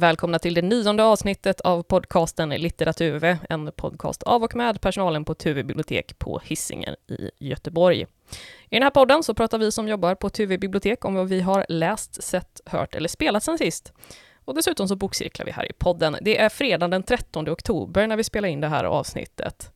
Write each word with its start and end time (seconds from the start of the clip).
välkomna 0.00 0.38
till 0.38 0.54
det 0.54 0.62
nionde 0.62 1.04
avsnittet 1.04 1.60
av 1.60 1.82
podcasten 1.82 2.48
Litteraturve, 2.48 3.38
en 3.48 3.72
podcast 3.72 4.22
av 4.22 4.44
och 4.44 4.56
med 4.56 4.80
personalen 4.80 5.24
på 5.24 5.34
Tuve 5.34 5.64
bibliotek 5.64 6.18
på 6.18 6.40
Hisingen 6.44 6.94
i 7.08 7.30
Göteborg. 7.38 8.02
I 8.68 8.76
den 8.76 8.82
här 8.82 8.90
podden 8.90 9.22
så 9.22 9.34
pratar 9.34 9.58
vi 9.58 9.72
som 9.72 9.88
jobbar 9.88 10.14
på 10.14 10.30
Tuve 10.30 10.58
bibliotek 10.58 11.04
om 11.04 11.14
vad 11.14 11.28
vi 11.28 11.40
har 11.40 11.66
läst, 11.68 12.22
sett, 12.22 12.60
hört 12.66 12.94
eller 12.94 13.08
spelat 13.08 13.44
sen 13.44 13.58
sist. 13.58 13.92
Och 14.44 14.54
dessutom 14.54 14.88
så 14.88 14.96
bokcirklar 14.96 15.46
vi 15.46 15.52
här 15.52 15.70
i 15.70 15.72
podden. 15.72 16.16
Det 16.20 16.38
är 16.38 16.48
fredag 16.48 16.88
den 16.88 17.02
13 17.02 17.48
oktober 17.48 18.06
när 18.06 18.16
vi 18.16 18.24
spelar 18.24 18.48
in 18.48 18.60
det 18.60 18.68
här 18.68 18.84
avsnittet. 18.84 19.72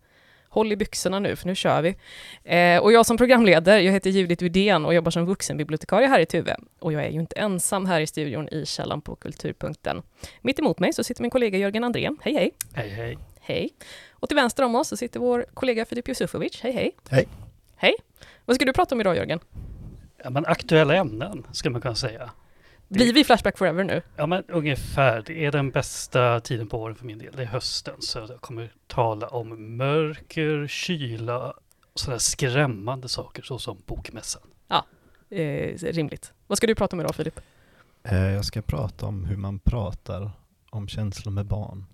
Håll 0.55 0.73
i 0.73 0.77
byxorna 0.77 1.19
nu, 1.19 1.37
för 1.37 1.47
nu 1.47 1.55
kör 1.55 1.83
vi. 1.83 1.97
Eh, 2.45 2.83
och 2.83 2.93
jag 2.93 3.07
som 3.07 3.17
programledare, 3.17 3.83
jag 3.83 3.93
heter 3.93 4.11
Judith 4.11 4.43
Widén 4.43 4.85
och 4.85 4.95
jobbar 4.95 5.11
som 5.11 5.27
vuxenbibliotekarie 5.27 6.09
här 6.09 6.21
i 6.21 6.27
Tuve. 6.27 6.57
Och 6.81 6.93
jag 6.93 7.05
är 7.05 7.11
ju 7.11 7.21
inte 7.21 7.37
ensam 7.37 7.87
här 7.87 8.01
i 8.01 8.07
studion 8.07 8.49
i 8.49 8.67
källan 8.67 9.01
på 9.01 9.17
Kulturpunkten. 9.17 10.03
Mitt 10.41 10.59
emot 10.59 10.79
mig 10.79 10.93
så 10.93 11.05
sitter 11.05 11.23
min 11.23 11.31
kollega 11.31 11.59
Jörgen 11.59 11.85
Andrén. 11.85 12.19
Hej, 12.23 12.35
hej! 12.35 12.51
Hej, 12.75 12.89
hej! 12.89 13.19
Hej! 13.41 13.71
Och 14.13 14.29
till 14.29 14.37
vänster 14.37 14.65
om 14.65 14.75
oss 14.75 14.89
så 14.89 14.97
sitter 14.97 15.21
vår 15.21 15.47
kollega 15.55 15.85
Filip 15.85 16.09
Jusufovic. 16.09 16.61
Hej, 16.63 16.73
hej! 16.73 16.97
Hej! 17.09 17.29
Hej! 17.77 17.95
Vad 18.45 18.57
ska 18.57 18.65
du 18.65 18.73
prata 18.73 18.95
om 18.95 19.01
idag, 19.01 19.17
Jörgen? 19.17 19.41
Ja, 20.25 20.31
men 20.31 20.47
aktuella 20.47 20.95
ämnen, 20.95 21.47
ska 21.53 21.71
man 21.71 21.81
kunna 21.81 21.95
säga. 21.95 22.31
Blir 22.95 23.13
vi 23.13 23.25
Flashback 23.25 23.59
Forever 23.59 23.85
nu? 23.85 24.03
Ja, 24.17 24.27
men 24.27 24.45
ungefär. 24.49 25.23
Det 25.27 25.45
är 25.45 25.53
den 25.53 25.71
bästa 25.71 26.41
tiden 26.41 26.69
på 26.69 26.79
året 26.79 26.99
för 26.99 27.05
min 27.05 27.19
del. 27.19 27.33
Det 27.37 27.43
är 27.43 27.47
hösten, 27.47 27.95
så 27.99 28.19
jag 28.19 28.41
kommer 28.41 28.73
tala 28.87 29.29
om 29.29 29.77
mörker, 29.77 30.67
kyla 30.67 31.51
och 31.93 32.01
sådana 32.01 32.19
skrämmande 32.19 33.09
saker, 33.09 33.43
såsom 33.43 33.83
bokmässan. 33.87 34.43
Ja, 34.69 34.87
eh, 35.31 35.79
rimligt. 35.79 36.33
Vad 36.47 36.59
ska 36.59 36.67
du 36.67 36.75
prata 36.75 36.97
om 36.97 37.01
idag, 37.01 37.15
Filip? 37.15 37.41
Eh, 38.03 38.33
jag 38.33 38.45
ska 38.45 38.63
prata 38.63 39.07
om 39.07 39.25
hur 39.25 39.37
man 39.37 39.59
pratar 39.59 40.31
om 40.71 40.89
känslor 40.89 41.33
med 41.33 41.47
barn. 41.47 41.87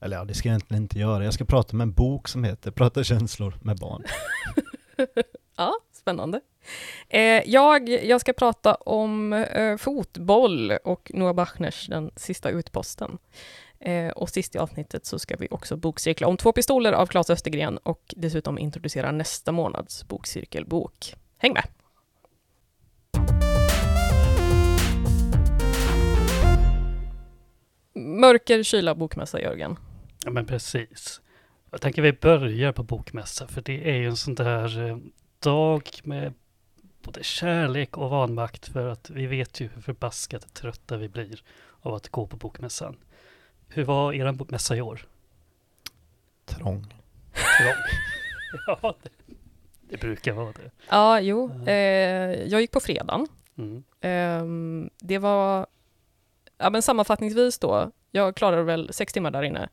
Eller 0.00 0.16
ja, 0.16 0.24
det 0.24 0.34
ska 0.34 0.48
jag 0.48 0.52
egentligen 0.52 0.82
inte 0.82 0.98
göra. 0.98 1.24
Jag 1.24 1.34
ska 1.34 1.44
prata 1.44 1.72
om 1.72 1.80
en 1.80 1.92
bok 1.92 2.28
som 2.28 2.44
heter 2.44 2.70
Prata 2.70 3.04
känslor 3.04 3.54
med 3.62 3.78
barn. 3.78 4.04
ja, 5.56 5.72
spännande. 5.92 6.40
Eh, 7.12 7.42
jag, 7.46 7.88
jag 7.88 8.20
ska 8.20 8.32
prata 8.32 8.74
om 8.74 9.32
eh, 9.32 9.76
fotboll 9.76 10.70
och 10.70 11.10
Noah 11.14 11.32
Bachners 11.32 11.86
Den 11.86 12.10
sista 12.16 12.50
utposten. 12.50 13.18
Eh, 13.80 14.08
och 14.08 14.30
sist 14.30 14.54
i 14.54 14.58
avsnittet 14.58 15.06
så 15.06 15.18
ska 15.18 15.36
vi 15.36 15.48
också 15.50 15.76
bokcirkla 15.76 16.26
om 16.26 16.36
Två 16.36 16.52
pistoler 16.52 16.92
av 16.92 17.06
Claes 17.06 17.30
Östergren 17.30 17.78
och 17.78 18.14
dessutom 18.16 18.58
introducera 18.58 19.12
nästa 19.12 19.52
månads 19.52 20.08
bokcirkelbok. 20.08 21.14
Häng 21.38 21.52
med! 21.52 21.64
Mörker 27.94 28.62
kyla 28.62 28.94
bokmässa, 28.94 29.40
Jörgen. 29.40 29.76
Ja, 30.24 30.30
men 30.30 30.46
precis. 30.46 31.20
Jag 31.70 31.80
tänker 31.80 32.02
vi 32.02 32.12
börjar 32.12 32.72
på 32.72 32.82
bokmässa, 32.82 33.46
för 33.46 33.62
det 33.62 33.90
är 33.90 33.94
ju 33.94 34.06
en 34.06 34.16
sån 34.16 34.34
där 34.34 35.00
dag 35.40 35.90
med 36.02 36.34
både 37.02 37.24
kärlek 37.24 37.98
och 37.98 38.10
vanmakt 38.10 38.68
för 38.68 38.88
att 38.88 39.10
vi 39.10 39.26
vet 39.26 39.60
ju 39.60 39.68
hur 39.74 39.82
förbaskat 39.82 40.54
trötta 40.54 40.96
vi 40.96 41.08
blir 41.08 41.42
av 41.80 41.94
att 41.94 42.08
gå 42.08 42.26
på 42.26 42.36
bokmässan. 42.36 42.96
Hur 43.68 43.84
var 43.84 44.12
er 44.12 44.32
bokmässa 44.32 44.76
i 44.76 44.80
år? 44.80 45.06
Trång. 46.44 46.86
Trång. 47.32 47.74
ja, 48.66 48.94
det, 49.02 49.34
det, 49.80 50.00
brukar 50.00 50.32
vara 50.32 50.52
det. 50.52 50.70
Ja, 50.88 51.20
jo. 51.20 51.66
Eh, 51.66 51.74
jag 52.48 52.60
gick 52.60 52.70
på 52.70 52.80
fredagen. 52.80 53.26
Mm. 53.58 53.82
Eh, 54.00 54.90
det 54.98 55.18
var, 55.18 55.66
ja 56.58 56.70
men 56.70 56.82
sammanfattningsvis 56.82 57.58
då, 57.58 57.90
jag 58.10 58.36
klarade 58.36 58.62
väl 58.62 58.92
sex 58.92 59.12
timmar 59.12 59.30
där 59.30 59.42
inne. 59.42 59.68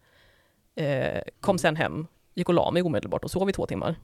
Eh, 0.75 1.21
kom 1.39 1.53
mm. 1.53 1.59
sen 1.59 1.75
hem, 1.75 2.07
gick 2.33 2.49
och 2.49 2.55
la 2.55 2.71
mig 2.71 2.81
omedelbart 2.81 3.23
och 3.23 3.31
sov 3.31 3.49
i 3.49 3.53
två 3.53 3.65
timmar. 3.65 3.95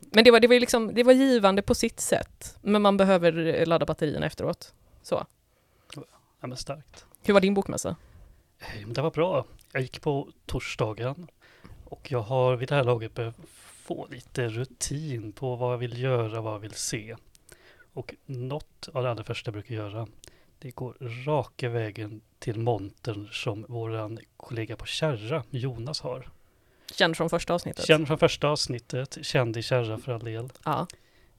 Men 0.00 0.24
det 0.24 0.30
var, 0.30 0.40
det, 0.40 0.48
var 0.48 0.60
liksom, 0.60 0.94
det 0.94 1.02
var 1.02 1.12
givande 1.12 1.62
på 1.62 1.74
sitt 1.74 2.00
sätt, 2.00 2.56
men 2.62 2.82
man 2.82 2.96
behöver 2.96 3.66
ladda 3.66 3.86
batterierna 3.86 4.26
efteråt. 4.26 4.74
Så. 5.02 5.26
Ja, 6.40 6.46
men 6.46 6.56
starkt. 6.56 7.06
Hur 7.22 7.34
var 7.34 7.40
din 7.40 7.54
bokmässa? 7.54 7.96
Eh, 8.58 8.88
det 8.88 9.02
var 9.02 9.10
bra. 9.10 9.44
Jag 9.72 9.82
gick 9.82 10.00
på 10.00 10.28
torsdagen 10.46 11.28
och 11.84 12.12
jag 12.12 12.20
har 12.20 12.56
vid 12.56 12.68
det 12.68 12.74
här 12.74 12.84
laget 12.84 13.14
behövt 13.14 13.36
få 13.88 14.06
lite 14.10 14.48
rutin 14.48 15.32
på 15.32 15.56
vad 15.56 15.72
jag 15.72 15.78
vill 15.78 16.02
göra, 16.02 16.40
vad 16.40 16.54
jag 16.54 16.58
vill 16.58 16.74
se. 16.74 17.16
Och 17.92 18.14
något 18.26 18.88
av 18.94 19.02
det 19.02 19.10
allra 19.10 19.24
första 19.24 19.48
jag 19.48 19.52
brukar 19.52 19.74
göra, 19.74 20.06
det 20.58 20.70
går 20.70 20.96
raka 21.26 21.68
vägen 21.68 22.20
till 22.38 22.58
montern 22.58 23.28
som 23.32 23.66
våran 23.68 24.18
kollega 24.36 24.76
på 24.76 24.86
Kärra, 24.86 25.44
Jonas, 25.50 26.00
har. 26.00 26.28
Känd 26.94 27.16
från 27.16 27.30
första 27.30 27.54
avsnittet? 27.54 27.86
Känd 27.86 28.06
från 28.06 28.18
första 28.18 28.48
avsnittet, 28.48 29.18
känd 29.22 29.56
i 29.56 29.62
kärra 29.62 29.98
för 29.98 30.12
all 30.12 30.24
del. 30.24 30.48
Ja. 30.64 30.86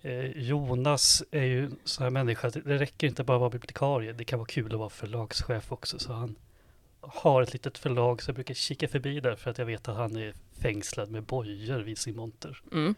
Eh, 0.02 0.26
Jonas 0.26 1.24
är 1.32 1.44
ju 1.44 1.66
en 1.66 1.78
sån 1.84 2.04
här 2.04 2.10
människa, 2.10 2.50
det 2.50 2.78
räcker 2.78 3.08
inte 3.08 3.24
bara 3.24 3.38
att 3.38 3.42
vara 3.42 3.50
bibliotekarie, 3.50 4.14
det 4.14 4.24
kan 4.24 4.40
vara 4.40 4.48
kul 4.48 4.74
att 4.74 4.80
vara 4.80 4.90
förlagschef 4.90 5.72
också. 5.72 6.00
Så 6.00 6.14
han 6.14 6.36
har 7.02 7.42
ett 7.42 7.54
litet 7.54 7.78
förlag 7.78 8.22
så 8.22 8.30
jag 8.30 8.36
brukar 8.36 8.54
kika 8.54 8.88
förbi 8.88 9.20
där 9.20 9.36
för 9.36 9.52
att 9.52 9.58
jag 9.58 9.66
vet 9.66 9.88
att 9.88 9.96
han 9.96 10.16
är 10.16 10.34
fängslad 10.62 11.12
med 11.12 11.24
bojor 11.24 11.80
vid 11.80 11.98
sin 11.98 12.16
monter. 12.16 12.62
Mm. 12.72 12.96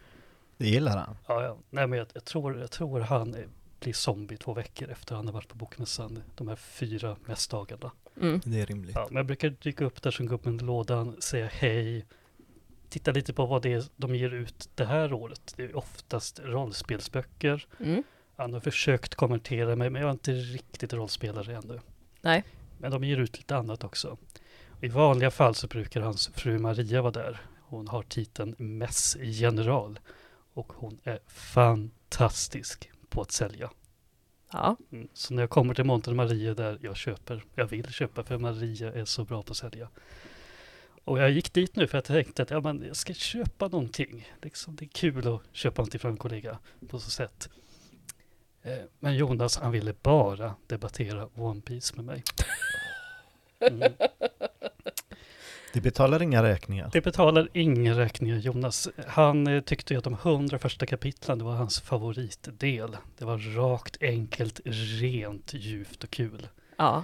Det 0.58 0.68
gillar 0.68 0.98
han. 0.98 1.18
Ja, 1.28 1.44
ja. 1.44 1.58
Nej, 1.70 1.88
men 1.88 2.00
jag, 2.00 2.08
jag, 2.14 2.26
tror, 2.26 2.60
jag 2.60 2.72
tror 2.72 3.00
han 3.00 3.36
blir 3.80 3.94
zombie 3.94 4.38
två 4.38 4.54
veckor 4.54 4.90
efter 4.90 5.16
han 5.16 5.26
har 5.26 5.34
varit 5.34 5.48
på 5.48 5.56
bokmässan 5.56 6.24
de 6.36 6.48
här 6.48 6.56
fyra 6.56 7.16
mässdagarna. 7.26 7.92
Mm. 8.22 8.42
Det 8.46 8.62
är 8.62 8.66
rimligt. 8.66 8.96
Ja, 8.96 9.08
men 9.10 9.18
jag 9.18 9.26
brukar 9.26 9.50
dyka 9.50 9.86
upp 9.86 10.02
där 10.02 10.12
som 10.12 10.26
gubben 10.26 10.60
i 10.60 10.64
lådan, 10.64 11.22
säga 11.22 11.50
hej, 11.54 12.06
titta 12.92 13.12
lite 13.12 13.34
på 13.34 13.46
vad 13.46 13.62
det 13.62 13.74
är 13.74 13.84
de 13.96 14.16
ger 14.16 14.34
ut 14.34 14.70
det 14.76 14.86
här 14.86 15.14
året. 15.14 15.54
Det 15.58 15.64
är 15.64 15.76
oftast 15.76 16.40
rollspelsböcker. 16.40 17.68
Mm. 17.80 18.04
Han 18.36 18.54
har 18.54 18.60
försökt 18.60 19.16
kommentera 19.16 19.76
mig, 19.76 19.90
men 19.90 20.02
jag 20.02 20.10
är 20.10 20.14
inte 20.14 20.32
riktigt 20.32 20.94
rollspelare 20.94 21.56
ännu. 21.56 21.80
Nej. 22.22 22.44
Men 22.78 22.92
de 22.92 23.04
ger 23.04 23.18
ut 23.18 23.38
lite 23.38 23.56
annat 23.56 23.84
också. 23.84 24.18
I 24.82 24.88
vanliga 24.88 25.32
fall 25.32 25.56
så 25.56 25.68
brukar 25.68 26.02
hans 26.02 26.28
fru 26.28 26.60
Maria 26.60 27.02
vara 27.02 27.12
där. 27.12 27.42
Hon 27.62 27.88
har 27.88 28.04
titeln 28.04 28.56
mässgeneral. 28.58 30.00
Och 30.54 30.74
hon 30.76 31.00
är 31.04 31.20
fantastisk 31.28 32.92
på 33.10 33.22
att 33.22 33.32
sälja. 33.32 33.72
Ja. 34.52 34.78
Mm. 34.92 35.08
Så 35.14 35.34
när 35.34 35.44
jag 35.44 35.50
kommer 35.50 35.74
till 35.74 35.84
Monten 35.84 36.16
Maria 36.16 36.54
där 36.54 36.78
jag 36.82 36.96
köper, 36.98 37.44
jag 37.56 37.68
vill 37.68 37.88
köpa 37.88 38.24
för 38.24 38.38
Maria 38.38 38.94
är 38.94 39.06
så 39.06 39.24
bra 39.24 39.44
på 39.44 39.52
att 39.52 39.58
sälja. 39.58 39.90
Och 41.04 41.20
jag 41.20 41.32
gick 41.32 41.54
dit 41.54 41.76
nu 41.76 41.88
för 41.88 41.98
att 41.98 42.10
jag 42.10 42.24
tänkte 42.24 42.42
att 42.42 42.50
ja, 42.50 42.62
men 42.62 42.84
jag 42.88 42.96
ska 42.96 43.14
köpa 43.14 43.68
någonting. 43.68 44.28
Liksom, 44.42 44.76
det 44.76 44.86
är 44.86 44.90
kul 44.90 45.28
att 45.28 45.42
köpa 45.52 45.82
någonting 45.82 46.00
från 46.00 46.12
en 46.12 46.18
kollega 46.18 46.58
på 46.90 47.00
så 47.00 47.10
sätt. 47.10 47.50
Eh, 48.64 48.74
men 49.00 49.16
Jonas 49.16 49.58
han 49.58 49.72
ville 49.72 49.94
bara 50.02 50.56
debattera 50.68 51.30
One 51.36 51.62
Piece 51.62 51.96
med 51.96 52.06
mig. 52.06 52.24
Mm. 53.60 53.94
Det 55.74 55.82
betalar 55.82 56.22
inga 56.22 56.44
räkningar. 56.44 56.90
Det 56.94 57.02
betalar 57.02 57.50
inga 57.54 57.98
räkningar 58.00 58.38
Jonas. 58.38 58.90
Han 59.08 59.48
eh, 59.48 59.62
tyckte 59.62 59.98
att 59.98 60.04
de 60.04 60.14
hundra 60.14 60.60
första 60.60 60.86
kapitlen 60.86 61.38
det 61.38 61.44
var 61.44 61.56
hans 61.56 61.82
favoritdel. 61.82 62.98
Det 63.18 63.26
var 63.26 63.38
rakt, 63.38 63.98
enkelt, 64.02 64.60
rent, 64.66 65.54
djupt 65.54 66.04
och 66.04 66.10
kul. 66.10 66.48
Ja. 66.78 67.04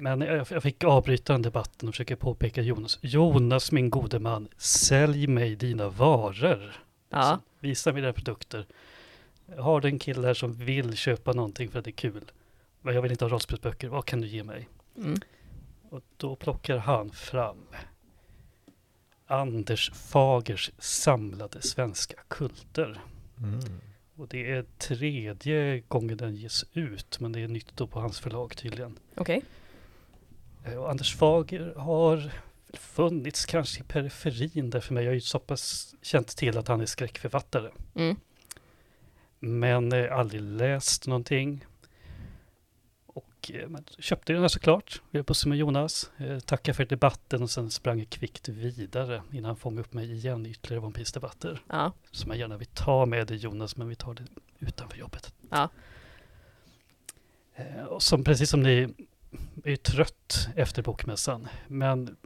Men 0.00 0.20
jag, 0.20 0.46
jag 0.50 0.62
fick 0.62 0.84
avbryta 0.84 1.32
den 1.32 1.42
debatten 1.42 1.88
och 1.88 1.94
försöka 1.94 2.16
påpeka 2.16 2.62
Jonas. 2.62 2.98
Jonas, 3.00 3.72
min 3.72 3.90
gode 3.90 4.18
man, 4.18 4.48
sälj 4.56 5.26
mig 5.26 5.56
dina 5.56 5.88
varor. 5.88 6.72
Ja. 7.08 7.16
Alltså, 7.18 7.46
visa 7.60 7.92
mig 7.92 8.02
dina 8.02 8.12
produkter. 8.12 8.66
Jag 9.46 9.62
har 9.62 9.86
en 9.86 9.98
kille 9.98 10.26
här 10.26 10.34
som 10.34 10.52
vill 10.52 10.96
köpa 10.96 11.32
någonting 11.32 11.70
för 11.70 11.78
att 11.78 11.84
det 11.84 11.90
är 11.90 11.92
kul. 11.92 12.32
Men 12.82 12.94
jag 12.94 13.02
vill 13.02 13.10
inte 13.12 13.24
ha 13.24 13.30
rollspelsböcker. 13.30 13.88
Vad 13.88 14.04
kan 14.04 14.20
du 14.20 14.26
ge 14.26 14.44
mig? 14.44 14.68
Mm. 14.96 15.20
Och 15.90 16.02
då 16.16 16.36
plockar 16.36 16.76
han 16.76 17.10
fram 17.10 17.66
Anders 19.26 19.90
Fagers 19.94 20.70
samlade 20.78 21.62
svenska 21.62 22.16
kulter. 22.28 23.00
Mm. 23.38 23.60
Och 24.16 24.28
det 24.28 24.50
är 24.50 24.64
tredje 24.78 25.80
gången 25.88 26.16
den 26.16 26.36
ges 26.36 26.64
ut, 26.72 27.20
men 27.20 27.32
det 27.32 27.40
är 27.40 27.48
nytt 27.48 27.76
då 27.76 27.86
på 27.86 28.00
hans 28.00 28.20
förlag 28.20 28.56
tydligen. 28.56 28.98
Okej. 29.14 29.36
Okay. 29.36 29.48
Eh, 30.64 30.84
Anders 30.84 31.16
Fager 31.16 31.74
har 31.76 32.32
funnits 32.72 33.46
kanske 33.46 33.80
i 33.80 33.84
periferin 33.84 34.70
där 34.70 34.80
för 34.80 34.94
mig. 34.94 35.04
Jag 35.04 35.10
har 35.10 35.14
ju 35.14 35.20
så 35.20 35.38
pass 35.38 35.94
känt 36.02 36.28
till 36.36 36.58
att 36.58 36.68
han 36.68 36.80
är 36.80 36.86
skräckförfattare. 36.86 37.70
Mm. 37.94 38.16
Men 39.38 39.92
eh, 39.92 40.18
aldrig 40.18 40.42
läst 40.42 41.06
någonting. 41.06 41.64
Och 43.06 43.50
eh, 43.54 43.68
köpte 43.98 44.32
den 44.32 44.42
här 44.42 44.48
såklart. 44.48 45.02
Vi 45.10 45.22
bussen 45.22 45.48
med 45.48 45.58
Jonas. 45.58 46.10
Eh, 46.16 46.38
tackade 46.38 46.76
för 46.76 46.84
debatten 46.84 47.42
och 47.42 47.50
sen 47.50 47.70
sprang 47.70 47.98
jag 47.98 48.10
kvickt 48.10 48.48
vidare 48.48 49.22
innan 49.32 49.44
han 49.44 49.56
fångade 49.56 49.80
upp 49.80 49.92
mig 49.92 50.12
igen 50.12 50.46
i 50.46 50.50
ytterligare 50.50 50.84
One 50.84 50.94
Piece-debatter. 50.94 51.62
Ja. 51.68 51.92
Som 52.10 52.30
jag 52.30 52.38
gärna 52.38 52.56
vill 52.56 52.66
ta 52.66 53.06
med 53.06 53.26
dig 53.26 53.36
Jonas, 53.36 53.76
men 53.76 53.88
vi 53.88 53.94
tar 53.94 54.14
det 54.14 54.26
utanför 54.58 54.98
jobbet. 54.98 55.32
Ja. 55.50 55.68
Eh, 57.54 57.84
och 57.84 58.02
som 58.02 58.24
precis 58.24 58.50
som 58.50 58.62
ni 58.62 58.94
är 59.64 59.70
ju 59.70 59.76
trött 59.76 60.48
efter 60.56 60.82
bokmässan. 60.82 61.48
Men 61.68 62.16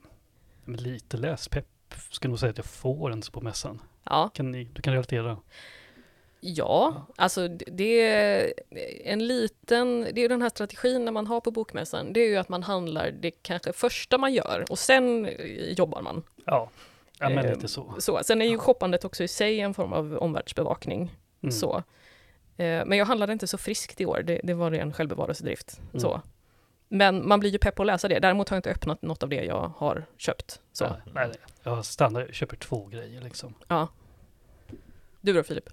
lite 0.66 1.16
läspepp 1.16 1.66
jag 2.26 2.30
nog 2.30 2.38
säga 2.38 2.50
att 2.50 2.56
jag 2.58 2.66
får 2.66 3.10
en 3.12 3.22
på 3.32 3.40
mässan. 3.40 3.82
Ja, 4.04 4.30
Kan 4.34 4.50
ni, 4.50 4.64
du 4.64 4.82
kan 4.82 4.92
relatera? 4.92 5.36
ja, 6.40 7.06
alltså 7.16 7.48
det- 7.48 8.00
är 8.02 8.52
en 9.04 9.26
liten, 9.26 10.00
det 10.12 10.20
är 10.24 10.28
den 10.28 10.42
här 10.42 10.48
strategin 10.48 11.04
när 11.04 11.12
man 11.12 11.26
har 11.26 11.40
på 11.40 11.50
bokmässan, 11.50 12.12
det 12.12 12.20
är 12.20 12.28
ju 12.28 12.36
att 12.36 12.48
man 12.48 12.62
handlar 12.62 13.10
det 13.10 13.30
kanske 13.30 13.72
första 13.72 14.18
man 14.18 14.32
gör 14.34 14.64
och 14.70 14.78
sen 14.78 15.28
jobbar 15.76 16.02
man. 16.02 16.22
Ja, 16.44 16.70
ja 17.18 17.28
men 17.28 17.44
Eh, 17.46 17.54
lite 17.54 17.68
så. 17.68 17.94
Så, 17.98 18.20
sen 18.24 18.42
är 18.42 18.46
ju 18.46 18.58
shoppandet 18.58 19.04
också 19.04 19.24
i 19.24 19.28
sig 19.28 19.60
en 19.60 19.74
form 19.74 19.92
av 19.92 20.16
omvärldsbevakning. 20.20 21.16
Mm. 21.42 21.52
Så. 21.52 21.76
Eh, 22.56 22.84
Men 22.86 22.98
jag 22.98 23.06
handlade 23.06 23.32
inte 23.32 23.46
så 23.46 23.58
friskt 23.58 24.00
i 24.00 24.06
år, 24.06 24.22
det, 24.26 24.40
det 24.44 24.54
var 24.54 24.70
ren 24.70 24.92
självbevarelsedrift. 24.92 25.80
Mm. 25.90 26.00
Så. 26.00 26.20
Men 26.88 27.28
man 27.28 27.40
blir 27.40 27.50
ju 27.50 27.58
pepp 27.58 27.74
på 27.74 27.82
att 27.82 27.86
läsa 27.86 28.08
det. 28.08 28.18
Däremot 28.18 28.48
har 28.48 28.56
jag 28.56 28.58
inte 28.58 28.70
öppnat 28.70 29.02
något 29.02 29.22
av 29.22 29.28
det 29.28 29.44
jag 29.44 29.68
har 29.76 30.06
köpt. 30.16 30.60
Så. 30.72 30.84
Ja, 30.84 30.96
nej. 31.14 31.32
Jag 31.62 31.84
stannar, 31.84 32.20
jag 32.20 32.34
köper 32.34 32.56
två 32.56 32.86
grejer 32.86 33.20
liksom. 33.20 33.54
Ja. 33.68 33.88
Du 35.20 35.32
då 35.32 35.42
Filip? 35.42 35.68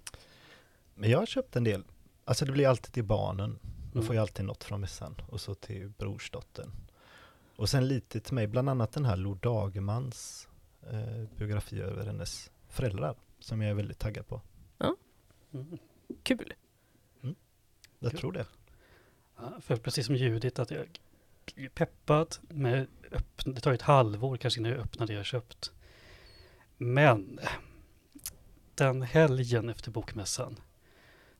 Men 0.95 1.09
jag 1.09 1.19
har 1.19 1.25
köpt 1.25 1.55
en 1.55 1.63
del. 1.63 1.83
Alltså 2.25 2.45
det 2.45 2.51
blir 2.51 2.67
alltid 2.67 2.93
till 2.93 3.03
barnen. 3.03 3.59
De 3.91 3.97
Mm. 3.97 4.05
får 4.07 4.15
ju 4.15 4.21
alltid 4.21 4.45
något 4.45 4.63
från 4.63 4.81
mässan. 4.81 5.15
Och 5.29 5.41
så 5.41 5.55
till 5.55 5.89
brorsdottern. 5.89 6.71
Och 7.55 7.69
sen 7.69 7.87
lite 7.87 8.19
till 8.19 8.33
mig, 8.33 8.47
bland 8.47 8.69
annat 8.69 8.91
den 8.93 9.05
här 9.05 9.15
Lo 9.17 9.33
Dagermans 9.33 10.47
eh, 10.91 11.37
biografi 11.37 11.81
över 11.81 12.05
hennes 12.05 12.51
föräldrar. 12.69 13.15
Som 13.39 13.61
jag 13.61 13.69
är 13.71 13.75
väldigt 13.75 13.99
taggad 13.99 14.27
på. 14.27 14.41
Mm. 14.79 15.77
Kul! 16.23 16.53
Jag 17.99 18.11
Kul. 18.11 18.19
tror 18.19 18.31
det. 18.31 18.45
För 19.61 19.75
precis 19.75 20.05
som 20.05 20.15
Judit, 20.15 20.59
att 20.59 20.71
jag 20.71 20.87
är 21.55 21.69
peppad 21.69 22.37
med 22.49 22.87
öppn- 23.11 23.53
det 23.53 23.61
tar 23.61 23.71
ju 23.71 23.75
ett 23.75 23.81
halvår 23.81 24.37
kanske 24.37 24.59
innan 24.59 24.71
jag 24.71 24.81
öppnar 24.81 25.07
det 25.07 25.13
jag 25.13 25.25
köpt. 25.25 25.71
Men 26.77 27.39
den 28.75 29.01
helgen 29.01 29.69
efter 29.69 29.91
bokmässan 29.91 30.59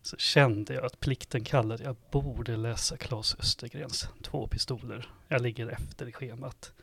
så 0.01 0.17
kände 0.17 0.73
jag 0.73 0.85
att 0.85 0.99
plikten 0.99 1.43
kallade. 1.43 1.83
Jag 1.83 1.95
borde 2.11 2.57
läsa 2.57 2.97
Claes 2.97 3.35
Östergrens 3.39 4.09
Två 4.23 4.47
pistoler. 4.47 5.09
Jag 5.27 5.41
ligger 5.41 5.67
efter 5.67 6.09
i 6.09 6.11
schemat. 6.11 6.73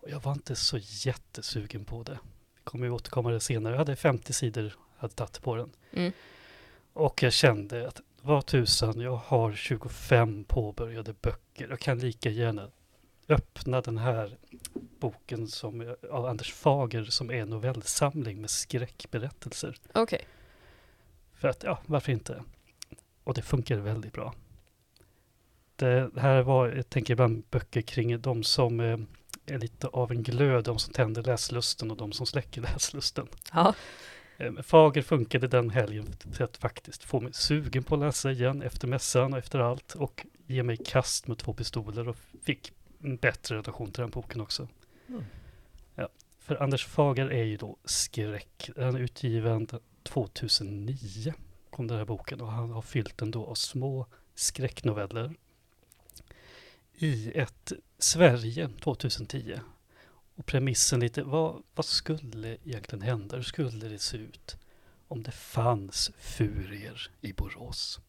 Och 0.00 0.10
jag 0.10 0.20
var 0.20 0.32
inte 0.32 0.56
så 0.56 0.78
jättesugen 0.80 1.84
på 1.84 2.02
det. 2.02 2.18
Vi 2.54 2.60
kommer 2.64 2.86
ju 2.86 2.92
återkomma 2.92 3.30
det 3.30 3.40
senare. 3.40 3.72
Jag 3.72 3.78
hade 3.78 3.96
50 3.96 4.32
sidor 4.32 4.74
hade 4.96 5.14
tagit 5.14 5.42
på 5.42 5.56
den. 5.56 5.72
Mm. 5.92 6.12
Och 6.92 7.22
jag 7.22 7.32
kände 7.32 7.88
att 7.88 8.00
vad 8.24 8.46
tusan, 8.46 9.00
jag 9.00 9.16
har 9.16 9.52
25 9.52 10.44
påbörjade 10.44 11.12
böcker. 11.12 11.68
Jag 11.70 11.80
kan 11.80 11.98
lika 11.98 12.30
gärna 12.30 12.70
öppna 13.28 13.80
den 13.80 13.98
här 13.98 14.38
boken 14.98 15.48
som, 15.48 15.96
av 16.10 16.26
Anders 16.26 16.52
Fager 16.52 17.04
som 17.04 17.30
är 17.30 17.34
en 17.34 17.50
novellsamling 17.50 18.40
med 18.40 18.50
skräckberättelser. 18.50 19.76
Okej. 19.92 20.26
För 21.34 21.48
att, 21.48 21.62
ja, 21.62 21.78
varför 21.86 22.12
inte? 22.12 22.42
Och 23.24 23.34
det 23.34 23.42
funkar 23.42 23.76
väldigt 23.76 24.12
bra. 24.12 24.34
Det 25.76 26.10
här 26.16 26.42
var, 26.42 26.68
jag 26.68 26.90
tänker 26.90 27.12
ibland 27.12 27.44
böcker 27.50 27.82
kring 27.82 28.20
de 28.20 28.42
som 28.42 28.80
eh, 28.80 28.98
är 29.46 29.58
lite 29.58 29.86
av 29.86 30.10
en 30.10 30.22
glöd, 30.22 30.64
de 30.64 30.78
som 30.78 30.92
tänder 30.92 31.22
läslusten 31.22 31.90
och 31.90 31.96
de 31.96 32.12
som 32.12 32.26
släcker 32.26 32.60
läslusten. 32.72 33.28
Ja. 33.52 33.74
Eh, 34.36 34.52
Fager 34.62 35.02
funkade 35.02 35.48
den 35.48 35.70
helgen 35.70 36.06
för 36.32 36.44
att 36.44 36.56
faktiskt 36.56 37.04
få 37.04 37.20
mig 37.20 37.32
sugen 37.32 37.84
på 37.84 37.94
att 37.94 38.00
läsa 38.00 38.30
igen 38.30 38.62
efter 38.62 38.88
mässan 38.88 39.32
och 39.32 39.38
efter 39.38 39.58
allt 39.58 39.94
och 39.94 40.26
ge 40.46 40.62
mig 40.62 40.76
kast 40.76 41.26
med 41.26 41.38
två 41.38 41.52
pistoler 41.52 42.08
och 42.08 42.16
fick 42.42 42.72
en 43.02 43.16
bättre 43.16 43.56
relation 43.56 43.92
till 43.92 44.00
den 44.00 44.10
boken 44.10 44.40
också. 44.40 44.68
Mm. 45.08 45.24
Ja, 45.94 46.08
för 46.38 46.62
Anders 46.62 46.86
Fager 46.86 47.30
är 47.30 47.44
ju 47.44 47.56
då 47.56 47.76
skräck. 47.84 48.70
Den 48.76 48.94
är 48.94 49.00
utgiven 49.00 49.68
2009 50.02 51.34
kom 51.70 51.86
den 51.86 51.98
här 51.98 52.04
boken 52.04 52.40
och 52.40 52.52
han 52.52 52.70
har 52.70 52.82
fyllt 52.82 53.18
den 53.18 53.30
då 53.30 53.46
av 53.46 53.54
små 53.54 54.06
skräcknoveller 54.34 55.34
i 56.94 57.32
ett 57.34 57.72
Sverige 57.98 58.68
2010. 58.80 59.60
Och 60.36 60.46
premissen 60.46 61.00
lite, 61.00 61.22
vad, 61.22 61.62
vad 61.74 61.86
skulle 61.86 62.56
egentligen 62.64 63.02
hända? 63.02 63.36
Hur 63.36 63.42
skulle 63.42 63.88
det 63.88 63.98
se 63.98 64.16
ut 64.16 64.56
om 65.08 65.22
det 65.22 65.32
fanns 65.32 66.10
furier 66.18 67.10
i 67.20 67.32
Borås? 67.32 68.00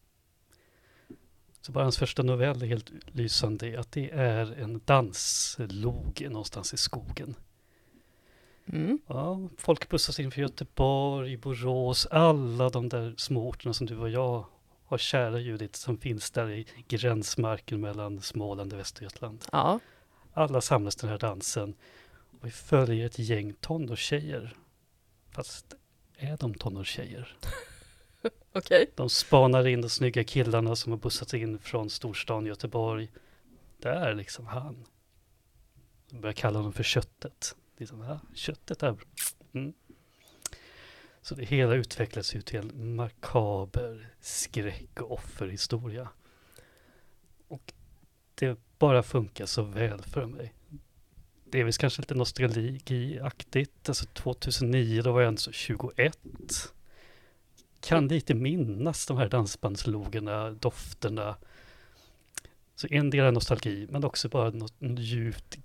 Så 1.60 1.72
bara 1.72 1.84
hans 1.84 1.98
första 1.98 2.22
novell 2.22 2.62
är 2.62 2.66
helt 2.66 2.90
lysande 3.06 3.80
att 3.80 3.92
det 3.92 4.10
är 4.10 4.52
en 4.52 4.80
danslog 4.84 6.26
någonstans 6.30 6.74
i 6.74 6.76
skogen. 6.76 7.34
Mm. 8.66 8.98
Ja, 9.06 9.48
folk 9.58 9.88
bussas 9.88 10.20
in 10.20 10.30
för 10.30 10.40
Göteborg, 10.40 11.36
Borås, 11.36 12.06
alla 12.06 12.68
de 12.68 12.88
där 12.88 13.14
små 13.16 13.48
orterna 13.48 13.74
som 13.74 13.86
du 13.86 13.98
och 13.98 14.10
jag 14.10 14.46
har 14.84 14.98
kära 14.98 15.38
Judit 15.40 15.76
som 15.76 15.98
finns 15.98 16.30
där 16.30 16.50
i 16.50 16.66
gränsmarken 16.88 17.80
mellan 17.80 18.20
Småland 18.20 18.72
och 18.72 18.78
Västergötland. 18.78 19.44
Ja. 19.52 19.80
Alla 20.32 20.60
samlas 20.60 20.96
till 20.96 21.06
den 21.06 21.10
här 21.10 21.18
dansen 21.18 21.74
vi 22.46 22.52
följer 22.52 23.06
ett 23.06 23.18
gäng 23.18 23.52
tonårstjejer. 23.60 24.56
Fast 25.30 25.74
är 26.16 26.36
de 26.36 26.54
tonårstjejer? 26.54 27.36
Okej. 28.52 28.90
De 28.94 29.10
spanar 29.10 29.66
in 29.66 29.80
de 29.80 29.88
snygga 29.88 30.24
killarna 30.24 30.76
som 30.76 30.92
har 30.92 30.98
bussats 30.98 31.34
in 31.34 31.58
från 31.58 31.90
storstan 31.90 32.46
Göteborg. 32.46 33.10
Där 33.78 34.14
liksom 34.14 34.46
han. 34.46 34.86
De 36.10 36.20
börjar 36.20 36.32
kalla 36.32 36.58
honom 36.58 36.72
för 36.72 36.82
köttet. 36.82 37.56
Liksom, 37.76 38.00
ja, 38.00 38.20
köttet 38.34 38.78
där. 38.78 38.96
Mm. 39.52 39.72
Så 41.22 41.34
det 41.34 41.44
hela 41.44 41.74
utvecklas 41.74 42.34
ju 42.34 42.42
till 42.42 42.58
en 42.58 42.94
makaber 42.94 44.14
skräck 44.20 45.00
och 45.00 45.12
offerhistoria. 45.12 46.08
Och 47.48 47.72
det 48.34 48.58
bara 48.78 49.02
funkar 49.02 49.46
så 49.46 49.62
väl 49.62 50.02
för 50.02 50.26
mig. 50.26 50.55
Det 51.50 51.60
är 51.60 51.64
väl 51.64 51.72
kanske 51.72 52.02
lite 52.02 52.14
nostalgiaktigt. 52.14 53.88
Alltså 53.88 54.06
2009, 54.06 55.02
då 55.02 55.12
var 55.12 55.20
jag 55.20 55.28
alltså 55.28 55.52
21 55.52 56.18
kan 57.80 58.08
lite 58.08 58.34
minnas 58.34 59.06
de 59.06 59.16
här 59.16 59.28
dansbandslogerna, 59.28 60.50
dofterna. 60.50 61.36
Så 62.74 62.86
en 62.90 63.10
del 63.10 63.24
är 63.24 63.32
nostalgi, 63.32 63.86
men 63.90 64.04
också 64.04 64.28
bara 64.28 64.50
något 64.50 64.74
djupt 64.80 65.58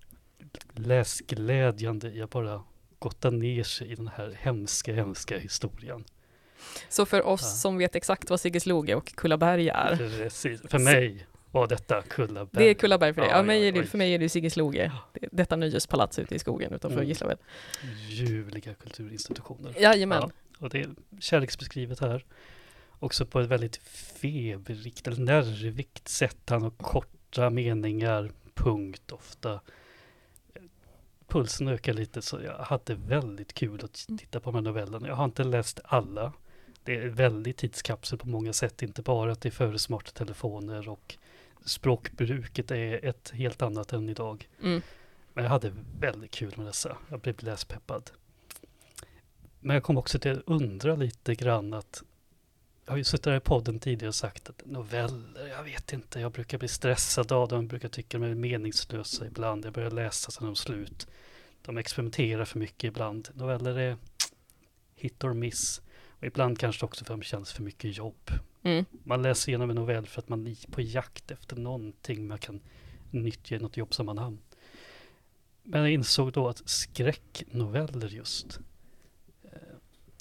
läsglädjande 0.73 2.11
i 2.11 2.21
att 2.21 2.29
bara 2.29 2.63
gotta 2.99 3.29
ner 3.29 3.63
sig 3.63 3.91
i 3.91 3.95
den 3.95 4.07
här 4.07 4.37
hemska, 4.39 4.93
hemska 4.93 5.37
historien. 5.37 6.03
Så 6.89 7.05
för 7.05 7.21
oss 7.21 7.41
Ja. 7.41 7.47
som 7.47 7.77
vet 7.77 7.95
exakt 7.95 8.29
vad 8.29 8.39
Siggesloge 8.39 8.95
och 8.95 9.15
Kullaberg 9.15 9.69
är, 9.69 9.95
Precis. 9.97 10.61
För 10.69 10.79
mig 10.79 11.27
var 11.51 11.67
detta 11.67 12.01
Kullaberg. 12.01 12.63
det 12.63 12.69
är 12.69 12.73
Kullaberg 12.73 13.13
för 13.13 13.21
dig. 13.21 13.29
Ja, 13.29 13.37
Ja, 13.37 13.43
mig 13.43 13.65
ja, 13.65 13.71
det, 13.71 13.85
för 13.85 13.97
mig 13.97 14.13
är 14.13 14.19
det 14.19 14.29
Siggesloge, 14.29 14.91
Det- 15.13 15.29
detta 15.31 15.55
nöjespalats 15.55 16.19
ute 16.19 16.35
i 16.35 16.39
skogen 16.39 16.73
utanför 16.73 16.97
Mm. 16.97 17.07
Gislaved. 17.09 17.37
Ljuvliga 18.09 18.73
kulturinstitutioner. 18.73 19.75
Jajamän. 19.81 20.21
Ja, 20.21 20.31
och 20.59 20.69
det 20.69 20.79
är 20.79 20.89
kärleksbeskrivet 21.19 21.99
här. 21.99 22.25
Också 22.99 23.25
på 23.25 23.39
ett 23.39 23.47
väldigt 23.47 23.77
feberrikt 24.21 25.07
eller 25.07 25.21
nervigt 25.21 26.07
sätt. 26.07 26.37
Han 26.49 26.61
har 26.61 26.69
korta 26.69 27.49
meningar, 27.49 28.31
punkt 28.53 29.11
ofta. 29.11 29.59
Pulsen 31.27 31.67
ökar 31.67 31.93
lite 31.93 32.21
så 32.21 32.39
jag 32.41 32.57
hade 32.57 32.95
väldigt 32.95 33.53
kul 33.53 33.81
att 33.85 34.07
titta 34.19 34.39
på 34.39 34.51
de 34.51 34.55
här 34.55 34.61
novellerna. 34.61 35.07
Jag 35.07 35.15
har 35.15 35.25
inte 35.25 35.43
läst 35.43 35.79
alla. 35.83 36.33
Det 36.83 36.95
är 36.95 37.07
väldigt 37.07 37.57
tidskapsel 37.57 38.17
på 38.19 38.27
många 38.27 38.53
sätt. 38.53 38.81
Inte 38.81 39.01
bara 39.01 39.31
att 39.31 39.41
det 39.41 39.49
är 39.49 39.51
före 39.51 39.79
smarta 39.79 40.11
telefoner 40.11 40.89
och 40.89 41.15
språkbruket 41.65 42.71
är 42.71 43.05
ett 43.05 43.31
helt 43.33 43.61
annat 43.61 43.93
än 43.93 44.09
idag. 44.09 44.49
Mm. 44.63 44.81
Men 45.33 45.43
jag 45.43 45.51
hade 45.51 45.73
väldigt 45.99 46.31
kul 46.31 46.53
med 46.57 46.65
dessa. 46.65 46.97
Jag 47.09 47.19
blev 47.19 47.43
läspeppad. 47.43 48.11
Men 49.59 49.73
jag 49.73 49.83
kom 49.83 49.97
också 49.97 50.19
till 50.19 50.31
att 50.31 50.43
undra 50.45 50.95
lite 50.95 51.35
grann 51.35 51.73
att 51.73 52.03
jag 52.85 52.93
har 52.93 52.97
ju 52.97 53.03
suttit 53.03 53.25
här 53.25 53.35
i 53.35 53.39
podden 53.39 53.79
tidigare 53.79 54.07
och 54.07 54.15
sagt 54.15 54.49
att 54.49 54.65
noveller, 54.65 55.47
jag 55.47 55.63
vet 55.63 55.93
inte, 55.93 56.19
jag 56.19 56.31
brukar 56.31 56.57
bli 56.57 56.67
stressad 56.67 57.31
av 57.31 57.47
dem, 57.47 57.59
jag 57.59 57.69
brukar 57.69 57.89
tycka 57.89 58.19
de 58.19 58.27
är 58.27 58.35
meningslösa 58.35 59.25
ibland, 59.27 59.65
jag 59.65 59.73
börjar 59.73 59.91
läsa 59.91 60.41
är 60.41 60.45
de 60.45 60.55
slut. 60.55 61.07
De 61.61 61.77
experimenterar 61.77 62.45
för 62.45 62.59
mycket 62.59 62.83
ibland. 62.83 63.29
Noveller 63.33 63.79
är 63.79 63.97
hit 64.95 65.23
or 65.23 65.33
miss. 65.33 65.81
Och 66.07 66.25
ibland 66.25 66.59
kanske 66.59 66.85
också 66.85 67.05
för 67.05 67.13
att 67.13 67.19
de 67.19 67.23
känns 67.23 67.51
för 67.53 67.63
mycket 67.63 67.97
jobb. 67.97 68.31
Mm. 68.63 68.85
Man 69.03 69.21
läser 69.21 69.49
igenom 69.49 69.69
en 69.69 69.75
novell 69.75 70.05
för 70.05 70.21
att 70.21 70.29
man 70.29 70.47
är 70.47 70.71
på 70.71 70.81
jakt 70.81 71.31
efter 71.31 71.55
någonting 71.55 72.27
man 72.27 72.37
kan 72.37 72.61
nyttja 73.11 73.55
i 73.55 73.59
något 73.59 73.77
jobbsammanhang. 73.77 74.39
Men 75.63 75.81
jag 75.81 75.91
insåg 75.91 76.31
då 76.31 76.47
att 76.47 76.69
skräcknoveller 76.69 78.07
just, 78.07 78.59
eh, 79.43 79.51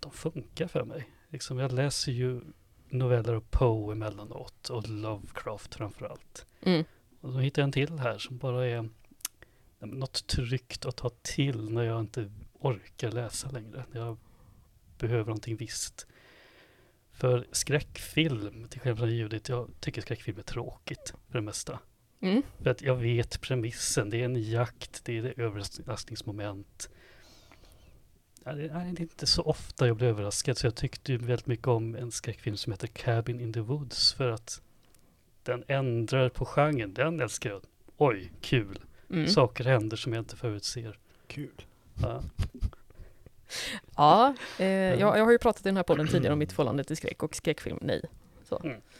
de 0.00 0.10
funkar 0.10 0.66
för 0.66 0.84
mig. 0.84 1.08
Liksom 1.28 1.58
jag 1.58 1.72
läser 1.72 2.12
ju 2.12 2.40
noveller 2.88 3.34
av 3.34 3.44
Poe 3.50 3.92
emellanåt 3.92 4.68
och 4.68 4.88
Lovecraft 4.88 5.74
framför 5.74 6.06
allt. 6.06 6.46
Mm. 6.62 6.84
Och 7.20 7.32
så 7.32 7.38
hittade 7.38 7.60
jag 7.60 7.66
en 7.66 7.72
till 7.72 7.98
här 7.98 8.18
som 8.18 8.38
bara 8.38 8.66
är 8.66 8.88
något 9.78 10.26
tryggt 10.26 10.84
att 10.84 10.96
ta 10.96 11.10
till 11.22 11.70
när 11.70 11.82
jag 11.82 12.00
inte 12.00 12.30
orkar 12.52 13.12
läsa 13.12 13.50
längre. 13.50 13.84
När 13.92 14.00
jag 14.00 14.16
behöver 14.98 15.24
någonting 15.24 15.56
visst. 15.56 16.06
För 17.20 17.46
skräckfilm, 17.52 18.68
till 18.68 18.80
skillnad 18.80 18.98
från 18.98 19.10
ljudet, 19.10 19.48
jag 19.48 19.70
tycker 19.80 20.02
skräckfilm 20.02 20.38
är 20.38 20.42
tråkigt 20.42 21.14
för 21.28 21.38
det 21.38 21.44
mesta. 21.44 21.78
Mm. 22.20 22.42
För 22.62 22.70
att 22.70 22.82
jag 22.82 22.96
vet 22.96 23.40
premissen, 23.40 24.10
det 24.10 24.20
är 24.20 24.24
en 24.24 24.42
jakt, 24.42 25.04
det 25.04 25.18
är 25.18 25.24
ett 25.24 25.38
överraskningsmoment. 25.38 26.90
Ja, 28.44 28.52
det 28.52 28.68
är 28.68 29.00
inte 29.00 29.26
så 29.26 29.42
ofta 29.42 29.86
jag 29.86 29.96
blir 29.96 30.06
överraskad, 30.06 30.58
så 30.58 30.66
jag 30.66 30.74
tyckte 30.74 31.16
väldigt 31.16 31.46
mycket 31.46 31.66
om 31.66 31.94
en 31.94 32.10
skräckfilm 32.10 32.56
som 32.56 32.72
heter 32.72 32.86
Cabin 32.86 33.40
in 33.40 33.52
the 33.52 33.60
Woods, 33.60 34.14
för 34.14 34.30
att 34.30 34.62
den 35.42 35.64
ändrar 35.68 36.28
på 36.28 36.44
genren. 36.44 36.94
Den 36.94 37.20
älskar 37.20 37.50
jag. 37.50 37.62
Oj, 37.96 38.32
kul. 38.40 38.78
Mm. 39.10 39.28
Saker 39.28 39.64
händer 39.64 39.96
som 39.96 40.12
jag 40.12 40.20
inte 40.20 40.36
förutser. 40.36 40.98
Kul. 41.26 41.62
Ja. 42.02 42.22
Ja, 43.96 44.34
eh, 44.58 44.66
jag, 44.66 45.18
jag 45.18 45.24
har 45.24 45.32
ju 45.32 45.38
pratat 45.38 45.60
i 45.66 45.68
den 45.68 45.76
här 45.76 45.82
podden 45.82 46.08
tidigare 46.08 46.32
om 46.32 46.38
mitt 46.38 46.52
förhållande 46.52 46.84
till 46.84 46.96
skräck 46.96 47.22
och 47.22 47.34
skräckfilm, 47.36 47.78
nej. 47.80 48.02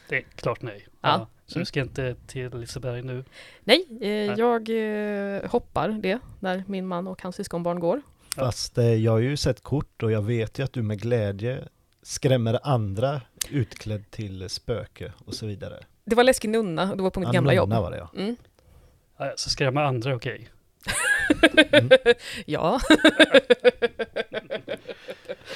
Det 0.09 0.15
är 0.17 0.21
klart 0.35 0.61
nej. 0.61 0.87
Ja. 1.01 1.27
Så 1.45 1.59
du 1.59 1.65
ska 1.65 1.79
inte 1.81 2.15
till 2.27 2.57
Liseberg 2.57 3.01
nu? 3.01 3.23
Nej, 3.63 3.85
eh, 4.01 4.09
jag 4.09 4.69
eh, 4.69 5.49
hoppar 5.49 5.89
det 5.89 6.19
när 6.39 6.63
min 6.67 6.87
man 6.87 7.07
och 7.07 7.21
hans 7.21 7.35
syskonbarn 7.35 7.79
går. 7.79 8.01
Fast 8.35 8.77
eh, 8.77 8.85
jag 8.93 9.11
har 9.11 9.19
ju 9.19 9.37
sett 9.37 9.63
kort 9.63 10.03
och 10.03 10.11
jag 10.11 10.21
vet 10.21 10.59
ju 10.59 10.63
att 10.63 10.73
du 10.73 10.81
med 10.81 11.01
glädje 11.01 11.67
skrämmer 12.03 12.59
andra 12.63 13.21
utklädd 13.49 14.11
till 14.11 14.49
spöke 14.49 15.13
och 15.25 15.33
så 15.33 15.45
vidare. 15.45 15.79
Det 16.05 16.15
var 16.15 16.23
läskig 16.23 16.49
nunna 16.49 16.91
och 16.91 16.97
det 16.97 17.03
var 17.03 17.09
på 17.09 17.19
mitt 17.19 17.27
Ja, 17.27 17.33
gamla 17.33 17.53
jobb. 17.53 17.69
var 17.73 17.91
det 17.91 17.97
ja. 17.97 18.09
Mm. 18.17 18.35
Ja, 19.17 19.33
så 19.35 19.49
skrämma 19.49 19.83
andra, 19.85 20.15
okej. 20.15 20.49
Mm. 21.71 21.89
ja. 22.45 22.79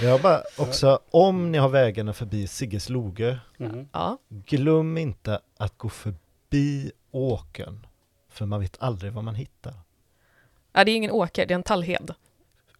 Jag 0.01 0.21
bara 0.21 0.41
också, 0.57 0.99
om 1.11 1.51
ni 1.51 1.57
har 1.57 1.69
vägarna 1.69 2.13
förbi 2.13 2.47
Sigges 2.47 2.89
Loge, 2.89 3.39
ja. 3.91 4.17
glöm 4.29 4.97
inte 4.97 5.39
att 5.57 5.77
gå 5.77 5.89
förbi 5.89 6.91
åkern. 7.11 7.87
För 8.29 8.45
man 8.45 8.59
vet 8.59 8.77
aldrig 8.79 9.11
vad 9.13 9.23
man 9.23 9.35
hittar. 9.35 9.73
ja, 10.73 10.83
det 10.83 10.91
är 10.91 10.95
ingen 10.95 11.11
åker, 11.11 11.45
det 11.45 11.53
är 11.53 11.55
en 11.55 11.63
tallhed. 11.63 12.13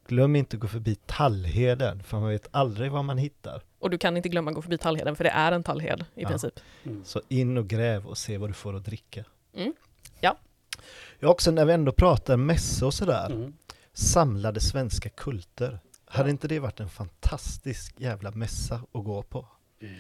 Glöm 0.08 0.36
inte 0.36 0.56
att 0.58 0.62
gå 0.62 0.68
förbi 0.68 0.96
Tallheden, 1.06 2.04
för 2.04 2.20
man 2.20 2.30
vet 2.30 2.48
aldrig 2.52 2.92
vad 2.92 3.06
man 3.06 3.18
hittar. 3.18 3.62
Och 3.80 3.90
du 3.90 3.98
kan 3.98 4.18
inte 4.18 4.30
glömma 4.30 4.52
att 4.52 4.56
gå 4.56 4.62
förbi 4.62 4.78
tallheden, 4.78 5.16
för 5.16 5.24
det 5.24 5.30
är 5.30 5.52
en 5.52 5.64
tallhed 5.64 6.06
i 6.16 6.22
Ja. 6.22 6.28
princip. 6.30 6.60
Mm. 6.84 7.06
Så 7.06 7.22
in 7.28 7.58
och 7.58 7.68
gräv 7.68 8.06
och 8.06 8.18
se 8.18 8.38
vad 8.38 8.50
du 8.50 8.54
får 8.54 8.76
att 8.76 8.86
dricka. 8.86 9.24
Mm. 9.56 9.74
Ja. 11.20 11.28
Också 11.28 11.52
när 11.52 11.66
vi 11.66 11.74
ändå 11.74 11.92
pratar 11.92 12.38
mässa 12.38 12.86
och 12.86 12.94
sådär, 12.94 13.30
Mm. 13.32 13.54
samlade 13.94 14.60
svenska 14.60 15.10
kulter. 15.10 15.80
Hade 16.06 16.30
inte 16.30 16.48
det 16.48 16.60
varit 16.60 16.80
en 16.80 16.90
fantastisk 16.90 17.94
jävla 18.00 18.32
mässa 18.32 18.76
att 18.92 19.04
gå 19.04 19.24
på? 19.24 19.46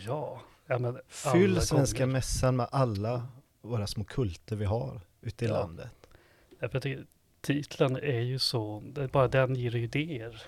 Ja. 0.05 0.41
ja 0.67 0.79
men 0.79 0.99
Fyll 1.07 1.61
svenska 1.61 1.99
gånger. 1.99 2.13
mässan 2.13 2.55
med 2.55 2.67
alla 2.71 3.27
våra 3.61 3.87
små 3.87 4.03
kulter 4.03 4.55
vi 4.55 4.65
har 4.65 5.01
ute 5.21 5.45
i 5.45 5.47
Ja. 5.47 5.53
landet. 5.53 5.91
Ja, 6.59 6.67
jag 6.71 6.81
tycker, 6.81 7.05
titeln 7.41 7.95
är 7.95 8.19
ju 8.21 8.39
så, 8.39 8.83
bara 9.11 9.27
den 9.27 9.55
ger 9.55 9.75
idéer. 9.75 10.41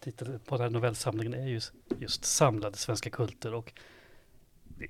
Titeln 0.00 0.38
på 0.46 0.56
den 0.56 0.62
här 0.62 0.70
novellsamlingen 0.70 1.34
är 1.34 1.46
ju 1.46 1.60
just 1.98 2.24
samlade 2.24 2.76
svenska 2.76 3.10
kulter 3.10 3.54
och 3.54 3.72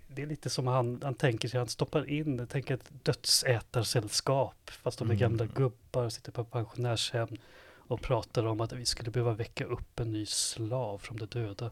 det, 0.08 0.22
är 0.22 0.26
lite 0.26 0.50
som 0.50 0.66
han, 0.66 1.00
han 1.02 1.14
tänker 1.14 1.49
sig, 1.49 1.58
han 1.58 1.68
stoppar 1.68 2.11
in, 2.11 2.46
tänker 2.46 2.75
ett 2.75 2.90
dödsätarsällskap 3.02 4.70
fast 4.70 4.99
de 4.99 5.11
är 5.11 5.14
Mm. 5.14 5.20
gamla 5.20 5.46
gubbar, 5.46 6.08
sitter 6.08 6.32
på 6.32 6.44
pensionärshem 6.44 7.28
och 7.76 8.00
pratar 8.00 8.46
om 8.46 8.61
att 8.61 8.72
vi 8.72 8.87
skulle 8.87 9.11
behöva 9.11 9.32
väcka 9.32 9.64
upp 9.64 10.00
en 10.00 10.12
ny 10.12 10.26
slav 10.26 10.99
från 10.99 11.16
de 11.16 11.26
döda. 11.26 11.70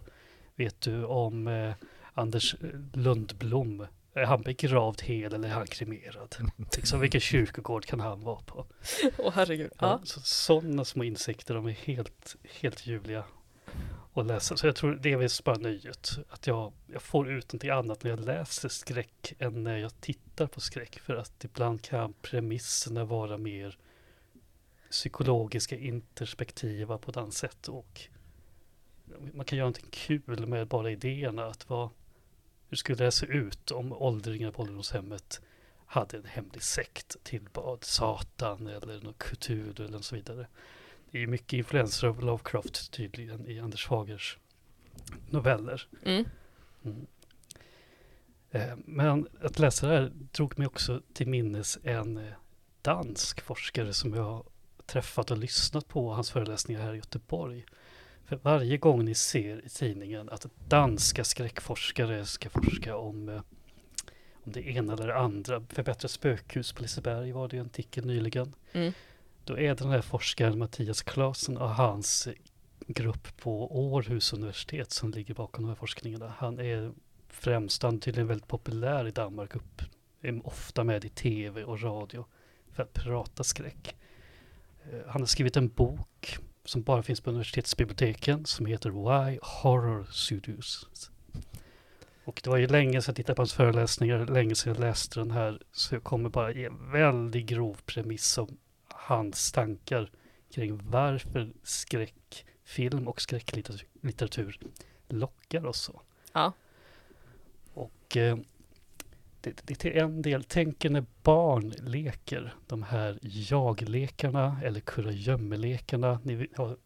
Vet 0.57 0.81
du 0.81 1.05
om 1.05 1.49
eh, 1.49 1.73
Anders 2.15 2.57
Lundblom? 2.93 3.87
Är 4.15 4.25
han 4.25 4.43
begravd 4.43 5.03
hel 5.03 5.35
eller 5.35 5.49
är 5.49 5.53
han 5.53 5.67
kremerad? 5.67 6.37
Liksom, 6.77 7.01
vilken 7.01 7.21
kyrkogård 7.21 7.85
kan 7.87 8.01
han 8.01 8.21
vara 8.25 8.41
på? 8.47 8.67
Åh 9.19 9.33
herregud. 9.35 9.71
Ja. 9.79 9.87
Ja. 9.87 10.01
Så, 10.05 10.21
sådana 10.21 10.85
små 10.85 11.05
insikter, 11.05 11.55
de 11.55 11.67
är 11.67 11.71
helt, 11.71 12.37
helt 12.61 12.87
ljuvliga 12.87 13.25
och 14.13 14.25
läsa. 14.25 14.57
Så 14.57 14.67
jag 14.67 14.77
tror 14.77 14.95
det 14.95 15.13
är 15.13 15.17
visst 15.17 15.45
bara 15.45 15.59
nöjet. 15.59 16.19
Att 16.29 16.47
jag, 16.47 16.73
jag 16.87 17.03
får 17.03 17.31
ut 17.31 17.53
någonting 17.53 17.71
annat 17.71 18.03
när 18.03 18.11
jag 18.11 18.21
läser 18.21 18.69
skräck 18.69 19.35
än 19.39 19.65
när 19.65 19.77
jag 19.77 20.01
tittar 20.01 20.47
på 20.47 20.61
skräck. 20.61 20.99
För 20.99 21.17
att 21.17 21.45
ibland 21.45 21.83
kan 21.83 22.15
premisserna 22.23 23.05
vara 23.05 23.39
mer 23.39 23.79
psykologiska, 24.91 25.77
interspektiva 25.77 26.99
på 26.99 27.11
ett 27.11 27.17
annat 27.17 27.35
sätt. 27.35 27.69
Och 27.69 28.01
man 29.33 29.47
kan 29.47 29.59
göra 29.59 29.67
någonting 29.67 29.91
kul 29.91 30.47
med 30.47 30.67
bara 30.69 30.91
idéerna. 30.91 31.47
Att 31.47 31.69
vad, 31.69 31.89
hur 32.69 32.77
skulle 32.77 33.05
det 33.05 33.13
se 33.13 33.27
ut 33.27 33.71
om 33.71 33.93
åldringar 33.93 34.51
på 34.51 34.63
ålderdomshemmet 34.63 35.41
hade 35.87 36.17
en 36.17 36.25
hemlig 36.25 36.63
sekt, 36.63 37.17
tillbad 37.23 37.85
Satan 37.85 38.67
eller 38.67 39.01
någon 39.01 39.15
kultur 39.15 39.81
eller 39.81 39.99
så 39.99 40.15
vidare. 40.15 40.47
Det 41.11 41.23
är 41.23 41.27
mycket 41.27 41.53
influenser 41.53 42.07
av 42.07 42.21
Lovecraft 42.21 42.91
tydligen 42.91 43.47
i 43.47 43.61
Anders 43.61 43.87
Fagers 43.87 44.39
noveller. 45.31 45.89
Mm. 46.05 46.25
Mm. 46.85 47.07
Eh, 48.51 48.77
Men 48.85 49.29
att 49.41 49.59
läsa 49.59 49.89
det 49.89 49.95
här 49.95 50.13
drog 50.33 50.59
mig 50.59 50.67
också 50.67 51.03
till 51.13 51.29
minnes 51.29 51.79
en 51.85 52.17
eh, 52.17 52.33
dansk 52.83 53.41
forskare 53.41 53.93
som 53.93 54.15
jag 54.15 54.23
har 54.23 54.45
träffat 54.87 55.31
och 55.31 55.39
lyssnat 55.39 55.89
på 55.89 56.13
hans 56.13 56.31
föreläsningar 56.31 56.83
här 56.83 56.95
i 56.95 56.97
Göteborg. 56.97 57.65
För 58.25 58.37
varje 58.37 58.77
gång 58.77 59.05
ni 59.05 59.15
ser 59.15 59.67
i 59.67 59.69
tidningen 59.69 60.29
att 60.29 60.47
danska 60.69 61.25
skräckforskare 61.25 62.27
ska 62.27 62.51
forska 62.51 62.97
om, 62.97 63.29
eh, 63.29 63.43
om 64.45 64.53
det 64.53 64.69
ena 64.69 64.93
eller 64.93 65.07
det 65.07 65.19
andra, 65.19 65.65
förbättra 65.69 66.09
spökhus 66.09 66.73
på 66.73 66.83
Liseberg 66.83 67.33
var 67.33 67.49
det 67.49 67.57
en 67.57 67.67
artikel 67.67 68.07
nyligen. 68.07 68.55
Mm. 68.73 68.93
Då 69.51 69.59
är 69.59 69.69
det 69.69 69.75
den 69.75 69.91
här 69.91 70.03
forskaren 70.03 70.59
Mattias 70.59 71.03
Klasen 71.03 71.57
och 71.57 71.71
hans 71.71 72.29
grupp 72.87 73.37
på 73.37 73.77
Århus 73.93 74.33
universitet 74.33 74.93
som 74.93 75.11
ligger 75.11 75.35
bakom 75.35 75.65
de 75.65 75.69
här 75.69 75.75
forskningarna. 75.75 76.35
Han 76.39 76.59
är 76.61 76.93
främst, 77.29 77.83
han 77.83 77.95
är 77.95 77.99
tydligen 77.99 78.27
väldigt 78.27 78.49
populär 78.49 79.07
i 79.07 79.11
Danmark, 79.11 79.57
upp, 79.57 79.83
är 80.21 80.47
ofta 80.47 80.85
med 80.85 81.05
i 81.05 81.09
tv 81.09 81.65
och 81.65 81.83
radio 81.83 82.27
för 82.73 82.83
att 82.83 82.93
prata 82.93 83.45
skräck. 83.45 83.97
Eh, 84.91 84.99
han 85.07 85.23
har 85.23 85.27
skrivit 85.27 85.57
en 85.57 85.69
bok 85.69 86.39
som 86.65 86.83
bara 86.83 87.03
finns 87.03 87.21
på 87.21 87.31
universitetsbiblioteken 87.31 88.45
som 88.45 88.67
heter 88.67 88.91
Why 88.91 89.39
Horror 89.43 90.05
Studios. 90.11 90.89
Och 92.25 92.41
det 92.45 92.51
var 92.51 92.57
ju 92.57 92.67
länge 92.67 93.03
sedan 93.03 93.13
jag 93.13 93.17
tittade 93.17 93.37
på 93.37 93.43
hans 93.43 93.53
föreläsningar, 93.53 94.27
länge 94.27 94.55
sedan 94.55 94.73
jag 94.75 94.81
läste 94.81 95.21
den 95.21 95.31
här, 95.31 95.63
så 95.73 95.95
jag 95.95 96.05
kommer 96.05 96.31
bara 96.31 96.53
ge 96.53 96.65
en 96.65 96.93
väldigt 96.93 97.47
grov 97.47 97.77
premiss 97.87 98.39
om 98.39 98.59
hans 99.11 99.53
tankar 99.53 100.11
kring 100.51 100.81
varför 100.91 101.53
skräckfilm 101.63 103.09
och 103.09 103.21
skräcklitteratur 103.21 104.59
lockar 105.09 105.67
oss 105.67 105.81
så. 105.81 106.03
Ja. 106.33 106.53
Och 107.75 108.17
eh, 108.17 108.37
det, 109.41 109.67
det 109.67 109.73
är 109.73 109.77
till 109.77 109.99
en 109.99 110.23
del, 110.23 110.45
tänker 110.45 110.91
när 110.91 111.05
barn 111.23 111.71
leker, 111.71 112.55
de 112.67 112.83
här 112.83 113.19
jag-lekarna 113.23 114.61
eller 114.65 114.81
kurragömmelekarna. 114.81 116.21
Ni 116.25 116.49
har 116.57 116.77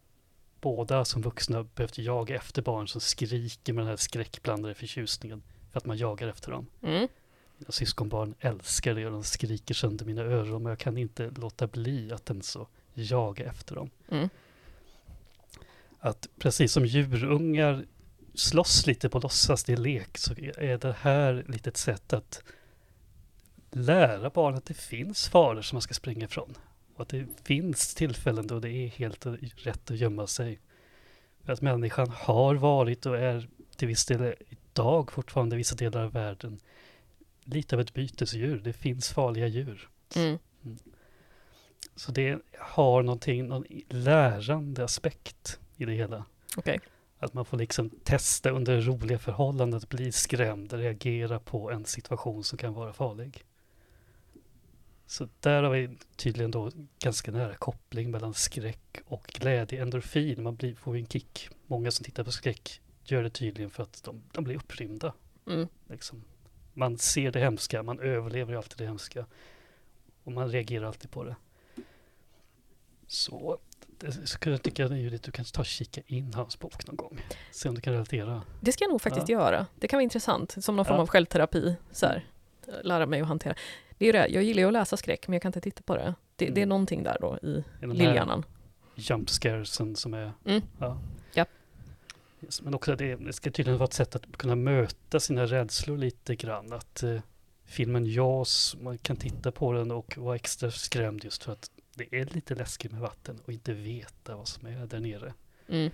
båda 0.61 1.05
som 1.05 1.23
vuxna 1.23 1.65
behövt 1.65 1.99
jaga 1.99 2.37
efter 2.37 2.63
barn 2.63 2.89
som 2.89 3.01
skriker 3.01 3.73
med 3.73 3.83
den 3.83 3.89
här 3.89 3.97
skräckblandade 3.97 4.75
förtjusningen 4.75 5.43
för 5.73 5.79
att 5.79 5.87
man 5.87 5.97
jagar 5.97 6.29
efter 6.29 6.51
dem. 6.53 6.67
Mm. 6.83 7.09
Mina 7.59 7.73
syskonbarn 7.73 8.35
älskar 8.41 8.95
det 8.95 9.07
och 9.07 9.13
de 9.13 9.25
skriker 9.25 9.75
sönder 9.75 10.05
mina 10.05 10.23
öron 10.23 10.63
men 10.63 10.71
jag 10.71 10.79
kan 10.79 10.99
inte 10.99 11.31
låta 11.31 11.67
bli 11.67 12.13
att 12.13 12.31
ens 12.31 12.49
så 12.51 12.69
jaga 12.95 13.45
efter 13.45 13.75
dem. 13.75 13.91
Mm. 14.09 14.29
Att 15.99 16.29
precis 16.39 16.73
som 16.73 16.87
djurungar 16.87 17.85
slåss 18.35 18.87
lite 18.87 19.09
på 19.09 19.19
låtsas, 19.19 19.65
det 19.65 19.73
är 19.73 19.77
lek, 19.77 20.19
så 20.19 20.35
är 20.39 20.79
det 20.79 20.97
här 20.99 21.45
lite 21.49 21.71
ett 21.71 21.77
sätt 21.77 22.13
att 22.13 22.43
lära 23.71 24.31
barn 24.31 24.55
att 24.55 24.67
det 24.67 24.75
finns 24.75 25.29
faror 25.29 25.63
som 25.63 25.77
man 25.77 25.83
ska 25.83 25.95
springa 25.95 26.25
ifrån. 26.25 26.55
Och 26.95 27.03
att 27.03 27.09
det 27.09 27.27
finns 27.45 27.95
tillfällen 27.95 28.47
då 28.47 28.61
det 28.61 28.71
är 28.71 28.89
helt 28.89 29.27
rätt 29.57 29.91
att 29.91 29.97
gömma 29.97 30.27
sig. 30.27 30.61
För 31.45 31.53
att 31.53 31.61
människan 31.61 32.11
har 32.11 32.55
varit 32.55 33.07
och 33.07 33.19
är 33.19 33.49
till 33.77 33.89
viss 33.89 34.07
del 34.07 34.35
idag 34.49 35.13
fortfarande 35.13 35.57
i 35.57 35.59
vissa 35.59 35.75
delar 35.75 36.05
av 36.05 36.13
världen 36.13 36.61
lite 37.45 37.77
av 37.77 37.81
ett 37.81 37.95
bytesdjur. 37.95 38.61
Det 38.65 38.73
finns 38.73 39.09
farliga 39.09 39.47
djur. 39.47 39.89
Mm. 40.17 40.39
Så 41.97 42.13
det 42.13 42.39
har 42.59 43.03
någonting, 43.03 43.47
någon 43.47 43.65
lärande 43.89 44.85
aspekt 44.85 45.59
i 45.77 45.85
det 45.85 45.93
hela. 45.93 46.25
Okej. 46.57 46.81
Att 47.19 47.35
man 47.35 47.45
får 47.45 47.57
liksom 47.57 47.91
testa 47.91 48.51
under 48.51 48.81
roliga 48.81 49.19
förhållanden 49.19 49.77
att 49.77 49.89
bli 49.89 50.13
skrämd, 50.13 50.73
reagera 50.73 51.39
på 51.39 51.71
en 51.71 51.85
situation 51.85 52.45
som 52.45 52.59
kan 52.59 52.75
vara 52.75 52.93
farlig. 52.93 53.45
Så 55.07 55.29
där 55.41 55.63
har 55.63 55.71
vi 55.71 55.99
tydligen 56.17 56.51
då 56.51 56.71
ganska 56.99 57.33
nära 57.33 57.55
koppling 57.55 58.11
mellan 58.11 58.35
skräck 58.35 59.01
och 59.07 59.27
glädje, 59.27 59.83
endorfin. 59.83 60.43
Man 60.43 60.57
blir, 60.57 60.75
får 60.75 60.97
en 60.97 61.07
kick. 61.07 61.49
Många 61.67 61.91
som 61.91 62.05
tittar 62.05 62.25
på 62.25 62.33
skräck 62.33 62.81
gör 63.05 63.23
det 63.23 63.31
tydligen 63.31 63.71
för 63.71 63.83
att 63.83 64.03
de, 64.05 64.23
de 64.33 64.45
blir 64.45 64.57
upprymda. 64.57 65.15
Mm. 65.47 65.69
Liksom. 65.89 66.25
Man 66.75 66.99
ser 66.99 67.31
det 67.33 67.41
hemska, 67.41 67.83
man 67.83 68.01
överlever 68.01 68.53
ju 68.53 68.57
alltid 68.59 68.79
det 68.79 68.87
hemska. 68.87 69.27
Och 70.25 70.33
man 70.33 70.49
reagerar 70.49 70.87
alltid 70.87 71.11
på 71.11 71.25
det. 71.25 71.37
Så 73.07 73.59
det 73.99 74.13
skulle 74.13 74.55
jag 74.55 74.63
tycka 74.63 74.87
Judith, 74.89 75.25
du 75.25 75.31
kan 75.31 75.45
ta 75.45 75.61
och 75.61 75.67
kika 75.67 76.01
in 76.07 76.35
hans 76.35 76.59
bok 76.59 76.87
någon 76.87 76.97
gång. 76.97 77.21
Se 77.51 77.69
om 77.69 77.75
du 77.75 77.81
kan 77.81 77.93
relatera. 77.93 78.43
Det 78.61 78.73
ska 78.73 78.85
jag 78.85 78.91
nog 78.91 79.03
faktiskt 79.03 79.29
Ja. 79.29 79.39
göra. 79.41 79.67
Det 79.81 79.89
kan 79.89 79.97
vara 79.97 80.03
intressant, 80.03 80.65
som 80.65 80.77
någon 80.77 80.85
form 80.85 80.97
Ja. 80.97 81.03
av 81.03 81.09
självterapi. 81.09 81.77
Så 81.93 82.07
här. 82.07 82.25
Lära 82.83 83.07
mig 83.07 83.21
att 83.21 83.29
hantera. 83.29 83.55
Det 83.99 84.07
är 84.09 84.13
det, 84.13 84.27
jag 84.29 84.43
gillar 84.43 84.61
ju 84.61 84.67
att 84.67 84.73
läsa 84.73 84.97
skräck, 84.97 85.29
men 85.29 85.33
jag 85.33 85.43
kan 85.43 85.49
inte 85.49 85.61
titta 85.61 85.83
på 85.83 85.97
det. 85.97 86.15
Det, 86.37 86.45
det 86.47 86.51
är 86.51 86.57
Mm. 86.57 86.69
någonting 86.69 87.03
där 87.03 87.17
då 87.21 87.39
i 87.43 87.65
lillhjärnan. 87.81 88.45
jump 88.95 89.31
scaresen 89.31 89.97
som 89.97 90.15
är... 90.15 90.33
Mm. 90.45 90.63
Ja. 90.81 90.99
Men 92.63 92.75
också 92.75 92.97
det, 92.97 93.17
det 93.17 93.33
ska 93.33 93.51
tydligen 93.51 93.79
vara 93.79 93.89
ett 93.89 93.93
sätt 93.93 94.17
att 94.17 94.37
kunna 94.37 94.55
möta 94.57 95.21
sina 95.21 95.47
rädslor 95.47 95.97
lite 95.97 96.37
grann. 96.37 96.73
Att 96.73 97.03
eh, 97.03 97.21
filmen 97.65 98.07
Jaws, 98.07 98.77
man 98.81 98.99
kan 98.99 99.17
titta 99.17 99.53
på 99.53 99.73
den 99.73 99.91
och 99.91 100.19
vara 100.19 100.37
extra 100.37 100.71
skrämd 100.71 101.25
just 101.25 101.45
för 101.45 101.53
att 101.53 101.71
det 101.95 102.15
är 102.21 102.25
lite 102.25 102.55
läskigt 102.55 102.93
med 102.93 103.01
vatten 103.01 103.41
och 103.45 103.53
inte 103.53 103.73
veta 103.73 104.37
vad 104.37 104.49
som 104.49 104.67
är 104.67 104.87
där 104.87 105.01
nere. 105.01 105.35
Mm. 105.69 105.91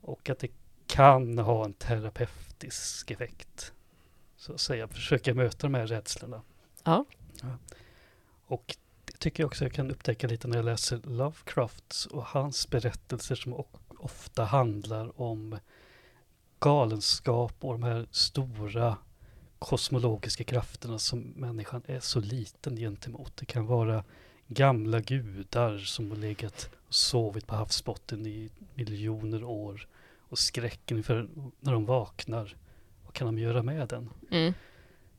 Och 0.00 0.30
att 0.30 0.38
det 0.38 0.50
kan 0.86 1.38
ha 1.38 1.64
en 1.64 1.72
terapeutisk 1.72 3.10
effekt. 3.10 3.72
Så 4.36 4.52
att 4.52 4.60
säga, 4.60 4.88
försöka 4.88 5.34
möta 5.34 5.66
de 5.66 5.74
här 5.74 5.86
rädslorna. 5.86 6.42
Ja. 6.84 7.04
Och 8.46 8.76
det 9.04 9.12
tycker 9.18 9.42
jag 9.42 9.48
också 9.48 9.64
jag 9.64 9.72
kan 9.72 9.90
upptäcka 9.90 10.26
lite 10.26 10.48
när 10.48 10.56
jag 10.56 10.64
läser 10.64 11.00
Lovecraft 11.04 12.06
och 12.10 12.24
hans 12.24 12.70
berättelser 12.70 13.34
som 13.34 13.54
o- 13.54 13.78
ofta 14.04 14.44
handlar 14.44 15.20
om 15.20 15.58
galenskap 16.58 17.54
och 17.60 17.72
de 17.72 17.82
här 17.82 18.06
stora 18.10 18.96
kosmologiska 19.58 20.44
krafterna 20.44 20.98
som 20.98 21.20
människan 21.20 21.82
är 21.86 22.00
så 22.00 22.20
liten 22.20 22.76
gentemot. 22.76 23.36
Det 23.36 23.46
kan 23.46 23.66
vara 23.66 24.04
gamla 24.46 25.00
gudar 25.00 25.78
som 25.78 26.10
har 26.10 26.18
legat 26.18 26.70
och 26.88 26.94
sovit 26.94 27.46
på 27.46 27.54
havsbotten 27.54 28.26
i 28.26 28.50
miljoner 28.74 29.44
år 29.44 29.88
och 30.18 30.38
skräcken 30.38 31.02
för 31.02 31.28
när 31.60 31.72
de 31.72 31.84
vaknar. 31.84 32.56
Vad 33.04 33.12
kan 33.12 33.26
de 33.26 33.38
göra 33.38 33.62
med 33.62 33.88
den? 33.88 34.10
Mm. 34.30 34.52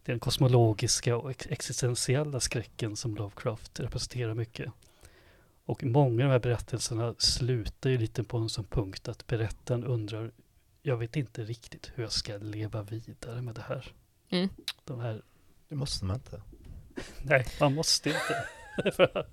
Det 0.03 0.11
är 0.11 0.13
den 0.13 0.19
kosmologiska 0.19 1.17
och 1.17 1.31
ex- 1.31 1.47
existentiella 1.49 2.39
skräcken 2.39 2.95
som 2.95 3.15
Lovecraft 3.15 3.79
representerar 3.79 4.33
mycket. 4.33 4.71
Och 5.65 5.83
många 5.83 6.23
av 6.23 6.29
de 6.29 6.31
här 6.31 6.39
berättelserna 6.39 7.15
slutar 7.17 7.89
ju 7.89 7.97
lite 7.97 8.23
på 8.23 8.37
en 8.37 8.49
sån 8.49 8.65
punkt 8.65 9.07
att 9.07 9.27
berättaren 9.27 9.83
undrar 9.83 10.31
jag 10.81 10.97
vet 10.97 11.15
inte 11.15 11.43
riktigt 11.43 11.91
hur 11.95 12.03
jag 12.03 12.11
ska 12.11 12.37
leva 12.37 12.83
vidare 12.83 13.41
med 13.41 13.55
det 13.55 13.61
här. 13.61 13.91
Mm. 14.29 14.49
De 14.83 14.99
här 14.99 15.21
Det 15.69 15.75
måste 15.75 16.05
man 16.05 16.15
inte. 16.15 16.41
Nej, 17.21 17.45
man 17.59 17.73
måste 17.75 18.09
inte. 18.09 18.45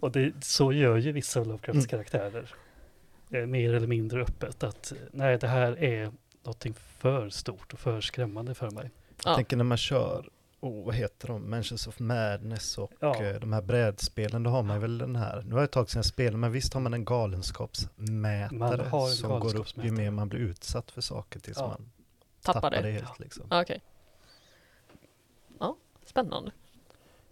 och 0.00 0.12
det, 0.12 0.44
så 0.44 0.72
gör 0.72 0.96
ju 0.96 1.12
vissa 1.12 1.40
av 1.40 1.46
Lovecrafts 1.46 1.76
Mm. 1.76 1.88
karaktärer. 1.88 2.54
Eh, 3.30 3.46
mer 3.46 3.74
eller 3.74 3.86
mindre 3.86 4.22
öppet 4.22 4.62
att 4.62 4.92
nej, 5.12 5.38
det 5.38 5.48
här 5.48 5.78
är 5.84 6.12
någonting 6.42 6.74
för 6.74 7.30
stort 7.30 7.72
och 7.72 7.78
för 7.78 8.00
skrämmande 8.00 8.54
för 8.54 8.70
mig. 8.70 8.90
Ja. 9.08 9.30
Jag 9.30 9.36
tänker 9.36 9.56
när 9.56 9.64
man 9.64 9.78
kör, 9.78 10.30
oh, 10.62 10.84
vad 10.86 10.94
heter 10.94 11.28
de, 11.28 11.50
Mansions 11.50 11.86
of 11.86 11.98
Madness 11.98 12.78
och 12.78 12.92
Ja. 13.00 13.24
eh, 13.24 13.40
de 13.40 13.52
här 13.52 13.62
brädspelen, 13.62 14.42
då 14.42 14.50
har 14.50 14.62
man 14.62 14.80
väl 14.80 14.98
den 14.98 15.16
här, 15.16 15.42
nu 15.42 15.52
har 15.52 15.58
det 15.60 15.64
ett 15.64 15.72
tag 15.72 15.90
sedan 15.90 15.98
jag 15.98 16.04
spelade, 16.06 16.36
men 16.36 16.52
visst 16.52 16.74
har 16.74 16.80
man 16.80 16.94
en 16.94 17.04
galenskapsmätare 17.04 18.58
Man 18.58 18.80
har 18.90 19.08
en 19.08 19.14
som 19.14 19.40
går 19.40 19.56
upp 19.56 19.84
ju 19.84 19.90
mer 19.90 20.10
man 20.10 20.28
blir 20.28 20.40
utsatt 20.40 20.90
för 20.90 21.00
saker 21.00 21.40
tills 21.40 21.58
Ja. 21.58 21.66
man 21.68 21.90
Tappar 22.42 22.60
tappar 22.60 22.70
det. 22.70 22.82
det 22.82 22.90
helt 22.92 23.18
liksom. 23.18 23.46
Ja, 23.50 23.62
Okej. 23.62 23.82
Ja, 25.60 25.76
spännande. 26.06 26.50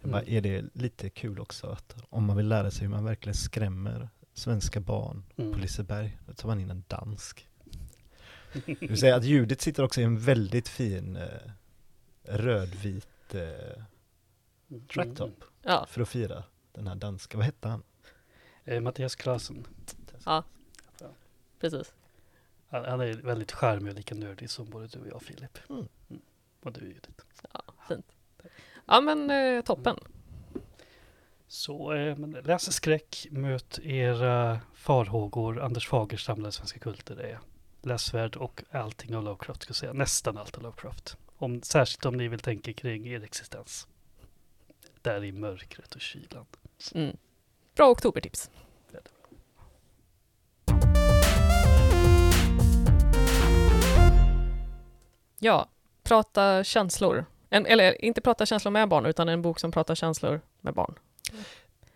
Bara, 0.03 0.23
är 0.23 0.41
det 0.41 0.65
lite 0.73 1.09
kul 1.09 1.39
också 1.39 1.67
att 1.67 1.95
om 2.09 2.25
man 2.25 2.37
vill 2.37 2.47
lära 2.47 2.71
sig 2.71 2.81
hur 2.81 2.89
man 2.89 3.03
verkligen 3.05 3.35
skrämmer 3.35 4.09
svenska 4.33 4.79
barn 4.79 5.23
Mm. 5.37 5.51
på 5.53 5.57
Liseberg, 5.59 6.17
då 6.27 6.33
tar 6.33 6.47
man 6.47 6.59
in 6.59 6.69
en 6.69 6.83
dansk. 6.87 7.47
Det 8.65 8.81
vill 8.81 8.99
säga 8.99 9.15
att 9.15 9.23
ljudet 9.23 9.61
sitter 9.61 9.83
också 9.83 10.01
i 10.01 10.03
en 10.03 10.19
väldigt 10.19 10.67
fin 10.67 11.15
eh, 11.15 11.23
rödvit 12.23 13.07
eh, 13.33 13.83
tracktop 14.93 15.43
Ja, 15.61 15.85
för 15.89 16.01
att 16.01 16.09
fira 16.09 16.43
den 16.71 16.87
här 16.87 16.95
danska, 16.95 17.37
vad 17.37 17.45
hette 17.45 17.67
han? 17.67 17.83
Eh, 18.63 18.81
Mattias 18.81 19.15
Klasen. 19.15 19.67
ja. 20.25 20.43
Precis. 21.59 21.93
Han, 22.69 22.85
han 22.85 23.01
är 23.01 23.13
väldigt 23.13 23.51
charmig 23.51 23.91
och 23.91 23.97
lika 23.97 24.15
nördig 24.15 24.49
som 24.49 24.69
både 24.69 24.87
du 24.87 24.99
och 24.99 25.07
jag 25.07 25.21
Filip. 25.21 25.57
Mm. 25.69 25.87
Mm. 26.09 26.21
Och 26.63 26.73
du 26.73 26.81
Judith. 26.81 27.23
Ja, 27.53 27.61
fint. 27.87 28.05
Ja, 28.85 29.01
men 29.01 29.29
eh, 29.29 29.63
toppen. 29.63 29.97
Så 31.47 31.93
eh, 31.93 32.17
läs 32.43 32.73
skräck, 32.73 33.27
möt 33.31 33.79
era 33.79 34.59
farhågor. 34.73 35.59
Anders 35.59 35.87
Fagers 35.87 36.25
samlade 36.25 36.51
svenska 36.51 36.79
kulter 36.79 37.19
är 37.19 37.39
läsvärd 37.81 38.35
och 38.35 38.63
allting 38.71 39.15
av 39.15 39.23
Lovecraft, 39.23 39.61
ska 39.61 39.69
jag 39.69 39.75
säga. 39.75 39.93
Nästan 39.93 40.37
allt 40.37 40.57
av 40.57 40.63
Lovecraft. 40.63 41.17
Om, 41.41 41.61
särskilt 41.63 42.05
om 42.05 42.17
ni 42.17 42.27
vill 42.27 42.39
tänka 42.39 42.73
kring 42.73 43.07
er 43.07 43.23
existens. 43.23 43.87
Där 45.01 45.23
i 45.23 45.31
mörkret 45.31 45.95
och 45.95 46.01
kylan. 46.01 46.45
Mm. 46.93 47.17
Bra 47.75 47.89
oktobertips. 47.91 48.49
Ja, 55.39 55.69
prata 56.03 56.63
känslor. 56.63 57.25
En, 57.49 57.65
eller 57.65 58.05
inte 58.05 58.21
prata 58.21 58.45
känslor 58.45 58.71
med 58.71 58.89
barn, 58.89 59.05
utan 59.05 59.29
en 59.29 59.41
bok 59.41 59.59
som 59.59 59.71
pratar 59.71 59.95
känslor 59.95 60.41
med 60.61 60.73
barn. 60.73 60.95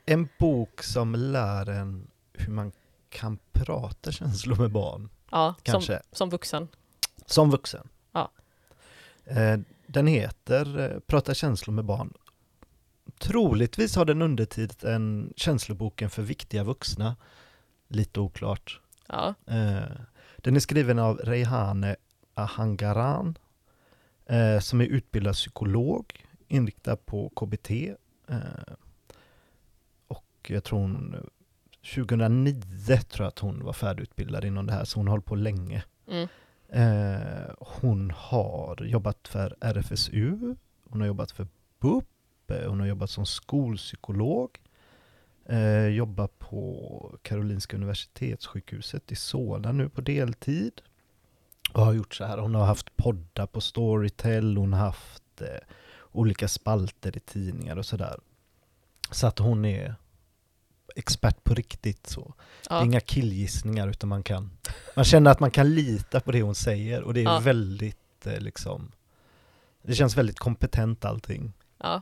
En 0.05 0.29
bok 0.39 0.83
som 0.83 1.15
lär 1.15 1.69
en 1.69 2.07
hur 2.33 2.53
man 2.53 2.71
kan 3.09 3.39
prata 3.51 4.11
känslor 4.11 4.55
med 4.55 4.71
barn, 4.71 5.09
Ja, 5.31 5.55
som, 5.57 5.63
kanske, 5.73 6.01
som 6.11 6.29
vuxen. 6.29 6.67
som 7.25 7.49
vuxen. 7.51 7.89
Eh, 9.25 9.59
den 9.87 10.07
heter 10.07 10.79
eh, 10.79 10.99
Prata 10.99 11.33
känslor 11.33 11.73
med 11.73 11.85
barn. 11.85 12.13
Troligtvis 13.19 13.95
har 13.95 14.05
den 14.05 14.21
undertiteln 14.21 15.33
Känsloboken 15.35 16.09
för 16.09 16.21
viktiga 16.21 16.63
vuxna. 16.63 17.15
Lite 17.87 18.19
oklart. 18.19 18.79
Ja, 19.07 19.33
Eh, 19.47 19.83
den 20.37 20.55
är 20.55 20.59
skriven 20.59 20.99
av 20.99 21.17
Rehane 21.17 21.95
Ahangaran 22.33 23.37
som 24.61 24.81
är 24.81 24.85
utbildad 24.85 25.33
psykolog, 25.33 26.25
inriktad 26.47 26.95
på 26.95 27.29
KBT. 27.29 27.95
Och 30.07 30.25
jag 30.47 30.63
tror 30.63 30.79
hon, 30.79 31.15
2009 31.95 32.61
tror 33.09 33.23
jag 33.23 33.27
att 33.27 33.39
hon 33.39 33.63
var 33.63 33.73
färdigutbildad 33.73 34.45
inom 34.45 34.65
det 34.65 34.73
här, 34.73 34.85
så 34.85 34.99
hon 34.99 35.07
har 35.07 35.11
hållit 35.11 35.25
på 35.25 35.35
länge. 35.35 35.83
mm. 36.07 36.27
Eh, 36.75 37.53
hon 37.59 38.11
har 38.11 38.83
jobbat 38.83 39.27
för 39.27 39.55
RFSU, 39.61 40.55
hon 40.89 41.01
har 41.01 41.07
jobbat 41.07 41.31
för 41.31 41.47
BUP, 41.79 42.51
eh, 42.51 42.69
hon 42.69 42.79
har 42.79 42.87
jobbat 42.87 43.09
som 43.09 43.25
skolpsykolog, 43.25 44.59
eh, 45.45 45.87
jobbar 45.87 46.27
på 46.27 47.19
Karolinska 47.21 47.77
Universitetssjukhuset 47.77 49.11
i 49.11 49.15
Solna 49.15 49.71
nu 49.71 49.89
på 49.89 50.01
deltid. 50.01 50.81
Och 51.73 51.85
har 51.85 51.93
gjort 51.93 52.15
så 52.15 52.25
här, 52.25 52.37
hon 52.37 52.55
har 52.55 52.65
haft 52.65 52.97
poddar 52.97 53.47
på 53.47 53.61
Storytel, 53.61 54.57
hon 54.57 54.73
har 54.73 54.85
haft 54.85 55.41
eh, 55.41 55.47
olika 56.11 56.47
spalter 56.47 57.17
i 57.17 57.19
tidningar 57.19 57.77
och 57.77 57.85
sådär. 57.85 58.19
Så 59.11 59.27
att 59.27 59.39
hon 59.39 59.65
är 59.65 59.95
expert 60.95 61.43
på 61.43 61.53
riktigt 61.53 62.07
så. 62.07 62.33
Det 62.63 62.73
är 62.73 62.77
ja. 62.77 62.83
inga 62.85 62.99
killgissningar 62.99 63.87
utan 63.87 64.09
man 64.09 64.23
kan 64.23 64.49
Man 64.95 65.05
känner 65.05 65.31
att 65.31 65.39
man 65.39 65.51
kan 65.51 65.75
lita 65.75 66.19
på 66.19 66.31
det 66.31 66.41
hon 66.41 66.55
säger 66.55 67.01
och 67.03 67.13
det 67.13 67.19
är 67.19 67.23
Ja. 67.23 67.39
väldigt 67.39 68.25
eh, 68.27 68.39
liksom 68.39 68.91
Det 69.81 69.95
känns 69.95 70.17
väldigt 70.17 70.39
kompetent 70.39 71.05
allting 71.05 71.53
ja. 71.77 72.01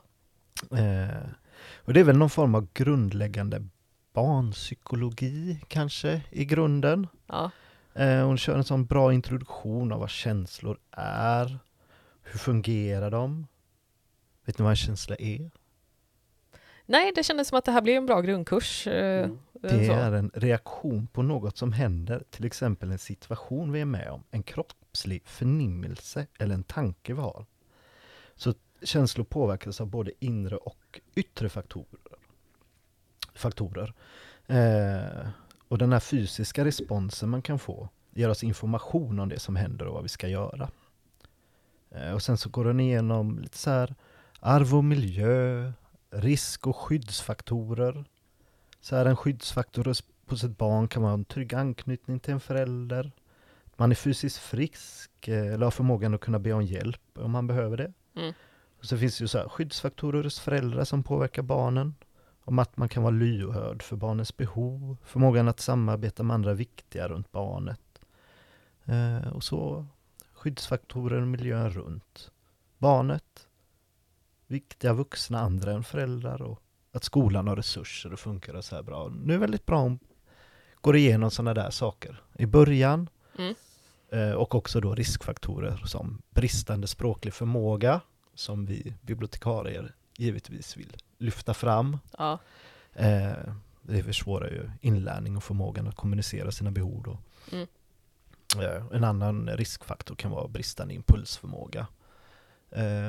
eh, 0.77 1.27
Och 1.75 1.93
det 1.93 1.99
är 1.99 2.03
väl 2.03 2.17
någon 2.17 2.29
form 2.29 2.55
av 2.55 2.67
grundläggande 2.73 3.67
barnpsykologi 4.13 5.59
kanske 5.67 6.21
i 6.31 6.45
grunden 6.45 7.07
ja. 7.27 7.51
eh, 7.93 8.25
Hon 8.25 8.37
kör 8.37 8.57
en 8.57 8.63
sån 8.63 8.85
bra 8.85 9.13
introduktion 9.13 9.91
av 9.91 9.99
vad 9.99 10.09
känslor 10.09 10.77
är 10.91 11.59
Hur 12.21 12.39
fungerar 12.39 13.11
de? 13.11 13.47
Vet 14.45 14.59
ni 14.59 14.63
vad 14.63 14.69
en 14.71 14.75
känsla 14.75 15.15
är? 15.19 15.51
Nej, 16.93 17.11
det 17.15 17.23
kändes 17.23 17.47
som 17.47 17.57
att 17.57 17.65
det 17.65 17.71
här 17.71 17.81
blev 17.81 17.97
en 17.97 18.05
bra 18.05 18.21
grundkurs. 18.21 18.87
eh, 18.87 19.29
Mm. 19.63 19.79
Det 19.79 19.85
så. 19.85 19.93
är 19.93 20.11
en 20.11 20.31
reaktion 20.33 21.07
på 21.07 21.21
något 21.21 21.57
som 21.57 21.73
händer, 21.73 22.23
till 22.29 22.45
exempel 22.45 22.91
en 22.91 22.99
situation 22.99 23.71
vi 23.71 23.81
är 23.81 23.85
med 23.85 24.09
om, 24.11 24.23
en 24.31 24.43
kroppslig 24.43 25.21
förnimmelse 25.25 26.27
eller 26.39 26.55
en 26.55 26.63
tanke 26.63 27.13
vi 27.13 27.19
har. 27.21 27.45
Så 28.35 28.53
känslor 28.81 29.25
påverkas 29.25 29.81
av 29.81 29.87
både 29.87 30.11
inre 30.19 30.55
och 30.55 30.99
yttre 31.15 31.49
faktorer. 31.49 32.17
faktorer. 33.35 33.93
Eh, 34.47 35.27
och 35.67 35.77
den 35.77 35.93
här 35.93 35.99
fysiska 35.99 36.65
responsen 36.65 37.29
man 37.29 37.41
kan 37.41 37.59
få 37.59 37.89
ger 38.13 38.29
oss 38.29 38.43
information 38.43 39.19
om 39.19 39.29
det 39.29 39.39
som 39.39 39.55
händer 39.55 39.85
och 39.87 39.93
vad 39.93 40.03
vi 40.03 40.09
ska 40.09 40.27
göra. 40.27 40.69
Eh, 41.91 42.11
och 42.13 42.21
sen 42.21 42.37
så 42.37 42.49
går 42.49 42.65
den 42.65 42.79
igenom 42.79 43.39
lite 43.39 43.57
så 43.57 43.69
här 43.69 43.95
arv 44.39 44.75
och 44.75 44.83
miljö, 44.83 45.71
risk 46.13 46.67
och 46.67 46.77
skyddsfaktorer. 46.77 48.05
Så 48.81 48.95
här 48.95 49.05
en 49.05 49.15
skyddsfaktor 49.15 49.83
hos- 49.83 50.43
ett 50.43 50.57
barn 50.57 50.87
kan 50.87 51.03
vara 51.03 51.13
en 51.13 51.25
trygg 51.25 51.53
anknytning 51.53 52.19
till 52.19 52.33
en 52.33 52.39
förälder. 52.39 53.11
Man 53.75 53.91
är 53.91 53.95
fysiskt 53.95 54.37
frisk 54.37 55.27
eh, 55.27 55.53
eller 55.53 55.65
har 55.65 55.71
förmågan 55.71 56.13
att 56.13 56.21
kunna 56.21 56.39
be 56.39 56.53
om 56.53 56.63
hjälp 56.63 57.01
om 57.13 57.31
man 57.31 57.47
behöver 57.47 57.77
det. 57.77 57.93
Mm. 58.15 58.33
Och 58.79 58.85
så 58.85 58.97
finns 58.97 59.17
det 59.17 59.23
ju 59.23 59.27
så 59.27 59.37
här 59.37 59.49
skyddsfaktorer 59.49 60.23
hos 60.23 60.39
föräldrar 60.39 60.83
som 60.83 61.03
påverkar 61.03 61.41
barnen. 61.41 61.95
Om 62.45 62.59
att 62.59 62.77
man 62.77 62.89
kan 62.89 63.03
vara 63.03 63.13
lyhörd 63.15 63.83
för 63.83 63.95
barnens 63.95 64.37
behov, 64.37 64.97
förmågan 65.03 65.47
att 65.47 65.59
samarbeta 65.59 66.23
med 66.23 66.33
andra 66.33 66.53
viktiga 66.53 67.07
runt 67.07 67.31
barnet. 67.31 67.99
Eh, 68.85 69.27
och 69.27 69.43
så 69.43 69.85
skyddsfaktorer 70.33 71.21
och 71.21 71.27
miljön 71.27 71.69
runt 71.69 72.31
barnet, 72.77 73.47
viktiga 74.53 74.93
vuxna 74.93 75.39
andra 75.39 75.71
än 75.71 75.83
föräldrar 75.83 76.41
och 76.41 76.59
att 76.91 77.03
skolan 77.03 77.47
har 77.47 77.55
resurser 77.55 78.13
och 78.13 78.19
funkar 78.19 78.61
så 78.61 78.75
här 78.75 78.83
bra. 78.83 79.09
Nu 79.09 79.33
är 79.33 79.37
det 79.37 79.41
väldigt 79.41 79.65
bra 79.65 79.79
om 79.79 79.99
går 80.81 80.95
igenom 80.95 81.31
sådana 81.31 81.53
där 81.53 81.69
saker 81.69 82.21
i 82.33 82.45
början 82.45 83.09
Mm. 83.37 83.55
eh, 84.09 84.31
och 84.31 84.55
också 84.55 84.79
då 84.81 84.95
riskfaktorer 84.95 85.77
som 85.85 86.21
bristande 86.29 86.87
språklig 86.87 87.33
förmåga 87.33 88.01
som 88.35 88.65
vi 88.65 88.93
bibliotekarier 89.01 89.95
givetvis 90.17 90.77
vill 90.77 90.95
lyfta 91.17 91.53
fram. 91.53 91.97
Ja. 92.17 92.39
Eh, 92.93 93.33
det 93.81 94.03
försvårar 94.03 94.49
ju 94.49 94.69
inlärning 94.81 95.37
och 95.37 95.43
förmågan 95.43 95.87
att 95.87 95.95
kommunicera 95.95 96.51
sina 96.51 96.71
behov. 96.71 97.17
Mm. 97.51 97.67
Eh, 98.59 98.83
en 98.91 99.03
annan 99.03 99.49
riskfaktor 99.49 100.15
kan 100.15 100.31
vara 100.31 100.47
bristande 100.47 100.93
impulsförmåga. 100.93 101.87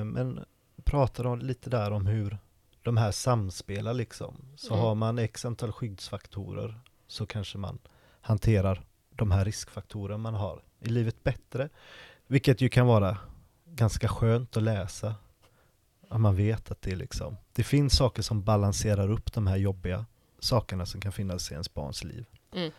Men 0.04 0.44
pratar 0.82 1.24
de 1.24 1.38
lite 1.38 1.70
där 1.70 1.90
om 1.90 2.06
hur 2.06 2.38
de 2.82 2.96
här 2.96 3.10
samspelar 3.10 3.94
liksom. 3.94 4.36
Så 4.56 4.74
Mm. 4.74 4.84
har 4.84 4.94
man 4.94 5.18
x 5.18 5.44
antal 5.44 5.72
skyddsfaktorer 5.72 6.80
så 7.06 7.26
kanske 7.26 7.58
man 7.58 7.78
hanterar 8.20 8.82
de 9.10 9.30
här 9.30 9.44
riskfaktorerna 9.44 10.18
man 10.18 10.34
har 10.34 10.62
i 10.80 10.88
livet 10.88 11.24
bättre. 11.24 11.68
Vilket 12.26 12.60
ju 12.60 12.68
kan 12.68 12.86
vara 12.86 13.18
ganska 13.66 14.08
skönt 14.08 14.56
att 14.56 14.62
läsa. 14.62 15.14
Att 16.08 16.20
man 16.20 16.36
vet 16.36 16.70
att 16.70 16.82
det 16.82 16.96
liksom, 16.96 17.36
det 17.52 17.62
finns 17.64 17.96
saker 17.96 18.22
som 18.22 18.42
balanserar 18.44 19.10
upp 19.10 19.32
de 19.32 19.46
här 19.46 19.56
jobbiga 19.56 20.06
sakerna 20.38 20.86
som 20.86 21.00
kan 21.00 21.12
finnas 21.12 21.50
i 21.50 21.54
ens 21.54 21.74
barns 21.74 22.04
liv. 22.04 22.26
Mm. 22.52 22.72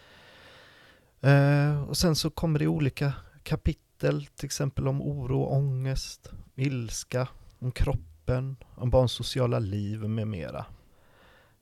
Eh, 1.21 1.83
och 1.83 1.97
sen 1.97 2.15
så 2.15 2.29
kommer 2.29 2.59
det 2.59 2.67
olika 2.67 3.13
kapitel, 3.43 4.25
till 4.35 4.45
exempel 4.45 4.87
om 4.87 5.01
oro, 5.01 5.43
ångest, 5.45 6.31
ilska, 6.55 7.27
om 7.65 7.71
kroppen, 7.71 8.55
om 8.75 8.89
barns 8.89 9.11
sociala 9.11 9.59
liv 9.59 9.99
med 10.09 10.27
mera. 10.27 10.65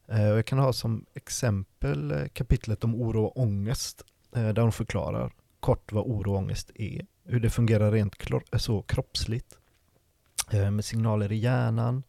Eh, 0.07 0.29
och 0.31 0.37
jag 0.37 0.45
kan 0.45 0.59
ha 0.59 0.73
som 0.73 1.05
exempel 1.13 2.11
eh, 2.11 2.27
kapitlet 2.27 2.83
om 2.83 2.95
oro 2.95 3.23
och 3.23 3.37
ångest, 3.37 4.03
eh, 4.35 4.49
där 4.49 4.61
hon 4.61 4.71
förklarar 4.71 5.33
kort 5.59 5.91
vad 5.91 6.03
oro 6.03 6.31
och 6.31 6.37
ångest 6.37 6.71
är, 6.75 7.05
hur 7.23 7.39
det 7.39 7.49
fungerar 7.49 7.91
rent 7.91 8.17
klor- 8.17 8.43
eh, 8.51 8.57
så 8.57 8.81
kroppsligt, 8.81 9.57
eh, 10.51 10.71
med 10.71 10.85
signaler 10.85 11.31
i 11.31 11.35
hjärnan, 11.35 12.03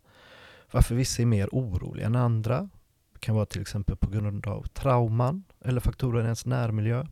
varför 0.71 0.95
vissa 0.95 1.23
är 1.23 1.27
mer 1.27 1.49
oroliga 1.53 2.07
än 2.07 2.17
andra. 2.17 2.69
Det 3.13 3.19
kan 3.19 3.35
vara 3.35 3.47
till 3.47 3.61
exempel 3.61 3.97
på 3.97 4.11
grund 4.11 4.47
av 4.47 4.63
trauman 4.63 5.45
eller 5.61 5.81
faktorer 5.81 6.21
i 6.21 6.25
ens 6.25 6.47
närmiljö. 6.47 7.07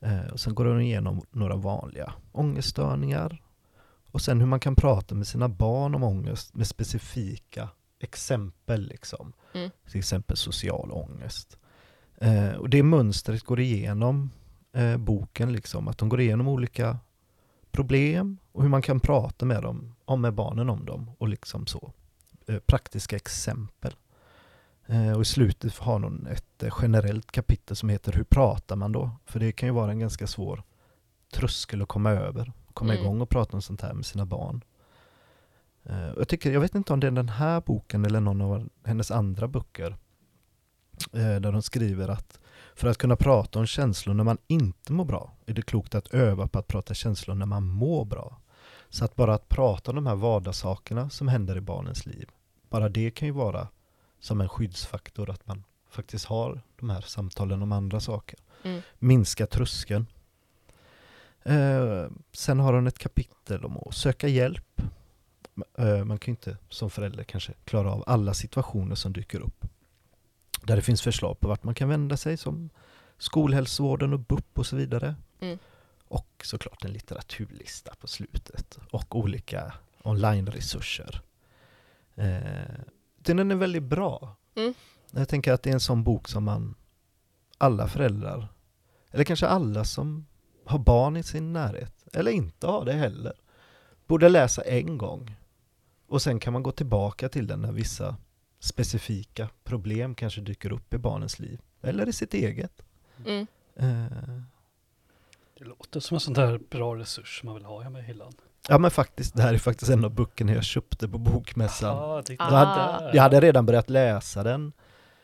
Eh, 0.00 0.26
och 0.32 0.40
sen 0.40 0.54
går 0.54 0.64
hon 0.64 0.80
igenom 0.80 1.22
några 1.30 1.56
vanliga 1.56 2.12
ångeststörningar. 2.32 3.42
Och 4.10 4.22
sen 4.22 4.40
hur 4.40 4.46
man 4.46 4.60
kan 4.60 4.76
prata 4.76 5.14
med 5.14 5.26
sina 5.26 5.48
barn 5.48 5.94
om 5.94 6.02
ångest 6.02 6.54
med 6.54 6.66
specifika 6.66 7.68
exempel. 8.00 8.86
Liksom. 8.86 9.32
Mm. 9.54 9.70
Till 9.90 9.98
exempel 9.98 10.36
social 10.36 10.92
ångest. 10.92 11.58
Eh, 12.18 12.52
och 12.52 12.70
det 12.70 12.82
mönstret 12.82 13.42
går 13.42 13.60
igenom 13.60 14.30
eh, 14.72 14.96
boken, 14.96 15.52
liksom, 15.52 15.88
att 15.88 15.98
de 15.98 16.08
går 16.08 16.20
igenom 16.20 16.48
olika 16.48 16.98
problem 17.70 18.38
och 18.52 18.62
hur 18.62 18.68
man 18.68 18.82
kan 18.82 19.00
prata 19.00 19.46
med 19.46 19.62
dem, 19.62 19.94
om 20.04 20.20
med 20.20 20.34
barnen 20.34 20.70
om 20.70 20.84
dem 20.84 21.10
och 21.18 21.28
liksom 21.28 21.66
så. 21.66 21.92
Eh, 22.46 22.58
praktiska 22.58 23.16
exempel. 23.16 23.94
Eh, 24.86 25.12
och 25.12 25.22
i 25.22 25.24
slutet 25.24 25.78
har 25.78 26.00
hon 26.00 26.26
ett 26.26 26.62
eh, 26.62 26.74
generellt 26.82 27.32
kapitel 27.32 27.76
som 27.76 27.88
heter 27.88 28.12
Hur 28.12 28.24
pratar 28.24 28.76
man 28.76 28.92
då? 28.92 29.10
För 29.26 29.40
det 29.40 29.52
kan 29.52 29.68
ju 29.68 29.72
vara 29.72 29.90
en 29.90 29.98
ganska 29.98 30.26
svår 30.26 30.62
tröskel 31.32 31.82
att 31.82 31.88
komma 31.88 32.10
över. 32.10 32.52
Komma 32.76 32.92
Mm. 32.92 33.04
igång 33.04 33.20
och 33.20 33.28
prata 33.28 33.56
om 33.56 33.62
sånt 33.62 33.80
här 33.80 33.92
med 33.94 34.06
sina 34.06 34.26
barn. 34.26 34.64
Och 35.82 36.20
jag, 36.20 36.28
tycker, 36.28 36.52
jag 36.52 36.60
vet 36.60 36.74
inte 36.74 36.92
om 36.92 37.00
det 37.00 37.06
är 37.06 37.10
den 37.10 37.28
här 37.28 37.60
boken 37.60 38.04
eller 38.04 38.20
någon 38.20 38.40
av 38.40 38.68
hennes 38.84 39.10
andra 39.10 39.48
böcker 39.48 39.96
eh, 41.12 41.36
där 41.40 41.52
de 41.52 41.62
skriver 41.62 42.08
att 42.08 42.40
för 42.74 42.88
att 42.88 42.98
kunna 42.98 43.16
prata 43.16 43.58
om 43.58 43.66
känslor 43.66 44.14
när 44.14 44.24
man 44.24 44.38
inte 44.46 44.92
mår 44.92 45.04
bra 45.04 45.32
är 45.46 45.54
det 45.54 45.62
klokt 45.62 45.94
att 45.94 46.14
öva 46.14 46.48
på 46.48 46.58
att 46.58 46.66
prata 46.66 46.94
känslor 46.94 47.34
när 47.34 47.46
man 47.46 47.66
mår 47.68 48.04
bra. 48.04 48.40
Så 48.88 49.04
att 49.04 49.16
bara 49.16 49.34
att 49.34 49.48
prata 49.48 49.90
om 49.90 49.94
de 49.94 50.06
här 50.06 50.14
vardagssakerna 50.16 51.10
som 51.10 51.28
händer 51.28 51.56
i 51.56 51.60
barnens 51.60 52.06
liv, 52.06 52.28
bara 52.70 52.88
det 52.88 53.10
kan 53.10 53.28
ju 53.28 53.32
vara 53.32 53.68
som 54.20 54.40
en 54.40 54.48
skyddsfaktor 54.48 55.30
att 55.30 55.46
man 55.46 55.64
faktiskt 55.90 56.24
har 56.24 56.60
de 56.80 56.90
här 56.90 57.00
samtalen 57.00 57.62
om 57.62 57.72
andra 57.72 58.00
saker. 58.00 58.38
Mm. 58.62 58.80
Minska 58.98 59.46
tröskeln. 59.46 60.06
Eh, 61.46 62.08
sen 62.32 62.60
har 62.60 62.72
hon 62.72 62.86
ett 62.86 62.98
kapitel 62.98 63.64
om 63.64 63.76
att 63.76 63.94
söka 63.94 64.28
hjälp. 64.28 64.82
Eh, 65.78 66.04
man 66.04 66.18
kan 66.18 66.32
ju 66.32 66.36
inte 66.36 66.56
som 66.68 66.90
förälder 66.90 67.24
kanske 67.24 67.52
klara 67.64 67.92
av 67.92 68.04
alla 68.06 68.34
situationer 68.34 68.94
som 68.94 69.12
dyker 69.12 69.40
upp. 69.40 69.64
Där 70.62 70.76
det 70.76 70.82
finns 70.82 71.02
förslag 71.02 71.40
på 71.40 71.48
vart 71.48 71.64
man 71.64 71.74
kan 71.74 71.88
vända 71.88 72.16
sig 72.16 72.36
som 72.36 72.70
skolhälsovården 73.18 74.12
och 74.12 74.20
BUP 74.20 74.58
och 74.58 74.66
så 74.66 74.76
vidare. 74.76 75.14
Mm. 75.40 75.58
Och 76.08 76.42
såklart 76.44 76.84
en 76.84 76.92
litteraturlista 76.92 77.94
på 77.94 78.06
slutet 78.06 78.78
och 78.90 79.16
olika 79.16 79.72
online-resurser. 80.02 81.22
Eh, 82.14 82.80
den 83.16 83.50
är 83.50 83.54
väldigt 83.54 83.82
bra. 83.82 84.36
Mm. 84.54 84.74
Jag 85.10 85.28
tänker 85.28 85.52
att 85.52 85.62
det 85.62 85.70
är 85.70 85.74
en 85.74 85.80
sån 85.80 86.04
bok 86.04 86.28
som 86.28 86.44
man, 86.44 86.74
alla 87.58 87.88
föräldrar, 87.88 88.48
eller 89.10 89.24
kanske 89.24 89.46
alla 89.46 89.84
som 89.84 90.26
har 90.66 90.78
barn 90.78 91.16
i 91.16 91.22
sin 91.22 91.52
närhet, 91.52 91.92
eller 92.12 92.30
inte 92.30 92.66
har 92.66 92.84
det 92.84 92.92
heller, 92.92 93.32
borde 94.06 94.28
läsa 94.28 94.62
en 94.62 94.98
gång. 94.98 95.36
Och 96.08 96.22
sen 96.22 96.40
kan 96.40 96.52
man 96.52 96.62
gå 96.62 96.72
tillbaka 96.72 97.28
till 97.28 97.46
den 97.46 97.60
när 97.62 97.72
vissa 97.72 98.16
specifika 98.60 99.48
problem 99.64 100.14
kanske 100.14 100.40
dyker 100.40 100.72
upp 100.72 100.94
i 100.94 100.98
barnens 100.98 101.38
liv, 101.38 101.60
eller 101.82 102.08
i 102.08 102.12
sitt 102.12 102.34
eget. 102.34 102.82
Mm. 103.26 103.46
Eh, 103.76 104.38
Det 105.58 105.64
låter 105.64 106.00
som 106.00 106.14
en 106.14 106.20
sån 106.20 106.34
där 106.34 106.58
bra 106.70 106.94
resurs 106.96 107.40
man 107.44 107.54
vill 107.54 107.64
ha 107.64 107.80
hemma 107.80 107.98
i 107.98 108.02
hyllan. 108.02 108.32
ja 108.68 108.78
men 108.78 108.90
faktiskt, 108.90 109.34
det 109.36 109.42
här 109.42 109.54
är 109.54 109.58
faktiskt 109.58 109.90
en 109.90 110.04
av 110.04 110.10
böckerna 110.14 110.52
jag 110.54 110.64
köpte 110.64 111.08
på 111.08 111.18
bokmässan. 111.18 111.96
Ah, 111.98 112.02
Ah. 112.18 112.22
Jag 112.28 112.46
hade, 112.66 113.16
jag 113.16 113.22
hade 113.22 113.40
redan 113.40 113.66
börjat 113.66 113.90
läsa 113.90 114.42
den 114.42 114.72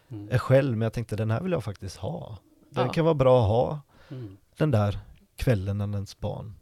Mm. 0.08 0.28
eh, 0.28 0.38
själv, 0.38 0.76
men 0.76 0.82
jag 0.86 0.92
tänkte 0.92 1.16
den 1.16 1.30
här 1.30 1.40
vill 1.40 1.52
jag 1.52 1.64
faktiskt 1.64 1.96
ha. 1.96 2.38
Den 2.70 2.86
Ja. 2.86 2.92
kan 2.92 3.04
vara 3.04 3.14
bra 3.14 3.42
att 3.42 3.48
ha 3.48 3.80
Mm. 4.10 4.36
den 4.56 4.70
där 4.70 4.98
kvällen 5.42 5.78
när 5.78 5.92
ens 5.94 6.20
barn 6.20 6.54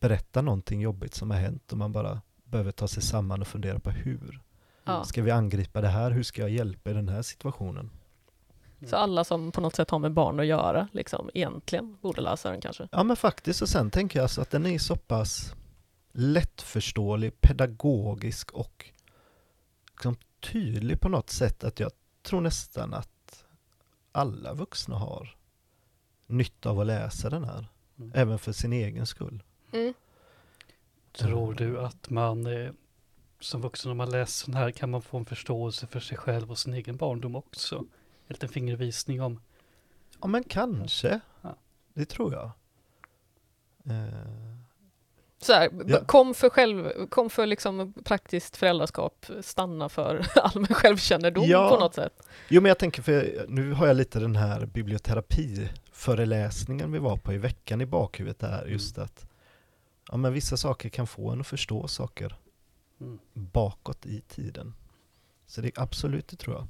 berättar 0.00 0.42
någonting 0.42 0.80
jobbigt 0.80 1.14
som 1.14 1.30
har 1.30 1.38
hänt 1.38 1.72
och 1.72 1.78
man 1.78 1.92
bara 1.92 2.20
behöver 2.44 2.72
ta 2.72 2.88
sig 2.88 3.02
samman 3.02 3.40
och 3.40 3.46
fundera 3.46 3.78
på 3.78 3.90
hur. 3.90 4.40
Ja. 4.84 5.04
Ska 5.04 5.22
vi 5.22 5.30
angripa 5.30 5.80
det 5.80 5.88
här? 5.88 6.10
Hur 6.10 6.22
ska 6.22 6.42
jag 6.42 6.50
hjälpa 6.50 6.90
i 6.90 6.92
den 6.92 7.08
här 7.08 7.22
situationen? 7.22 7.90
Så 8.86 8.96
alla 8.96 9.24
som 9.24 9.52
på 9.52 9.60
något 9.60 9.76
sätt 9.76 9.90
har 9.90 9.98
med 9.98 10.12
barn 10.12 10.40
att 10.40 10.46
göra, 10.46 10.88
liksom, 10.92 11.30
egentligen 11.34 11.96
borde 12.00 12.20
läsa 12.20 12.50
den 12.50 12.60
kanske. 12.60 12.88
Ja 12.92 13.02
men 13.02 13.16
faktiskt, 13.16 13.62
och 13.62 13.68
sen 13.68 13.90
tänker 13.90 14.18
jag 14.18 14.24
alltså 14.24 14.40
att 14.40 14.50
den 14.50 14.66
är 14.66 14.78
så 14.78 14.96
pass 14.96 15.54
lättförståelig, 16.12 17.40
pedagogisk 17.40 18.50
och 18.50 18.90
liksom 19.90 20.16
tydlig 20.40 21.00
på 21.00 21.08
något 21.08 21.30
sätt 21.30 21.64
att 21.64 21.80
jag 21.80 21.90
tror 22.22 22.40
nästan 22.40 22.94
att 22.94 23.44
alla 24.12 24.54
vuxna 24.54 24.96
har 24.96 25.36
nytta 26.26 26.70
av 26.70 26.80
att 26.80 26.86
läsa 26.86 27.30
den 27.30 27.44
här. 27.44 27.66
Mm. 28.00 28.12
Även 28.14 28.38
för 28.38 28.52
sin 28.52 28.72
egen 28.72 29.06
skull. 29.06 29.42
Mm. 29.72 29.94
Tror 31.12 31.54
du 31.54 31.80
att 31.80 32.10
man 32.10 32.46
eh, 32.46 32.72
som 33.40 33.60
vuxen, 33.60 33.90
om 33.90 33.96
man 33.96 34.10
läser 34.10 34.46
den 34.46 34.54
här, 34.54 34.70
kan 34.70 34.90
man 34.90 35.02
få 35.02 35.18
en 35.18 35.24
förståelse 35.24 35.86
för 35.86 36.00
sig 36.00 36.16
själv 36.16 36.50
och 36.50 36.58
sin 36.58 36.74
egen 36.74 36.96
barndom 36.96 37.36
också? 37.36 37.76
En 37.76 37.86
liten 38.34 38.48
fingervisning 38.48 39.22
om 39.22 39.40
Ja 40.20 40.26
men 40.26 40.44
kanske. 40.44 41.20
Ja. 41.42 41.56
Det 41.94 42.04
tror 42.04 42.32
jag. 42.32 42.50
Eh, 43.84 44.49
Så 45.42 45.52
här, 45.52 45.70
Ja. 45.86 46.04
kom 46.06 46.34
för, 46.34 46.50
själv, 46.50 47.06
kom 47.08 47.30
för 47.30 47.46
liksom 47.46 47.92
praktiskt 48.04 48.56
föräldraskap, 48.56 49.26
stanna 49.40 49.88
för 49.88 50.26
allmän 50.34 50.74
självkännedom 50.74 51.44
Ja. 51.46 51.68
på 51.70 51.76
något 51.80 51.94
sätt. 51.94 52.12
Jo 52.48 52.60
men 52.62 52.68
jag 52.68 52.78
tänker, 52.78 53.02
för 53.02 53.44
nu 53.48 53.72
har 53.72 53.86
jag 53.86 53.96
lite 53.96 54.18
den 54.18 54.36
här 54.36 54.66
biblioterapiföreläsningen 54.66 56.92
vi 56.92 56.98
var 56.98 57.16
på 57.16 57.32
i 57.32 57.38
veckan 57.38 57.80
i 57.80 57.86
bakhuvudet 57.86 58.38
där, 58.38 58.66
just 58.66 58.98
att 58.98 59.26
ja, 60.10 60.16
men 60.16 60.32
vissa 60.32 60.56
saker 60.56 60.88
kan 60.88 61.06
få 61.06 61.30
en 61.30 61.40
att 61.40 61.46
förstå 61.46 61.88
saker 61.88 62.36
Mm. 63.00 63.18
bakåt 63.32 64.06
i 64.06 64.20
tiden. 64.20 64.74
Så 65.46 65.60
det 65.60 65.68
är 65.78 65.82
absolut, 65.82 66.28
det 66.28 66.36
tror 66.36 66.56
jag. 66.56 66.66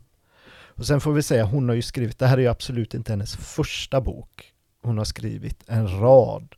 Och 0.53 0.87
sen 0.87 1.01
får 1.01 1.13
vi 1.13 1.23
säga, 1.23 1.45
hon 1.45 1.69
har 1.69 1.77
ju 1.77 1.83
skrivit, 1.83 2.19
det 2.19 2.27
här 2.27 2.37
är 2.39 2.43
ju 2.43 2.49
absolut 2.49 2.95
inte 2.95 3.13
hennes 3.13 3.37
första 3.37 4.01
bok. 4.01 4.53
Hon 4.83 4.99
har 4.99 5.05
skrivit 5.05 5.63
en 5.67 6.01
rad, 6.01 6.55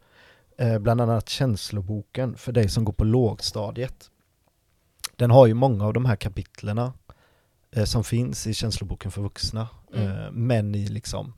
bland 0.81 1.01
annat 1.01 1.29
känsloboken 1.29 2.37
för 2.37 2.53
dig 2.53 2.68
som 2.68 2.85
går 2.85 2.92
på 2.92 3.05
lågstadiet. 3.05 4.11
Den 5.16 5.31
har 5.31 5.46
ju 5.46 5.55
många 5.55 5.87
av 5.87 5.92
de 5.92 6.05
här 6.05 6.16
kapitlerna 6.16 6.92
eh, 7.70 7.85
som 7.85 8.05
finns 8.05 8.46
i 8.46 8.55
känsloboken 8.55 9.11
för 9.11 9.22
vuxna, 9.22 9.68
Mm. 9.94 10.09
eh, 10.09 10.31
men 10.33 10.75
i 10.75 10.87
liksom 10.88 11.35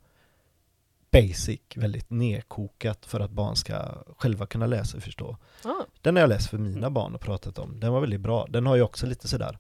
basic, 1.11 1.61
väldigt 1.77 2.11
nedkokat 2.11 3.07
för 3.07 3.21
att 3.21 3.31
barn 3.31 3.57
ska 3.57 4.05
själva 4.19 4.47
kunna 4.47 4.67
läsa 4.67 4.97
och 4.97 5.03
förstå. 5.03 5.37
Ah, 5.65 5.85
Den 6.03 6.17
har 6.17 6.21
jag 6.21 6.29
läst 6.29 6.51
för 6.51 6.59
mina 6.59 6.91
barn 6.91 7.15
och 7.15 7.21
pratat 7.21 7.59
om. 7.59 7.81
Den 7.81 7.93
var 7.93 8.01
väldigt 8.01 8.21
bra. 8.21 8.47
Den 8.51 8.67
har 8.67 8.77
ju 8.77 8.83
också 8.83 9.07
lite 9.07 9.29
sådär 9.29 9.59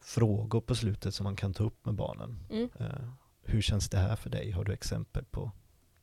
frågor 0.00 0.60
på 0.60 0.74
slutet 0.74 1.14
som 1.14 1.24
man 1.24 1.36
kan 1.36 1.54
ta 1.54 1.64
upp 1.64 1.86
med 1.86 1.94
barnen. 1.94 2.38
mm. 2.50 2.68
Eh, 2.80 3.08
hur 3.46 3.60
känns 3.60 3.88
det 3.88 3.98
här 3.98 4.16
för 4.16 4.30
dig? 4.30 4.50
Har 4.50 4.64
du 4.64 4.72
exempel 4.72 5.24
på 5.24 5.50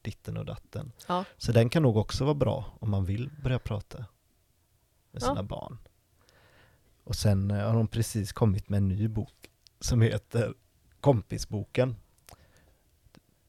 ditten 0.02 0.38
och 0.38 0.46
datten? 0.46 0.92
Ja. 1.08 1.26
Så 1.38 1.52
den 1.52 1.70
kan 1.70 1.84
nog 1.84 1.98
också 1.98 2.24
vara 2.24 2.34
bra 2.36 2.78
om 2.80 2.90
man 2.90 3.06
vill 3.06 3.30
börja 3.44 3.60
prata 3.60 3.98
med 5.12 5.22
Ja. 5.24 5.28
sina 5.28 5.44
barn. 5.44 5.78
Och 7.04 7.16
sen 7.16 7.52
eh, 7.52 7.58
har 7.68 7.74
de 7.74 7.88
precis 7.88 8.32
kommit 8.34 8.70
med 8.70 8.78
en 8.78 8.88
ny 8.88 9.08
bok 9.08 9.50
som 9.80 10.02
heter 10.02 10.54
Kompisboken. 11.02 11.96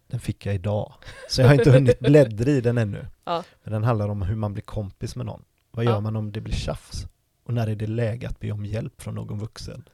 Den 0.06 0.20
fick 0.20 0.46
jag 0.46 0.54
idag. 0.54 0.94
Så 1.28 1.40
jag 1.40 1.48
har 1.48 1.54
inte 1.54 1.70
hunnit 1.70 1.98
bläddra 2.00 2.50
i 2.50 2.60
den 2.60 2.78
ännu. 2.78 3.06
Ja. 3.24 3.44
Men 3.62 3.72
den 3.72 3.84
handlar 3.84 4.08
om 4.08 4.22
hur 4.22 4.36
man 4.36 4.52
blir 4.52 4.62
kompis 4.62 5.16
med 5.16 5.26
någon. 5.26 5.44
Vad 5.70 5.84
gör 5.84 5.92
Ja. 5.92 6.00
man 6.00 6.16
om 6.16 6.32
det 6.32 6.40
blir 6.40 6.54
tjafs? 6.54 7.06
Och 7.44 7.54
när 7.54 7.66
är 7.66 7.74
det 7.76 7.86
läge 7.86 8.28
att 8.28 8.40
be 8.40 8.52
om 8.52 8.66
hjälp 8.66 9.02
från 9.02 9.14
någon 9.14 9.38
vuxen? 9.38 9.88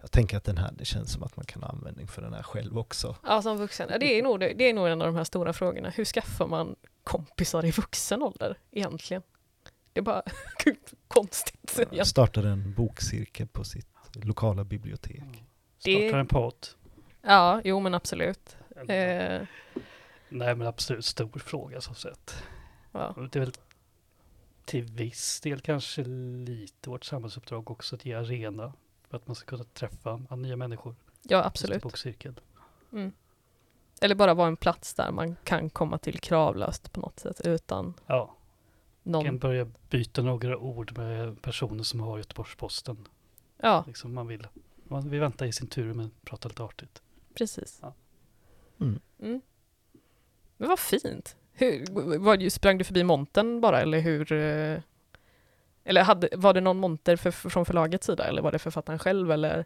Jag 0.00 0.10
tänker 0.10 0.36
att 0.36 0.44
den 0.44 0.58
här, 0.58 0.72
det 0.78 0.84
känns 0.84 1.12
som 1.12 1.22
att 1.22 1.36
man 1.36 1.46
kan 1.46 1.62
ha 1.62 1.68
användning 1.70 2.06
för 2.08 2.22
den 2.22 2.32
här 2.34 2.42
själv 2.42 2.78
också. 2.78 3.16
Ja, 3.26 3.42
som 3.42 3.56
vuxen. 3.58 3.88
Ja, 3.90 3.98
det, 3.98 4.18
är 4.18 4.22
nog, 4.22 4.40
det 4.40 4.62
är 4.64 4.74
nog 4.74 4.88
en 4.88 5.00
av 5.02 5.06
de 5.06 5.16
här 5.16 5.24
stora 5.24 5.52
frågorna. 5.52 5.90
Hur 5.90 6.04
skaffar 6.04 6.46
man 6.46 6.76
kompisar 7.04 7.64
i 7.64 7.70
vuxen 7.70 8.22
ålder 8.22 8.58
egentligen? 8.70 9.22
Det 9.92 10.00
är 10.00 10.04
bara 10.04 10.22
konstigt. 11.08 11.80
Ja. 11.90 12.04
Startar 12.04 12.42
en 12.42 12.74
bokcirkel 12.74 13.46
på 13.46 13.64
sitt 13.64 13.86
lokala 14.12 14.64
bibliotek. 14.64 15.22
Det- 15.84 15.96
Startar 16.08 16.18
en 16.18 16.26
podd. 16.26 16.66
ja, 17.22 17.60
jo 17.64 17.80
men 17.80 17.94
absolut. 17.94 18.56
Eh, 18.76 19.42
Nej 20.30 20.54
men 20.54 20.62
absolut 20.62 21.04
stor 21.04 21.38
fråga 21.38 21.80
så 21.80 21.94
sett. 21.94 22.42
ja. 22.92 23.14
Det 23.32 23.36
är 23.38 23.40
väl 23.40 23.52
till 24.64 24.84
viss 24.84 25.40
del 25.40 25.60
kanske 25.60 26.04
lite 26.04 26.90
vårt 26.90 27.04
samhällsuppdrag 27.04 27.70
också 27.70 27.94
att 27.96 28.04
ge 28.04 28.14
arena 28.14 28.72
att 29.10 29.26
man 29.26 29.36
ska 29.36 29.46
kunna 29.46 29.64
träffa 29.64 30.16
nya 30.36 30.56
människor. 30.56 30.94
ja, 31.22 31.44
absolut. 31.44 31.82
Bokcirkeln. 31.82 32.40
Mm. 32.92 33.12
Eller 34.00 34.14
bara 34.14 34.34
vara 34.34 34.48
en 34.48 34.56
plats 34.56 34.94
där 34.94 35.10
man 35.10 35.36
kan 35.44 35.70
komma 35.70 35.98
till 35.98 36.18
kravlöst 36.20 36.92
på 36.92 37.00
något 37.00 37.20
sätt 37.20 37.40
utan 37.46 37.94
Ja, 38.06 38.34
någon... 39.02 39.24
kan 39.24 39.38
börja 39.38 39.66
byta 39.90 40.22
några 40.22 40.58
ord 40.58 40.98
med 40.98 41.42
personer 41.42 41.82
som 41.82 42.00
har 42.00 42.18
Göteborgs-Posten. 42.18 43.08
Ja, 43.56 43.84
Liksom 43.86 44.14
man 44.14 44.26
vill. 44.26 44.46
Man 44.84 45.10
vill 45.10 45.20
vänta 45.20 45.46
i 45.46 45.52
sin 45.52 45.68
tur 45.68 45.94
men 45.94 46.10
prata 46.24 46.48
lite 46.48 46.62
artigt. 46.62 47.02
precis. 47.34 47.78
Ja. 47.82 47.94
Mm. 48.80 49.00
Mm. 49.18 49.40
Men 50.56 50.68
vad 50.68 50.78
fint. 50.78 51.36
Hur, 51.52 52.18
var, 52.18 52.48
sprang 52.48 52.78
du 52.78 52.84
förbi 52.84 53.04
montern 53.04 53.60
bara 53.60 53.80
eller 53.80 54.00
hur? 54.00 54.32
Eller 55.88 56.02
hade, 56.02 56.28
var 56.36 56.54
det 56.54 56.60
någon 56.60 56.76
monter 56.78 57.16
för, 57.16 57.30
från 57.30 57.64
förlagets 57.64 58.06
sida 58.06 58.24
eller 58.24 58.42
var 58.42 58.52
det 58.52 58.58
författaren 58.58 58.98
själv 58.98 59.32
eller? 59.32 59.64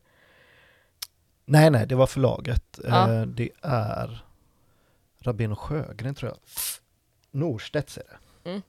Nej, 1.45 1.71
nej, 1.71 1.87
det 1.87 1.95
var 1.95 2.07
förlaget. 2.07 2.81
Ja. 2.85 3.13
Eh, 3.13 3.23
Det 3.27 3.51
är 3.63 4.25
Rabén 5.19 5.57
Sjögren 5.57 6.15
tror 6.15 6.31
jag. 6.31 6.39
Norstedts 7.31 7.99
är 7.99 8.03
det. 8.05 8.51
Mm. 8.51 8.63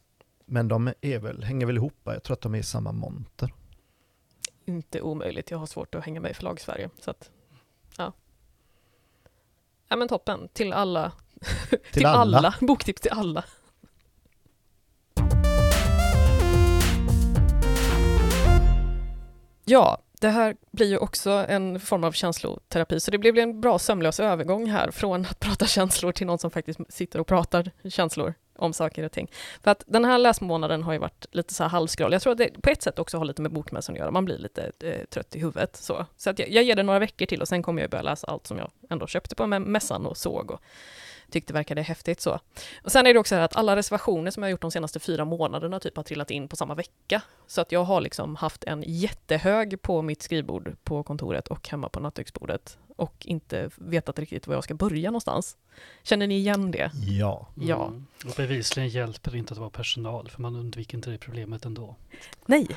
Men 0.46 0.68
de 0.68 0.94
är 1.02 1.20
väl, 1.20 1.44
hänger 1.44 1.66
väl 1.66 1.78
ihop, 1.78 1.96
jag 2.04 2.24
tror 2.24 2.34
att 2.34 2.42
de 2.42 2.56
är 2.56 2.60
i 2.60 2.64
samma 2.64 2.92
monter. 2.92 3.54
Inte 4.66 5.02
omöjligt, 5.02 5.52
jag 5.52 5.58
har 5.58 5.66
svårt 5.66 5.96
att 5.96 6.06
hänga 6.06 6.20
med 6.20 6.32
i 6.32 6.34
förlags-Sverige. 6.34 6.90
Så 7.00 7.12
att, 7.12 7.30
ja. 7.98 8.14
ja 9.88 9.96
men 9.96 10.08
toppen, 10.08 10.48
till 10.54 10.74
alla. 10.74 11.12
Till 11.92 12.06
alla. 12.06 12.56
Boktips 12.62 13.02
till 13.02 13.12
alla. 13.12 13.44
Ja, 19.66 19.98
det 20.22 20.30
här 20.30 20.56
blir 20.72 20.88
ju 20.88 20.98
också 20.98 21.30
en 21.30 21.80
form 21.80 22.04
av 22.04 22.12
känsloterapi, 22.12 23.00
så 23.00 23.12
det 23.12 23.18
blev 23.18 23.38
en 23.38 23.62
bra 23.62 23.80
sömlös 23.80 24.20
övergång 24.20 24.70
här 24.70 24.92
från 24.92 25.26
att 25.26 25.40
prata 25.40 25.66
känslor 25.68 26.12
till 26.12 26.28
någon 26.28 26.40
som 26.40 26.52
faktiskt 26.52 26.80
sitter 26.90 27.20
och 27.20 27.28
pratar 27.28 27.72
känslor 27.90 28.34
om 28.56 28.74
saker 28.74 29.04
och 29.04 29.12
ting. 29.12 29.32
För 29.64 29.72
att 29.72 29.84
den 29.88 30.06
här 30.06 30.18
läsmånaden 30.18 30.84
har 30.84 30.94
ju 30.94 31.00
varit 31.00 31.26
lite 31.32 31.54
så 31.54 31.64
här 31.64 31.70
halvskral. 31.70 32.12
Jag 32.14 32.22
tror 32.22 32.32
att 32.32 32.38
det 32.38 32.62
på 32.62 32.70
ett 32.70 32.82
sätt 32.82 33.00
också 33.00 33.18
har 33.18 33.26
lite 33.26 33.42
med 33.42 33.52
bokmässan 33.52 33.96
att 33.96 34.00
göra. 34.00 34.12
Man 34.12 34.26
blir 34.26 34.38
lite 34.38 34.72
eh, 34.80 35.06
trött 35.06 35.36
i 35.36 35.40
huvudet. 35.40 35.76
Så, 35.76 36.06
så 36.18 36.30
att 36.30 36.40
jag, 36.40 36.50
jag 36.50 36.64
ger 36.64 36.76
det 36.76 36.84
några 36.84 37.00
veckor 37.00 37.26
till 37.26 37.42
och 37.42 37.48
sen 37.48 37.64
kommer 37.64 37.82
jag 37.82 37.92
börja 37.92 38.02
läsa 38.02 38.28
allt 38.28 38.48
som 38.48 38.58
jag 38.58 38.72
ändå 38.90 39.08
köpte 39.08 39.36
på 39.36 39.48
mässan 39.48 40.06
och 40.06 40.18
såg 40.18 40.52
och 40.52 40.62
tyckte 41.34 41.54
verkade 41.54 41.82
häftigt 41.82 42.22
så. 42.22 42.40
Och 42.84 42.92
sen 42.92 43.08
är 43.08 43.14
det 43.14 43.20
också 43.20 43.30
så 43.30 43.36
här 43.36 43.42
att 43.42 43.56
alla 43.56 43.76
reservationer 43.76 44.32
som 44.32 44.44
jag 44.44 44.50
gjort 44.50 44.62
de 44.62 44.72
senaste 44.72 45.00
fyra 45.00 45.26
månaderna 45.26 45.80
typ 45.80 45.96
har 45.96 46.04
trillat 46.04 46.32
in 46.32 46.48
på 46.48 46.56
samma 46.56 46.76
vecka. 46.76 47.22
Så 47.48 47.62
att 47.62 47.72
jag 47.72 47.84
har 47.84 48.02
liksom 48.02 48.36
haft 48.36 48.64
en 48.64 48.84
jättehög 48.88 49.82
på 49.82 50.02
mitt 50.02 50.22
skrivbord 50.22 50.76
på 50.84 51.04
kontoret 51.04 51.48
och 51.48 51.70
hemma 51.70 51.90
på 51.90 52.00
nattduksbordet 52.00 52.78
och 52.96 53.26
inte 53.26 53.70
vetat 53.76 54.20
riktigt 54.20 54.48
var 54.48 54.56
jag 54.56 54.64
ska 54.64 54.74
börja 54.74 55.10
någonstans. 55.12 55.58
Känner 56.04 56.28
ni 56.28 56.36
igen 56.38 56.72
det? 56.72 56.92
Ja. 57.08 57.48
Ja. 57.56 57.88
Mm. 57.88 58.06
Och 58.26 58.34
bevisligen 58.38 58.90
hjälper 58.90 59.32
det 59.32 59.38
inte 59.38 59.54
att 59.54 59.60
vara 59.60 59.70
personal 59.70 60.30
för 60.30 60.42
man 60.42 60.56
undviker 60.56 60.98
inte 60.98 61.10
det 61.10 61.18
problemet 61.18 61.66
ändå. 61.66 61.96
Nej, 62.46 62.68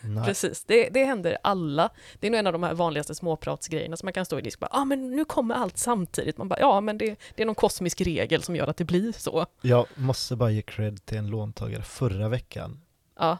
Nej. 0.00 0.24
precis. 0.24 0.64
Det, 0.64 0.88
det 0.88 1.04
händer 1.04 1.38
alla. 1.42 1.90
Det 2.20 2.26
är 2.26 2.30
nog 2.30 2.38
en 2.38 2.46
av 2.46 2.52
de 2.52 2.62
här 2.62 2.74
vanligaste 2.74 3.14
småpratsgrejerna 3.14 3.96
som 3.96 4.06
man 4.06 4.12
kan 4.12 4.24
stå 4.24 4.38
i 4.38 4.42
disk 4.42 4.58
och 4.58 4.60
bara, 4.60 4.76
ja 4.76 4.82
ah, 4.82 4.84
men 4.84 5.10
nu 5.10 5.24
kommer 5.24 5.54
allt 5.54 5.78
samtidigt. 5.78 6.38
Man 6.38 6.48
bara, 6.48 6.60
ja 6.60 6.80
men 6.80 6.98
det, 6.98 7.16
det 7.34 7.42
är 7.42 7.46
någon 7.46 7.54
kosmisk 7.54 8.00
regel 8.00 8.42
som 8.42 8.56
gör 8.56 8.66
att 8.66 8.76
det 8.76 8.84
blir 8.84 9.12
så. 9.12 9.46
Jag 9.60 9.86
måste 9.94 10.36
bara 10.36 10.50
ge 10.50 10.62
cred 10.62 11.04
till 11.04 11.18
en 11.18 11.26
låntagare 11.26 11.82
förra 11.82 12.28
veckan. 12.28 12.80
Ja, 13.18 13.38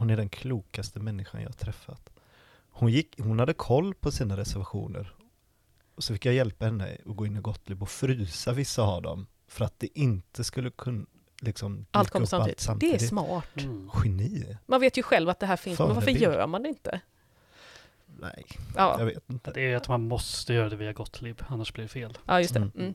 Hon 0.00 0.10
är 0.10 0.16
den 0.16 0.28
klokaste 0.28 1.00
människan 1.00 1.40
jag 1.40 1.48
har 1.48 1.54
träffat. 1.54 2.10
Hon, 2.70 2.90
gick, 2.92 3.20
hon 3.20 3.38
hade 3.38 3.52
koll 3.52 3.94
på 3.94 4.10
sina 4.10 4.36
reservationer. 4.36 5.14
Och 5.94 6.04
så 6.04 6.12
fick 6.12 6.26
jag 6.26 6.34
hjälpa 6.34 6.64
henne 6.64 6.96
att 7.06 7.16
gå 7.16 7.26
in 7.26 7.36
i 7.36 7.40
Gottlieb 7.40 7.82
och 7.82 7.88
frysa 7.90 8.52
vissa 8.52 8.82
av 8.82 9.02
dem. 9.02 9.26
För 9.48 9.64
att 9.64 9.74
det 9.78 9.98
inte 9.98 10.44
skulle 10.44 10.70
kunna 10.70 11.06
liksom, 11.40 11.86
allt 11.90 12.10
kommer 12.10 12.26
samtidigt. 12.26 12.58
Allt 12.58 12.60
samtidigt. 12.60 12.98
Det 12.98 13.04
är 13.04 13.08
smart. 13.08 13.56
Mm. 13.56 13.90
Geni? 14.04 14.56
Man 14.66 14.80
vet 14.80 14.98
ju 14.98 15.02
själv 15.02 15.28
att 15.28 15.40
det 15.40 15.46
här 15.46 15.56
finns, 15.56 15.78
men 15.78 15.88
varför 15.88 16.00
Förebild. 16.00 16.22
gör 16.22 16.46
man 16.46 16.62
det 16.62 16.68
inte? 16.68 17.00
Nej, 18.20 18.46
Ja, 18.76 18.96
jag 18.98 19.06
vet 19.06 19.30
inte. 19.30 19.50
Det 19.50 19.72
är 19.72 19.76
att 19.76 19.88
man 19.88 20.08
måste 20.08 20.54
göra 20.54 20.68
det 20.68 20.76
via 20.76 20.92
Gottlieb, 20.92 21.42
annars 21.48 21.72
blir 21.72 21.84
det 21.84 21.88
fel. 21.88 22.18
ja 22.26 22.40
just 22.40 22.54
det. 22.54 22.60
Mm. 22.60 22.72
Mm. 22.78 22.94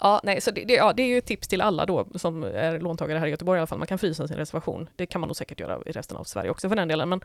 Ja, 0.00 0.20
nej, 0.24 0.40
så 0.40 0.50
det, 0.50 0.64
det, 0.64 0.74
ja, 0.74 0.92
det 0.92 1.02
är 1.02 1.06
ju 1.06 1.18
ett 1.18 1.26
tips 1.26 1.48
till 1.48 1.60
alla 1.60 1.86
då 1.86 2.08
som 2.14 2.42
är 2.42 2.80
låntagare 2.80 3.18
här 3.18 3.26
i 3.26 3.30
Göteborg 3.30 3.58
i 3.58 3.60
alla 3.60 3.66
fall. 3.66 3.78
Man 3.78 3.86
kan 3.86 3.98
frysa 3.98 4.28
sin 4.28 4.36
reservation. 4.36 4.88
Det 4.96 5.06
kan 5.06 5.20
man 5.20 5.28
nog 5.28 5.36
säkert 5.36 5.60
göra 5.60 5.82
i 5.86 5.92
resten 5.92 6.16
av 6.16 6.24
Sverige 6.24 6.50
också 6.50 6.68
för 6.68 6.76
den 6.76 6.88
delen. 6.88 7.08
Men, 7.08 7.20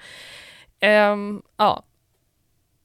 ehm, 0.80 1.42
ja. 1.58 1.84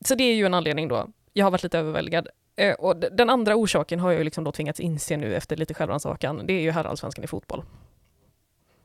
Så 0.05 0.15
det 0.15 0.25
är 0.25 0.35
ju 0.35 0.47
en 0.47 0.55
anledning 0.55 0.89
då. 0.89 1.09
Jag 1.39 1.47
har 1.47 1.51
varit 1.51 1.63
lite 1.63 1.79
överväldigad. 1.79 2.29
Eh, 2.57 2.75
och 2.75 2.97
den 2.97 3.31
andra 3.31 3.57
orsaken 3.57 4.01
har 4.01 4.11
jag 4.11 4.19
ju 4.19 4.25
liksom 4.25 4.45
då 4.45 4.53
tvingats 4.53 4.81
inse 4.81 5.17
nu 5.17 5.35
efter 5.35 5.57
lite 5.57 5.75
självrannsakan. 5.75 6.47
Det 6.47 6.53
är 6.53 6.61
ju 6.61 6.71
herrallsvenskan 6.71 7.25
i 7.25 7.27
fotboll. 7.27 7.65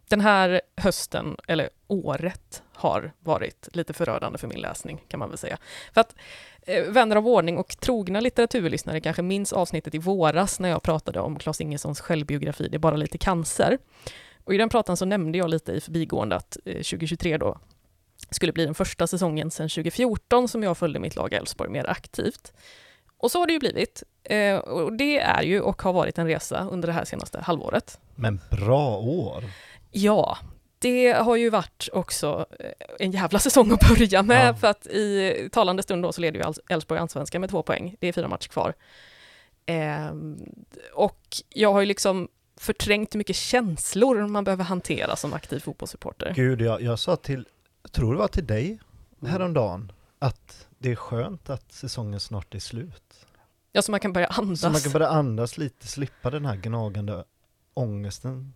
Den 0.10 0.22
här 0.22 0.62
hösten, 0.78 1.38
eller 1.48 1.70
året, 1.88 2.64
har 2.74 3.12
varit 3.20 3.70
lite 3.74 3.94
förödande 3.94 4.38
för 4.38 4.48
min 4.48 4.60
läsning 4.60 5.04
kan 5.08 5.20
man 5.20 5.30
väl 5.30 5.38
säga. 5.38 5.58
För 5.94 6.02
att 6.02 6.16
eh, 6.62 6.84
vänner 6.84 7.16
av 7.16 7.28
ordning 7.28 7.58
och 7.58 7.78
trogna 7.80 8.20
litteraturlyssnare 8.20 9.02
kanske 9.02 9.22
minns 9.22 9.54
avsnittet 9.54 9.96
i 9.96 9.98
våras 9.98 10.60
när 10.60 10.70
jag 10.70 10.84
pratade 10.84 11.20
om 11.20 11.40
Claes 11.40 11.62
Ingessons 11.62 12.02
självbiografi 12.02 12.68
Det 12.70 12.78
är 12.78 12.80
bara 12.80 12.96
lite 12.96 13.18
cancer. 13.18 13.78
Och 14.44 14.54
i 14.54 14.58
den 14.58 14.70
pratan 14.70 14.98
så 14.98 15.06
nämnde 15.06 15.38
jag 15.38 15.50
lite 15.50 15.72
i 15.72 15.82
förbigående 15.82 16.36
att 16.36 16.58
eh, 16.66 16.74
2023 16.74 17.38
då 17.38 17.58
skulle 18.34 18.52
bli 18.54 18.66
den 18.66 18.76
första 18.76 19.08
säsongen 19.08 19.52
sedan 19.52 19.70
2014 19.70 20.48
som 20.48 20.64
jag 20.64 20.78
följde 20.78 21.00
mitt 21.00 21.16
lag 21.16 21.34
Elfsborg 21.34 21.70
mer 21.70 21.90
aktivt. 21.90 22.54
Och 23.18 23.32
så 23.32 23.40
har 23.40 23.48
det 23.48 23.54
ju 23.54 23.60
blivit. 23.60 24.04
Eh, 24.24 24.58
och 24.58 24.94
det 24.94 25.20
är 25.20 25.44
ju 25.44 25.62
och 25.62 25.82
har 25.82 25.94
varit 25.94 26.18
en 26.18 26.28
resa 26.28 26.68
under 26.72 26.88
det 26.88 26.94
här 26.94 27.06
senaste 27.06 27.40
halvåret. 27.42 28.00
Men 28.16 28.40
bra 28.52 28.98
år. 28.98 29.44
Ja, 29.92 30.38
det 30.80 31.12
har 31.12 31.36
ju 31.36 31.50
varit 31.50 31.90
också 31.94 32.46
eh, 32.60 32.66
en 33.00 33.12
jävla 33.12 33.40
säsong 33.40 33.72
att 33.72 33.90
börja 33.90 34.24
med, 34.24 34.48
Ja. 34.48 34.54
för 34.54 34.68
att 34.68 34.88
i 34.88 35.50
talande 35.52 35.84
stund 35.84 36.04
då 36.04 36.12
så 36.12 36.22
leder 36.22 36.40
ju 36.40 36.54
Elfsborg 36.70 37.00
allsvenskan 37.00 37.42
med 37.42 37.50
två 37.50 37.64
poäng. 37.64 37.96
Det 38.00 38.08
är 38.08 38.14
fyra 38.14 38.28
matcher 38.28 38.48
kvar. 38.50 38.74
Ehm, 39.66 40.38
och 40.94 41.22
jag 41.50 41.74
har 41.74 41.80
ju 41.80 41.86
liksom 41.86 42.28
förträngt 42.58 43.16
mycket 43.16 43.36
känslor 43.36 44.28
man 44.28 44.44
behöver 44.44 44.64
hantera 44.64 45.16
som 45.16 45.34
aktiv 45.34 45.60
fotbollssupporter. 45.60 46.34
Gud, 46.36 46.62
jag, 46.62 46.82
jag 46.82 47.00
sa 47.00 47.16
till, 47.16 47.48
tror 47.94 48.14
det 48.14 48.20
var 48.20 48.28
till 48.28 48.48
dig 48.48 48.80
Mm. 49.22 49.32
häromdagen, 49.32 49.92
att 50.20 50.68
det 50.78 50.92
är 50.92 50.96
skönt 50.96 51.50
att 51.50 51.72
säsongen 51.72 52.20
snart 52.20 52.56
är 52.56 52.60
slut. 52.60 53.26
Ja, 53.72 53.82
så 53.82 53.92
man 53.92 54.00
kan 54.00 54.14
börja 54.14 54.28
andas. 54.28 54.60
Så 54.62 54.70
man 54.70 54.82
kan 54.82 54.92
börja 54.92 55.08
andas 55.08 55.58
lite, 55.58 55.88
slippa 55.88 56.30
den 56.30 56.46
här 56.46 56.56
gnagande 56.56 57.24
ångesten 57.74 58.54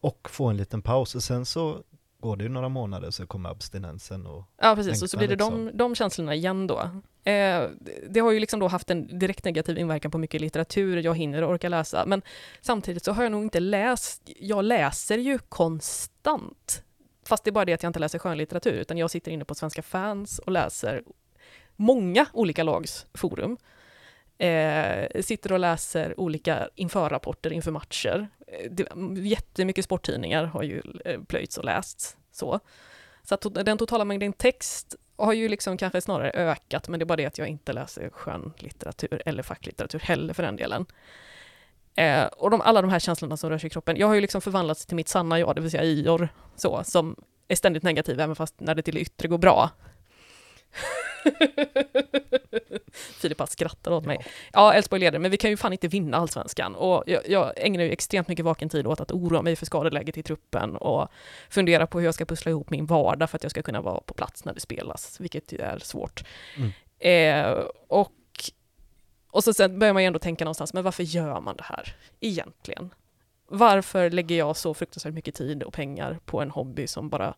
och 0.00 0.28
få 0.30 0.46
en 0.46 0.56
liten 0.56 0.82
paus. 0.82 1.14
Och 1.14 1.22
sen 1.22 1.46
så 1.46 1.82
går 2.20 2.36
det 2.36 2.42
ju 2.44 2.48
några 2.48 2.68
månader 2.68 3.10
så 3.10 3.26
kommer 3.26 3.50
abstinensen 3.50 4.26
och 4.26 4.44
Ja, 4.56 4.74
precis. 4.76 5.02
Och 5.02 5.10
så 5.10 5.16
blir 5.18 5.28
det 5.28 5.36
de, 5.36 5.64
liksom. 5.64 5.78
de 5.78 5.94
känslorna 5.94 6.34
igen 6.34 6.66
då. 6.66 6.80
Eh, 7.24 7.68
det 8.08 8.20
har 8.20 8.30
ju 8.32 8.40
liksom 8.40 8.60
då 8.60 8.68
haft 8.68 8.90
en 8.90 9.18
direkt 9.18 9.44
negativ 9.44 9.78
inverkan 9.78 10.10
på 10.10 10.18
mycket 10.18 10.40
litteratur 10.40 10.96
jag 10.96 11.14
hinner 11.18 11.42
och 11.42 11.50
orkar 11.50 11.68
läsa. 11.68 12.06
Men 12.06 12.22
samtidigt 12.60 13.04
så 13.04 13.12
har 13.12 13.22
jag 13.22 13.32
nog 13.32 13.42
inte 13.42 13.60
läst, 13.60 14.22
jag 14.40 14.64
läser 14.64 15.18
ju 15.18 15.38
konstant. 15.38 16.82
Fast 17.30 17.44
det 17.44 17.50
är 17.50 17.52
bara 17.52 17.64
det 17.64 17.72
att 17.72 17.82
jag 17.82 17.90
inte 17.90 17.98
läser 17.98 18.18
skönlitteratur, 18.18 18.72
utan 18.72 18.98
jag 18.98 19.10
sitter 19.10 19.32
inne 19.32 19.44
på 19.44 19.54
Svenska 19.54 19.82
fans 19.82 20.38
och 20.38 20.52
läser 20.52 21.02
många 21.76 22.26
olika 22.32 22.62
lags 22.62 23.06
forum. 23.14 23.56
Eh, 24.38 25.22
sitter 25.22 25.52
och 25.52 25.58
läser 25.58 26.20
olika 26.20 26.68
införrapporter 26.74 27.52
inför 27.52 27.70
matcher. 27.70 28.28
Eh, 28.46 28.70
det, 28.70 28.86
jättemycket 29.20 29.84
sporttidningar 29.84 30.44
har 30.44 30.62
ju 30.62 30.82
eh, 31.04 31.20
plöjts 31.20 31.58
och 31.58 31.64
lästs. 31.64 32.16
Så. 32.32 32.60
Så 33.22 33.34
att 33.34 33.44
to- 33.44 33.62
den 33.62 33.78
totala 33.78 34.04
mängden 34.04 34.32
text 34.32 34.94
har 35.16 35.32
ju 35.32 35.48
liksom 35.48 35.76
kanske 35.76 36.00
snarare 36.00 36.30
ökat, 36.30 36.88
men 36.88 37.00
det 37.00 37.04
är 37.04 37.06
bara 37.06 37.16
det 37.16 37.26
att 37.26 37.38
jag 37.38 37.48
inte 37.48 37.72
läser 37.72 38.10
skönlitteratur 38.10 39.22
eller 39.26 39.42
facklitteratur 39.42 39.98
heller 39.98 40.34
för 40.34 40.42
den 40.42 40.56
delen. 40.56 40.86
Eh, 41.96 42.24
och 42.24 42.50
de, 42.50 42.60
alla 42.60 42.82
de 42.82 42.90
här 42.90 42.98
känslorna 42.98 43.36
som 43.36 43.50
rör 43.50 43.58
sig 43.58 43.66
i 43.66 43.70
kroppen, 43.70 43.96
jag 43.96 44.06
har 44.06 44.14
ju 44.14 44.20
liksom 44.20 44.40
förvandlats 44.40 44.86
till 44.86 44.96
mitt 44.96 45.08
sanna 45.08 45.38
jag, 45.38 45.54
det 45.54 45.60
vill 45.60 45.70
säga 45.70 45.84
Ior, 45.84 46.28
så, 46.56 46.84
som 46.84 47.16
är 47.48 47.56
ständigt 47.56 47.82
negativ, 47.82 48.20
även 48.20 48.36
fast 48.36 48.60
när 48.60 48.74
det 48.74 48.82
till 48.82 48.94
det 48.94 49.00
yttre 49.00 49.28
går 49.28 49.38
bra. 49.38 49.70
Filip 52.92 53.38
bara 53.38 53.46
skrattar 53.46 53.90
åt 53.90 54.06
mig. 54.06 54.18
Ja, 54.52 54.74
Elfsborg 54.74 55.00
leder, 55.00 55.18
men 55.18 55.30
vi 55.30 55.36
kan 55.36 55.50
ju 55.50 55.56
fan 55.56 55.72
inte 55.72 55.88
vinna 55.88 56.16
allsvenskan. 56.16 56.74
Och 56.74 57.04
jag, 57.06 57.28
jag 57.28 57.52
ägnar 57.56 57.84
ju 57.84 57.90
extremt 57.90 58.28
mycket 58.28 58.44
vaken 58.44 58.68
tid 58.68 58.86
åt 58.86 59.00
att 59.00 59.12
oroa 59.12 59.42
mig 59.42 59.56
för 59.56 59.66
skadeläget 59.66 60.18
i 60.18 60.22
truppen 60.22 60.76
och 60.76 61.08
fundera 61.48 61.86
på 61.86 61.98
hur 61.98 62.04
jag 62.04 62.14
ska 62.14 62.24
pussla 62.24 62.50
ihop 62.50 62.70
min 62.70 62.86
vardag 62.86 63.30
för 63.30 63.36
att 63.36 63.42
jag 63.42 63.50
ska 63.50 63.62
kunna 63.62 63.80
vara 63.80 64.00
på 64.00 64.14
plats 64.14 64.44
när 64.44 64.54
det 64.54 64.60
spelas, 64.60 65.20
vilket 65.20 65.52
ju 65.52 65.58
är 65.58 65.78
svårt. 65.78 66.24
Mm. 66.56 66.72
Eh, 66.98 67.64
och, 67.88 68.12
och 69.30 69.44
så 69.44 69.54
sen 69.54 69.78
börjar 69.78 69.94
man 69.94 70.02
ju 70.02 70.06
ändå 70.06 70.18
tänka 70.18 70.44
någonstans, 70.44 70.74
men 70.74 70.84
varför 70.84 71.02
gör 71.02 71.40
man 71.40 71.56
det 71.56 71.64
här 71.64 71.96
egentligen? 72.20 72.94
Varför 73.46 74.10
lägger 74.10 74.38
jag 74.38 74.56
så 74.56 74.74
fruktansvärt 74.74 75.14
mycket 75.14 75.34
tid 75.34 75.62
och 75.62 75.72
pengar 75.72 76.18
på 76.24 76.40
en 76.40 76.50
hobby 76.50 76.86
som 76.86 77.08
bara, 77.08 77.34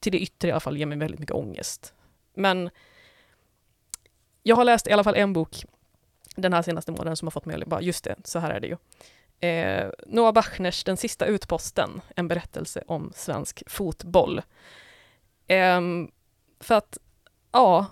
till 0.00 0.12
det 0.12 0.18
yttre 0.18 0.48
i 0.48 0.50
alla 0.50 0.60
fall, 0.60 0.76
ger 0.76 0.86
mig 0.86 0.98
väldigt 0.98 1.20
mycket 1.20 1.36
ångest? 1.36 1.94
Men 2.34 2.70
jag 4.42 4.56
har 4.56 4.64
läst 4.64 4.86
i 4.86 4.92
alla 4.92 5.04
fall 5.04 5.14
en 5.14 5.32
bok 5.32 5.64
den 6.36 6.52
här 6.52 6.62
senaste 6.62 6.92
månaden 6.92 7.16
som 7.16 7.26
har 7.26 7.30
fått 7.30 7.44
mig 7.44 7.62
att 7.62 7.68
bara, 7.68 7.82
just 7.82 8.04
det, 8.04 8.16
så 8.24 8.38
här 8.38 8.50
är 8.50 8.60
det 8.60 8.66
ju. 8.66 8.76
Eh, 9.48 9.90
Noah 10.06 10.32
Bachners 10.32 10.84
Den 10.84 10.96
sista 10.96 11.26
utposten, 11.26 12.00
en 12.16 12.28
berättelse 12.28 12.84
om 12.86 13.12
svensk 13.14 13.62
fotboll. 13.66 14.42
Eh, 15.46 15.80
för 16.60 16.74
att, 16.74 16.98
ja, 17.52 17.86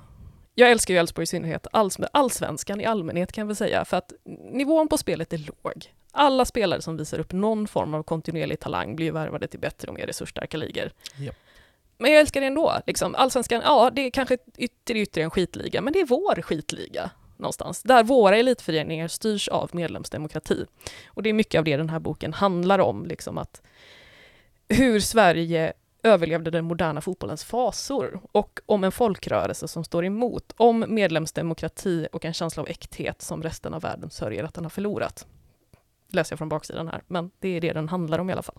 jag 0.61 0.71
älskar 0.71 0.95
ju 0.95 1.01
Elfsborg 1.01 1.23
i 1.23 1.27
synnerhet, 1.27 1.67
alls, 1.73 1.99
allsvenskan 2.13 2.81
i 2.81 2.85
allmänhet 2.85 3.33
kan 3.33 3.43
jag 3.43 3.47
väl 3.47 3.57
säga, 3.57 3.85
för 3.85 3.97
att 3.97 4.13
nivån 4.53 4.89
på 4.89 4.99
spelet 4.99 5.33
är 5.33 5.39
låg. 5.39 5.95
Alla 6.13 6.45
spelare 6.45 6.83
som 6.83 6.97
visar 6.97 7.19
upp 7.19 7.33
någon 7.33 7.69
form 7.69 7.95
av 7.95 8.03
kontinuerlig 8.03 8.61
talang 8.61 8.97
blir 8.97 9.07
ju 9.07 9.13
värvade 9.13 9.47
till 9.47 9.61
bättre 9.61 9.89
och 9.89 9.95
mer 9.95 10.07
resursstarka 10.07 10.57
ligor. 10.57 10.91
Japp. 11.19 11.37
Men 11.99 12.13
jag 12.13 12.21
älskar 12.21 12.41
det 12.41 12.47
ändå. 12.47 12.79
Liksom. 12.87 13.15
Allsvenskan, 13.15 13.63
ja, 13.65 13.91
det 13.93 14.07
är 14.07 14.11
kanske 14.11 14.39
ytter 14.57 14.97
yttre 14.97 15.23
en 15.23 15.31
skitliga, 15.31 15.81
men 15.81 15.93
det 15.93 16.01
är 16.01 16.07
vår 16.07 16.43
skitliga 16.43 17.11
någonstans, 17.37 17.83
där 17.83 18.03
våra 18.03 18.37
elitföreningar 18.37 19.09
styrs 19.09 19.49
av 19.49 19.71
medlemsdemokrati. 19.73 20.67
Och 21.07 21.23
det 21.23 21.29
är 21.29 21.33
mycket 21.33 21.59
av 21.59 21.65
det 21.65 21.77
den 21.77 21.91
här 21.91 21.99
boken 21.99 22.33
handlar 22.33 22.79
om, 22.79 23.07
liksom 23.07 23.39
att 23.39 23.63
hur 24.69 25.01
Sverige 25.01 25.73
överlevde 26.03 26.51
den 26.51 26.65
moderna 26.65 27.01
fotbollens 27.01 27.45
fasor 27.45 28.21
och 28.33 28.61
om 28.67 28.85
en 28.85 28.93
folkrörelse 28.93 29.69
som 29.69 29.85
står 29.85 30.05
emot, 30.05 30.55
om 30.57 30.85
medlemsdemokrati 30.89 32.09
och 32.13 32.25
en 32.25 32.33
känsla 32.33 32.63
av 32.63 32.69
äkthet 32.69 33.23
som 33.23 33.43
resten 33.43 33.75
av 33.75 33.83
världen 33.83 34.11
sörjer 34.11 34.45
att 34.45 34.55
den 34.55 34.65
har 34.65 34.71
förlorat. 34.71 35.27
Läser 36.13 36.33
jag 36.33 36.39
från 36.39 36.49
baksidan 36.49 36.89
här, 36.89 37.03
men 37.07 37.31
det 37.39 37.49
är 37.49 37.61
det 37.61 37.73
den 37.73 37.89
handlar 37.89 38.19
om 38.19 38.31
i 38.31 38.33
alla 38.33 38.43
fall. 38.43 38.59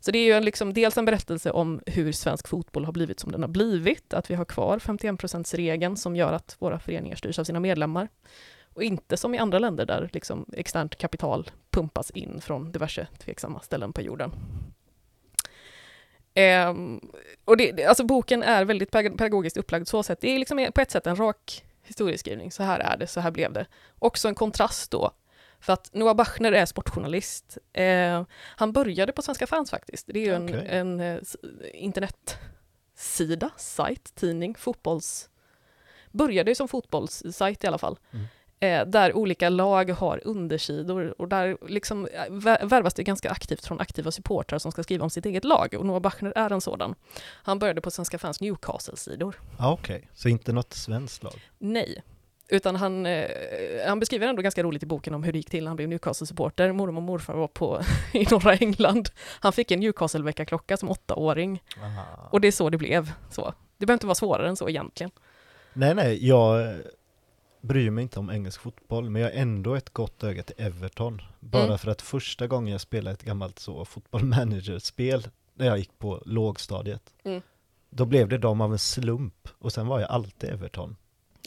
Så 0.00 0.10
det 0.10 0.18
är 0.18 0.24
ju 0.24 0.32
en 0.32 0.44
liksom 0.44 0.72
dels 0.72 0.98
en 0.98 1.04
berättelse 1.04 1.50
om 1.50 1.80
hur 1.86 2.12
svensk 2.12 2.48
fotboll 2.48 2.84
har 2.84 2.92
blivit 2.92 3.20
som 3.20 3.32
den 3.32 3.42
har 3.42 3.48
blivit, 3.48 4.14
att 4.14 4.30
vi 4.30 4.34
har 4.34 4.44
kvar 4.44 4.78
51%-regeln 4.78 5.96
som 5.96 6.16
gör 6.16 6.32
att 6.32 6.56
våra 6.58 6.78
föreningar 6.78 7.16
styrs 7.16 7.38
av 7.38 7.44
sina 7.44 7.60
medlemmar. 7.60 8.08
Och 8.74 8.82
inte 8.82 9.16
som 9.16 9.34
i 9.34 9.38
andra 9.38 9.58
länder 9.58 9.86
där 9.86 10.10
liksom 10.12 10.46
externt 10.52 10.96
kapital 10.96 11.50
pumpas 11.70 12.10
in 12.10 12.40
från 12.40 12.72
diverse 12.72 13.06
tveksamma 13.18 13.60
ställen 13.60 13.92
på 13.92 14.02
jorden. 14.02 14.32
Ehm, 16.36 17.00
och 17.44 17.56
det, 17.56 17.84
alltså 17.84 18.04
boken 18.04 18.42
är 18.42 18.64
väldigt 18.64 18.90
ped- 18.90 19.16
pedagogiskt 19.18 19.56
upplagd 19.56 19.88
så 19.88 20.02
sätt. 20.02 20.20
Det 20.20 20.34
är 20.34 20.38
liksom 20.38 20.70
på 20.74 20.80
ett 20.80 20.90
sätt 20.90 21.06
en 21.06 21.16
rak 21.16 21.64
historieskrivning. 21.82 22.52
Så 22.52 22.62
här 22.62 22.80
är 22.80 22.96
det, 22.96 23.06
så 23.06 23.20
här 23.20 23.30
blev 23.30 23.52
det. 23.52 23.66
Också 23.98 24.28
en 24.28 24.34
kontrast 24.34 24.90
då. 24.90 25.10
För 25.60 25.72
att 25.72 25.94
Noah 25.94 26.14
Bachner 26.14 26.52
är 26.52 26.66
sportjournalist. 26.66 27.58
Eh, 27.72 28.24
han 28.56 28.72
började 28.72 29.12
på 29.12 29.22
Svenska 29.22 29.46
fans 29.46 29.70
faktiskt. 29.70 30.06
Det 30.06 30.18
är 30.18 30.26
ju 30.26 30.34
en, 30.34 30.44
Okej. 30.44 30.66
en 30.70 31.00
eh, 31.00 31.18
internetsida, 31.72 33.50
sajt, 33.56 34.14
tidning, 34.14 34.54
fotbolls... 34.54 35.30
Började 36.10 36.50
ju 36.50 36.54
som 36.54 36.68
fotbollssajt 36.68 37.64
i 37.64 37.66
alla 37.66 37.78
fall. 37.78 37.98
Mm. 38.12 38.26
Eh, 38.60 38.86
där 38.86 39.16
olika 39.16 39.48
lag 39.48 39.90
har 39.90 40.20
undersidor 40.24 41.20
och 41.20 41.28
där 41.28 41.56
liksom 41.68 42.06
eh, 42.06 42.20
vä- 42.30 42.66
värvas 42.66 42.94
det 42.94 43.02
ganska 43.02 43.30
aktivt 43.30 43.66
från 43.66 43.80
aktiva 43.80 44.10
supportrar 44.10 44.58
som 44.58 44.72
ska 44.72 44.82
skriva 44.82 45.04
om 45.04 45.10
sitt 45.10 45.26
eget 45.26 45.44
lag 45.44 45.74
och 45.78 45.86
Noah 45.86 46.00
Bachner 46.00 46.32
är 46.36 46.52
en 46.52 46.60
sådan. 46.60 46.94
Han 47.42 47.58
började 47.58 47.80
på 47.80 47.90
Svenska 47.90 48.18
fans 48.18 48.40
Newcastle-sidor. 48.40 49.40
Ja, 49.58 49.72
okej. 49.72 50.08
Så 50.14 50.28
inte 50.28 50.52
något 50.52 50.72
svenskt 50.72 51.22
lag? 51.22 51.34
Nej. 51.58 52.02
Utan 52.48 52.76
han, 52.76 53.06
eh, 53.06 53.24
han 53.86 54.00
beskriver 54.00 54.26
ändå 54.26 54.42
ganska 54.42 54.62
roligt 54.62 54.82
i 54.82 54.86
boken 54.86 55.14
om 55.14 55.22
hur 55.22 55.32
det 55.32 55.38
gick 55.38 55.50
till 55.50 55.64
när 55.64 55.68
han 55.68 55.76
blev 55.76 55.88
Newcastle-supporter. 55.88 56.72
Mormor 56.72 56.96
och 56.96 57.02
morfar 57.02 57.34
var 57.34 57.48
på, 57.48 57.80
i 58.12 58.26
norra 58.30 58.54
England. 58.54 59.08
Han 59.40 59.52
fick 59.52 59.70
en 59.70 59.80
Newcastle-väckarklocka 59.82 60.76
som 60.76 60.90
åttaåring. 60.90 61.62
Aha. 61.82 62.28
Och 62.32 62.40
det 62.40 62.48
är 62.48 62.52
så 62.52 62.70
det 62.70 62.78
blev. 62.78 63.12
Så. 63.30 63.54
Det 63.78 63.86
behöver 63.86 63.96
inte 63.96 64.06
vara 64.06 64.14
svårare 64.14 64.48
än 64.48 64.56
så 64.56 64.68
egentligen. 64.68 65.10
Nej, 65.72 65.94
nej, 65.94 66.26
jag 66.28 66.76
bryr 67.66 67.90
mig 67.90 68.02
inte 68.02 68.18
om 68.20 68.30
engelsk 68.30 68.60
fotboll, 68.60 69.10
men 69.10 69.22
jag 69.22 69.28
har 69.30 69.36
ändå 69.36 69.74
ett 69.74 69.90
gott 69.90 70.24
öga 70.24 70.42
till 70.42 70.54
Everton. 70.58 71.22
Bara 71.40 71.64
Mm. 71.64 71.78
för 71.78 71.90
att 71.90 72.02
första 72.02 72.46
gången 72.46 72.72
jag 72.72 72.80
spelade 72.80 73.14
ett 73.14 73.22
gammalt 73.22 73.58
så 73.58 73.84
fotboll 73.84 74.24
manager-spel, 74.24 75.28
när 75.54 75.66
jag 75.66 75.78
gick 75.78 75.98
på 75.98 76.22
lågstadiet, 76.26 77.14
Mm. 77.24 77.42
då 77.90 78.04
blev 78.04 78.28
det 78.28 78.38
dem 78.38 78.60
av 78.60 78.72
en 78.72 78.78
slump, 78.78 79.48
och 79.58 79.72
sen 79.72 79.86
var 79.86 80.00
jag 80.00 80.10
alltid 80.10 80.50
Everton. 80.50 80.96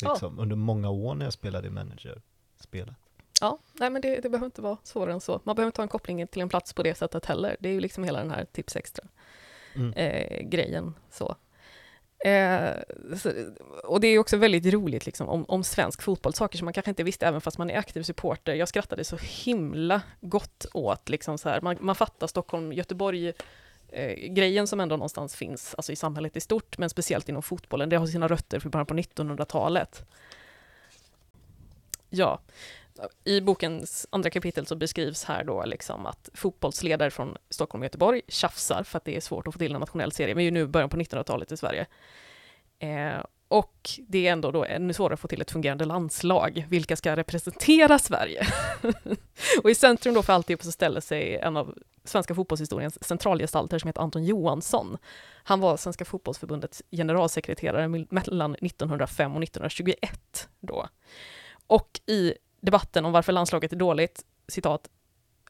Liksom, 0.02 0.39
under 0.39 0.56
många 0.56 0.89
år 0.89 1.16
när 1.16 1.26
jag 1.26 1.34
spelade 1.34 1.70
manager-spelet. 1.70 2.96
Ja, 3.41 3.58
nej 3.74 3.89
men 3.89 4.02
det, 4.02 4.20
det 4.22 4.30
behöver 4.30 4.46
inte 4.46 4.62
vara 4.62 4.78
svårare 4.84 5.14
än 5.14 5.22
så. 5.22 5.41
Man 5.43 5.56
behöver 5.56 5.68
inte 5.68 5.82
ha 5.82 5.84
en 5.84 5.89
koppling 5.89 6.28
till 6.28 6.41
en 6.41 6.50
plats 6.50 6.74
på 6.74 6.84
det 6.84 6.96
sättet 6.96 7.26
heller. 7.26 7.58
Det 7.60 7.70
är 7.70 7.74
ju 7.74 7.80
liksom 7.80 8.04
hela 8.04 8.20
den 8.20 8.32
här 8.32 8.46
tips 8.52 8.76
extra 8.76 9.06
Mm. 9.76 9.93
eh, 9.93 10.41
grejen. 10.50 10.93
Så. 11.12 11.36
Eh, 12.26 12.72
så, 13.17 13.32
och 13.84 13.99
det 13.99 14.07
är 14.07 14.20
också 14.20 14.38
väldigt 14.38 14.74
roligt 14.74 15.05
liksom, 15.05 15.30
om, 15.30 15.45
om 15.47 15.63
svensk 15.63 16.01
fotboll, 16.01 16.34
saker 16.34 16.57
som 16.57 16.65
man 16.65 16.74
kanske 16.74 16.91
inte 16.91 17.03
visste 17.03 17.28
även 17.28 17.41
fast 17.41 17.57
man 17.57 17.70
är 17.70 17.78
aktiv 17.78 18.03
supporter. 18.03 18.53
Jag 18.53 18.67
skrattade 18.67 19.03
så 19.03 19.17
himla 19.22 20.01
gott 20.22 20.65
åt, 20.74 21.09
liksom 21.09 21.38
så 21.38 21.49
här, 21.49 21.61
man, 21.61 21.78
man 21.80 21.95
fattar 21.95 22.28
Stockholm-Göteborg 22.28 23.34
eh, 23.89 24.13
grejen 24.13 24.67
som 24.67 24.80
ändå 24.80 24.95
någonstans 24.95 25.36
finns 25.36 25.76
alltså 25.76 25.91
i 25.91 25.95
samhället 25.95 26.38
i 26.38 26.39
stort, 26.39 26.78
men 26.78 26.89
speciellt 26.89 27.30
inom 27.30 27.43
fotbollen. 27.43 27.89
Det 27.89 27.95
har 27.95 28.07
sina 28.07 28.28
rötter 28.28 28.59
för 28.59 28.70
början 28.70 28.86
på 28.86 28.93
1900-talet. 28.93 30.05
Ja, 32.09 32.39
i 33.24 33.41
bokens 33.41 34.08
andra 34.10 34.30
kapitel 34.30 34.66
så 34.66 34.76
beskrivs 34.76 35.24
här 35.24 35.43
då 35.43 35.66
liksom 35.66 36.06
att 36.06 36.30
fotbollsledare 36.34 37.12
från 37.12 37.38
Stockholm 37.50 37.82
och 37.82 37.86
Göteborg 37.86 38.22
tjafsar 38.28 38.84
för 38.84 38.97
att 38.97 39.06
det 39.06 39.16
är 39.16 39.22
svårt 39.22 39.47
att 39.47 39.54
få 39.54 39.58
till 39.58 39.74
en 39.74 39.80
nationell 39.80 40.12
serie. 40.12 40.34
Vi 40.34 40.43
är 40.43 40.45
ju 40.45 40.52
nu 40.52 40.62
i 40.62 40.66
början 40.66 40.89
på 40.89 40.97
1900-talet 40.97 41.52
i 41.52 41.58
Sverige. 41.58 41.86
Eh, 42.80 43.24
och 43.47 43.89
det 44.08 44.28
är 44.28 44.32
ändå 44.32 44.52
då 44.52 44.66
ännu 44.66 44.93
svårare 44.93 45.14
att 45.14 45.20
få 45.20 45.28
till 45.28 45.41
ett 45.41 45.52
fungerande 45.52 45.86
landslag. 45.86 46.66
Vilka 46.70 46.95
ska 46.95 47.16
representera 47.16 48.00
Sverige? 48.00 48.47
och 49.64 49.70
i 49.70 49.76
centrum 49.76 50.14
då 50.14 50.24
för 50.24 50.34
alltihop 50.34 50.64
så 50.64 50.72
ställer 50.72 51.02
sig 51.02 51.36
en 51.36 51.58
av 51.58 51.76
svenska 52.04 52.36
fotbollshistoriens 52.36 53.04
centralgestalter 53.04 53.80
som 53.80 53.88
heter 53.88 54.02
Anton 54.02 54.24
Johansson. 54.24 54.97
Han 55.43 55.60
var 55.60 55.78
Svenska 55.78 56.06
fotbollsförbundets 56.06 56.84
generalsekreterare 56.91 57.88
mellan 57.88 58.56
1905 58.56 59.36
och 59.36 59.43
1921 59.43 60.50
då. 60.60 60.88
Och 61.68 62.00
i 62.06 62.34
debatten 62.62 63.05
om 63.05 63.12
varför 63.12 63.32
landslaget 63.32 63.74
är 63.74 63.78
dåligt, 63.78 64.22
citat, 64.47 64.89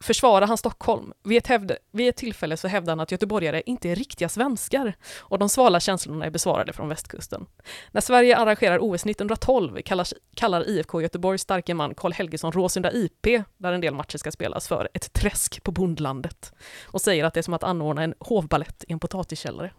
försvarar 0.02 0.46
han 0.46 0.58
Stockholm. 0.58 1.12
Vid 1.24 1.38
ett, 1.38 1.46
hävde, 1.46 1.78
vid 1.90 2.08
ett 2.08 2.16
tillfälle 2.16 2.56
så 2.56 2.68
hävdar 2.68 2.92
han 2.92 3.00
att 3.00 3.12
göteborgare 3.12 3.62
inte 3.66 3.88
är 3.88 3.96
riktiga 3.96 4.28
svenskar 4.28 4.92
och 5.18 5.38
de 5.38 5.48
svala 5.48 5.80
känslorna 5.80 6.26
är 6.26 6.30
besvarade 6.30 6.72
från 6.72 6.88
västkusten. 6.88 7.46
När 7.90 8.00
Sverige 8.00 8.36
arrangerar 8.36 8.78
OS 8.78 9.06
1912 9.06 9.82
kallar, 9.82 10.06
kallar 10.34 10.68
IFK 10.68 11.02
Göteborgs 11.02 11.42
starke 11.42 11.74
man 11.74 11.94
Karl 11.94 12.12
Helgesson 12.12 12.52
Råsunda 12.52 12.92
IP, 12.92 13.26
där 13.56 13.72
en 13.72 13.80
del 13.80 13.94
matcher 13.94 14.18
ska 14.18 14.30
spelas, 14.30 14.68
för 14.68 14.88
ett 14.94 15.12
träsk 15.12 15.62
på 15.62 15.72
bondlandet 15.72 16.52
och 16.84 17.00
säger 17.00 17.24
att 17.24 17.34
det 17.34 17.40
är 17.40 17.42
som 17.42 17.54
att 17.54 17.62
anordna 17.62 18.02
en 18.02 18.14
hovballett 18.18 18.84
i 18.88 18.92
en 18.92 19.00
potatiskällare. 19.00 19.70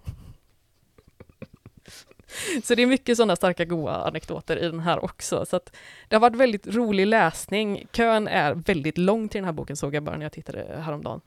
Så 2.63 2.75
det 2.75 2.81
är 2.81 2.87
mycket 2.87 3.17
sådana 3.17 3.35
starka 3.35 3.65
goa 3.65 3.95
anekdoter 3.95 4.57
i 4.57 4.65
den 4.65 4.79
här 4.79 5.03
också. 5.03 5.45
Så 5.45 5.59
det 6.07 6.15
har 6.15 6.21
varit 6.21 6.35
väldigt 6.35 6.67
rolig 6.67 7.07
läsning. 7.07 7.87
Kön 7.91 8.27
är 8.27 8.53
väldigt 8.53 8.97
lång 8.97 9.29
till 9.29 9.37
den 9.37 9.45
här 9.45 9.51
boken 9.51 9.75
såg 9.75 9.95
jag 9.95 10.03
bara 10.03 10.17
när 10.17 10.25
jag 10.25 10.31
tittade 10.31 10.81
häromdagen. 10.85 11.21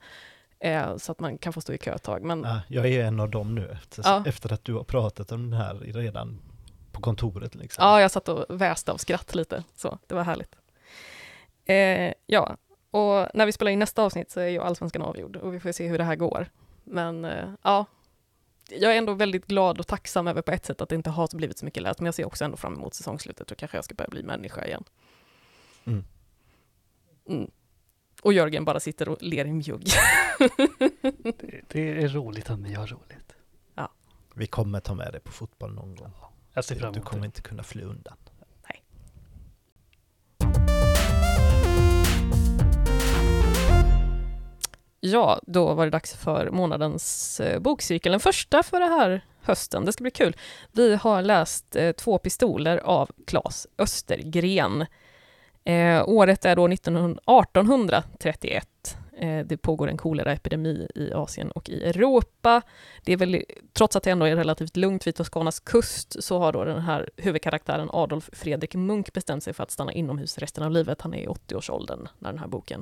Eh, 0.59 0.97
så 0.97 1.11
att 1.11 1.19
man 1.19 1.37
kan 1.37 1.53
få 1.53 1.61
stå 1.61 1.73
i 1.73 1.77
kö 1.77 1.93
ett 1.93 2.03
tag. 2.03 2.23
Men... 2.23 2.43
Ja, 2.43 2.61
jag 2.67 2.87
är 2.87 3.03
en 3.03 3.19
av 3.19 3.29
dem 3.29 3.55
nu, 3.55 3.69
efter, 3.71 4.03
ja. 4.05 4.23
efter 4.27 4.53
att 4.53 4.65
du 4.65 4.73
har 4.73 4.83
pratat 4.83 5.31
om 5.31 5.49
den 5.49 5.59
här 5.59 5.75
redan 5.75 6.39
på 6.91 7.01
kontoret. 7.01 7.55
Liksom. 7.55 7.85
Ja, 7.85 8.01
jag 8.01 8.11
satt 8.11 8.29
och 8.29 8.61
väste 8.61 8.91
av 8.91 8.97
skratt 8.97 9.35
lite, 9.35 9.63
så 9.75 9.99
det 10.07 10.15
var 10.15 10.23
härligt. 10.23 10.55
Eh, 11.65 12.13
ja, 12.25 12.57
och 12.91 13.27
när 13.33 13.45
vi 13.45 13.51
spelar 13.51 13.71
in 13.71 13.79
nästa 13.79 14.03
avsnitt 14.03 14.31
så 14.31 14.39
är 14.39 14.47
ju 14.47 14.59
allsvenskan 14.59 15.01
avgjord 15.01 15.35
och 15.35 15.53
vi 15.53 15.59
får 15.59 15.71
se 15.71 15.87
hur 15.87 15.97
det 15.97 16.03
här 16.03 16.15
går. 16.15 16.47
Men 16.83 17.25
eh, 17.25 17.49
ja, 17.61 17.85
jag 18.69 18.93
är 18.93 18.97
ändå 18.97 19.13
väldigt 19.13 19.47
glad 19.47 19.79
och 19.79 19.87
tacksam 19.87 20.27
över 20.27 20.41
på 20.41 20.51
ett 20.51 20.65
sätt 20.65 20.81
att 20.81 20.89
det 20.89 20.95
inte 20.95 21.09
har 21.09 21.37
blivit 21.37 21.57
så 21.57 21.65
mycket 21.65 21.83
läst, 21.83 21.99
men 21.99 22.05
jag 22.05 22.15
ser 22.15 22.25
också 22.25 22.45
ändå 22.45 22.57
fram 22.57 22.73
emot 22.73 22.93
säsongslutet 22.93 23.51
och 23.51 23.57
kanske 23.57 23.77
jag 23.77 23.85
ska 23.85 23.95
börja 23.95 24.09
bli 24.09 24.23
människa 24.23 24.65
igen. 24.65 24.83
Mm. 25.85 26.03
Mm. 27.29 27.51
Och 28.21 28.33
Jörgen 28.33 28.65
bara 28.65 28.79
sitter 28.79 29.09
och 29.09 29.17
ler 29.21 29.45
i 29.45 29.53
mjugg. 29.53 29.85
det, 30.57 31.61
det, 31.67 32.03
är 32.03 32.07
roligt 32.07 32.49
att 32.49 32.59
ni 32.59 32.73
har 32.73 32.87
roligt. 32.87 33.35
Ja. 33.75 33.91
Vi 34.33 34.47
kommer 34.47 34.79
ta 34.79 34.93
med 34.93 35.11
dig 35.11 35.21
på 35.21 35.31
fotboll 35.31 35.73
någon 35.73 35.95
gång. 35.95 36.11
Jag 36.53 36.65
ser 36.65 36.75
fram 36.75 36.83
emot 36.83 36.95
Du 36.95 37.01
kommer 37.01 37.21
det. 37.21 37.25
inte 37.25 37.41
kunna 37.41 37.63
fly 37.63 37.83
undan. 37.83 38.17
Ja, 45.07 45.39
då 45.43 45.73
var 45.73 45.85
det 45.85 45.91
dags 45.91 46.15
för 46.15 46.49
månadens 46.51 47.39
eh, 47.39 47.59
bokcirkel, 47.59 48.11
den 48.11 48.19
första 48.19 48.63
för 48.63 48.79
det 48.79 48.85
här 48.85 49.25
hösten. 49.41 49.85
Det 49.85 49.93
ska 49.93 50.01
bli 50.01 50.11
kul. 50.11 50.35
Vi 50.71 50.95
har 50.95 51.21
läst 51.21 51.75
eh, 51.75 51.91
Två 51.91 52.17
pistoler 52.17 52.77
av 52.77 53.11
Claes 53.27 53.67
Östergren. 53.77 54.85
Eh, 55.63 56.09
året 56.09 56.45
är 56.45 56.55
då 56.55 56.67
1831. 56.67 58.97
Eh, 59.17 59.45
det 59.45 59.57
pågår 59.57 59.87
en 59.87 59.97
koleraepidemi 59.97 60.87
i 60.95 61.13
Asien 61.13 61.51
och 61.51 61.69
i 61.69 61.83
Europa. 61.83 62.61
Det 63.03 63.13
är 63.13 63.17
väl, 63.17 63.43
trots 63.73 63.95
att 63.95 64.03
det 64.03 64.11
ändå 64.11 64.25
är 64.25 64.35
relativt 64.35 64.77
lugnt 64.77 65.07
vid 65.07 65.15
Toscanas 65.15 65.59
kust, 65.59 66.23
så 66.23 66.39
har 66.39 66.53
då 66.53 66.63
den 66.63 66.81
här 66.81 67.09
huvudkaraktären 67.17 67.89
Adolf 67.93 68.29
Fredrik 68.33 68.75
Munk 68.75 69.13
bestämt 69.13 69.43
sig 69.43 69.53
för 69.53 69.63
att 69.63 69.71
stanna 69.71 69.93
inomhus 69.93 70.37
resten 70.37 70.63
av 70.63 70.71
livet. 70.71 71.01
Han 71.01 71.13
är 71.13 71.23
i 71.23 71.27
80-årsåldern 71.27 72.07
när 72.19 72.29
den 72.29 72.39
här 72.39 72.47
boken 72.47 72.81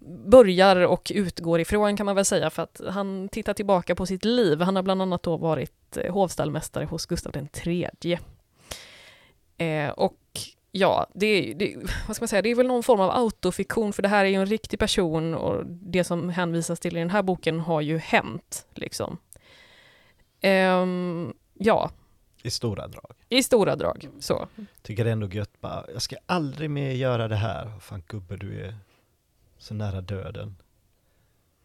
börjar 0.00 0.76
och 0.76 1.12
utgår 1.14 1.60
ifrån 1.60 1.96
kan 1.96 2.06
man 2.06 2.16
väl 2.16 2.24
säga, 2.24 2.50
för 2.50 2.62
att 2.62 2.80
han 2.88 3.28
tittar 3.28 3.54
tillbaka 3.54 3.94
på 3.94 4.06
sitt 4.06 4.24
liv. 4.24 4.60
Han 4.60 4.76
har 4.76 4.82
bland 4.82 5.02
annat 5.02 5.22
då 5.22 5.36
varit 5.36 5.96
eh, 5.96 6.12
hovstallmästare 6.12 6.84
hos 6.84 7.06
Gustav 7.06 7.48
III. 7.64 8.18
Eh, 9.56 9.88
och 9.88 10.20
ja, 10.72 11.06
det, 11.14 11.54
det, 11.54 11.76
vad 12.06 12.16
ska 12.16 12.22
man 12.22 12.28
säga, 12.28 12.42
det 12.42 12.50
är 12.50 12.54
väl 12.54 12.66
någon 12.66 12.82
form 12.82 13.00
av 13.00 13.10
autofiktion, 13.10 13.92
för 13.92 14.02
det 14.02 14.08
här 14.08 14.24
är 14.24 14.28
ju 14.28 14.34
en 14.34 14.46
riktig 14.46 14.78
person 14.78 15.34
och 15.34 15.66
det 15.66 16.04
som 16.04 16.28
hänvisas 16.28 16.80
till 16.80 16.96
i 16.96 17.00
den 17.00 17.10
här 17.10 17.22
boken 17.22 17.60
har 17.60 17.80
ju 17.80 17.98
hänt. 17.98 18.66
Liksom. 18.74 19.18
Eh, 20.40 20.86
ja. 21.54 21.90
I 22.42 22.50
stora 22.50 22.88
drag. 22.88 23.12
I 23.28 23.42
stora 23.42 23.76
drag, 23.76 24.08
så. 24.20 24.48
Tycker 24.82 25.04
det 25.04 25.10
är 25.10 25.12
ändå 25.12 25.28
gött 25.28 25.60
bara, 25.60 25.84
jag 25.92 26.02
ska 26.02 26.16
aldrig 26.26 26.70
mer 26.70 26.90
göra 26.90 27.28
det 27.28 27.36
här. 27.36 27.78
Fan 27.80 28.02
gubbe, 28.06 28.36
du 28.36 28.60
är 28.60 28.74
så 29.64 29.74
nära 29.74 30.00
döden. 30.00 30.56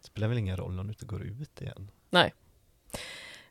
Det 0.02 0.08
spelar 0.08 0.28
väl 0.28 0.38
ingen 0.38 0.58
roll 0.58 0.80
om 0.80 0.88
du 0.88 0.92
inte 0.92 1.06
går 1.06 1.24
ut 1.24 1.62
igen? 1.62 1.92
Nej. 2.10 2.34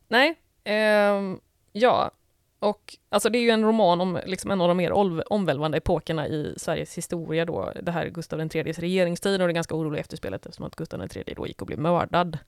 Nej, 0.09 0.41
eh, 0.65 1.37
ja, 1.73 2.11
och 2.59 2.97
alltså 3.09 3.31
det 3.31 3.39
är 3.39 3.43
ju 3.43 3.51
en 3.51 3.65
roman 3.65 4.01
om 4.01 4.21
liksom 4.27 4.51
en 4.51 4.61
av 4.61 4.69
de 4.69 4.77
mer 4.77 4.93
omvälvande 5.33 5.79
epokerna 5.79 6.29
i 6.29 6.55
Sveriges 6.57 6.99
historia 6.99 7.45
då, 7.45 7.73
det 7.83 7.93
här 7.93 8.09
Gustav 8.09 8.41
IIIs 8.41 8.79
regeringstid 8.79 9.43
och 9.43 9.49
det 9.49 9.55
ganska 9.55 9.75
oroliga 9.75 10.01
efterspelet 10.01 10.47
eftersom 10.47 10.67
att 10.67 10.77
Gustav 10.77 11.03
III 11.17 11.35
då 11.37 11.47
gick 11.47 11.61
och 11.61 11.67
blev 11.67 11.79
mördad. 11.79 12.39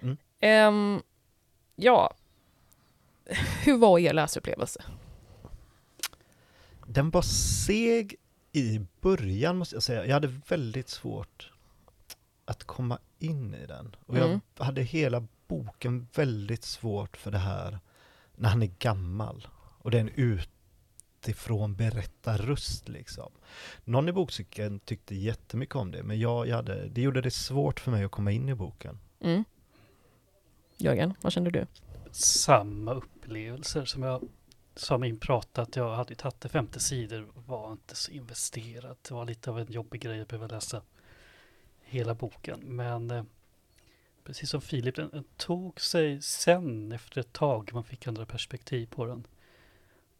Mm. 0.00 0.16
Eh, 0.40 1.02
ja, 1.76 2.14
hur 3.64 3.76
var 3.76 3.98
er 3.98 4.12
läsupplevelse? 4.12 4.82
Den 6.86 7.10
var 7.10 7.22
seg 7.22 8.16
i 8.52 8.80
början 9.00 9.56
måste 9.56 9.76
jag 9.76 9.82
säga, 9.82 10.06
jag 10.06 10.14
hade 10.14 10.40
väldigt 10.48 10.88
svårt 10.88 11.52
att 12.44 12.64
komma 12.64 12.98
in 13.18 13.54
i 13.54 13.66
den. 13.66 13.96
Och 14.06 14.16
mm. 14.16 14.40
jag 14.56 14.64
hade 14.64 14.82
hela 14.82 15.26
boken 15.48 16.08
väldigt 16.14 16.64
svårt 16.64 17.16
för 17.16 17.30
det 17.30 17.38
här 17.38 17.78
när 18.36 18.48
han 18.48 18.62
är 18.62 18.70
gammal. 18.78 19.48
Och 19.54 19.90
det 19.90 19.96
är 19.96 20.00
en 20.00 20.40
utifrån 21.20 21.74
berättarröst 21.74 22.88
liksom. 22.88 23.32
Någon 23.84 24.08
i 24.08 24.12
bokcykeln 24.12 24.80
tyckte 24.80 25.14
jättemycket 25.14 25.76
om 25.76 25.90
det, 25.90 26.02
men 26.02 26.20
jag, 26.20 26.48
jag 26.48 26.56
hade, 26.56 26.88
det 26.88 27.00
gjorde 27.00 27.20
det 27.20 27.30
svårt 27.30 27.80
för 27.80 27.90
mig 27.90 28.04
att 28.04 28.10
komma 28.10 28.32
in 28.32 28.48
i 28.48 28.54
boken. 28.54 28.98
Mm. 29.20 29.44
Jörgen, 30.76 31.14
vad 31.20 31.32
kände 31.32 31.50
du? 31.50 31.66
Samma 32.12 32.94
upplevelser 32.94 33.84
som 33.84 34.02
jag 34.02 34.28
som 34.80 35.18
att 35.52 35.76
jag 35.76 35.94
hade 35.94 36.14
tagit 36.14 36.40
det 36.40 36.48
femte 36.48 36.80
sidor 36.80 37.28
var 37.34 37.72
inte 37.72 37.96
så 37.96 38.10
investerad. 38.10 38.96
Det 39.02 39.14
var 39.14 39.24
lite 39.24 39.50
av 39.50 39.58
en 39.58 39.72
jobbig 39.72 40.00
grej 40.00 40.20
att 40.20 40.28
behöva 40.28 40.46
läsa 40.46 40.82
hela 41.80 42.14
boken. 42.14 42.60
Men 42.60 43.10
eh, 43.10 43.24
precis 44.24 44.50
som 44.50 44.60
Filip, 44.60 44.96
den, 44.96 45.10
den, 45.10 45.24
tog 45.36 45.80
sig 45.80 46.22
sen 46.22 46.92
efter 46.92 47.20
ett 47.20 47.32
tag. 47.32 47.70
Man 47.72 47.84
fick 47.84 48.06
andra 48.06 48.26
perspektiv 48.26 48.86
på 48.86 49.06
den. 49.06 49.26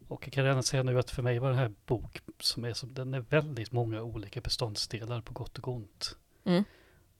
Och 0.07 0.27
jag 0.27 0.33
kan 0.33 0.45
redan 0.45 0.63
säga 0.63 0.83
nu 0.83 0.99
att 0.99 1.11
för 1.11 1.23
mig 1.23 1.39
var 1.39 1.49
den 1.49 1.59
här 1.59 1.73
bok 1.85 2.21
som 2.39 2.65
är 2.65 2.73
som, 2.73 2.93
den 2.93 3.13
är 3.13 3.19
väldigt 3.19 3.71
många 3.71 4.01
olika 4.01 4.41
beståndsdelar 4.41 5.21
på 5.21 5.33
gott 5.33 5.57
och 5.57 5.67
ont. 5.67 6.17
Mm. 6.43 6.63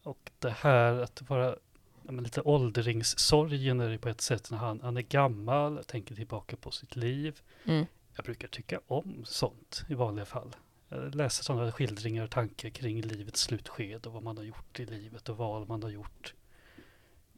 Och 0.04 0.32
det 0.40 0.50
här 0.50 0.94
att 0.94 1.30
vara 1.30 1.56
men 2.12 2.24
lite 2.24 2.42
åldringssorgen 2.42 3.80
är 3.80 3.90
det 3.90 3.98
på 3.98 4.10
ett 4.10 4.22
sätt 4.22 4.52
när 4.52 4.58
han, 4.58 4.82
han 4.82 4.98
är 4.98 5.02
gammal, 5.02 5.84
tänker 5.84 6.16
tillbaka 6.16 6.56
på 6.56 6.72
sitt 6.72 6.96
liv. 6.96 7.42
Mm. 7.66 7.86
Jag 8.16 8.26
brukar 8.26 8.48
tycka 8.48 8.80
om 8.88 9.26
sånt 9.26 9.86
i 9.90 9.94
vanliga 9.94 10.26
fall. 10.26 10.56
Jag 10.90 11.16
läser 11.16 11.44
sådana 11.44 11.72
skildringar 11.72 12.24
och 12.24 12.32
tankar 12.32 12.70
kring 12.70 13.02
livets 13.02 13.42
slutskede 13.42 14.10
och 14.10 14.14
vad 14.14 14.24
man 14.24 14.38
har 14.38 14.44
gjort 14.44 14.80
i 14.80 14.86
livet 14.86 15.30
och 15.30 15.38
val 15.38 15.68
man 15.68 15.84
har 15.84 15.90
gjort. 15.90 16.34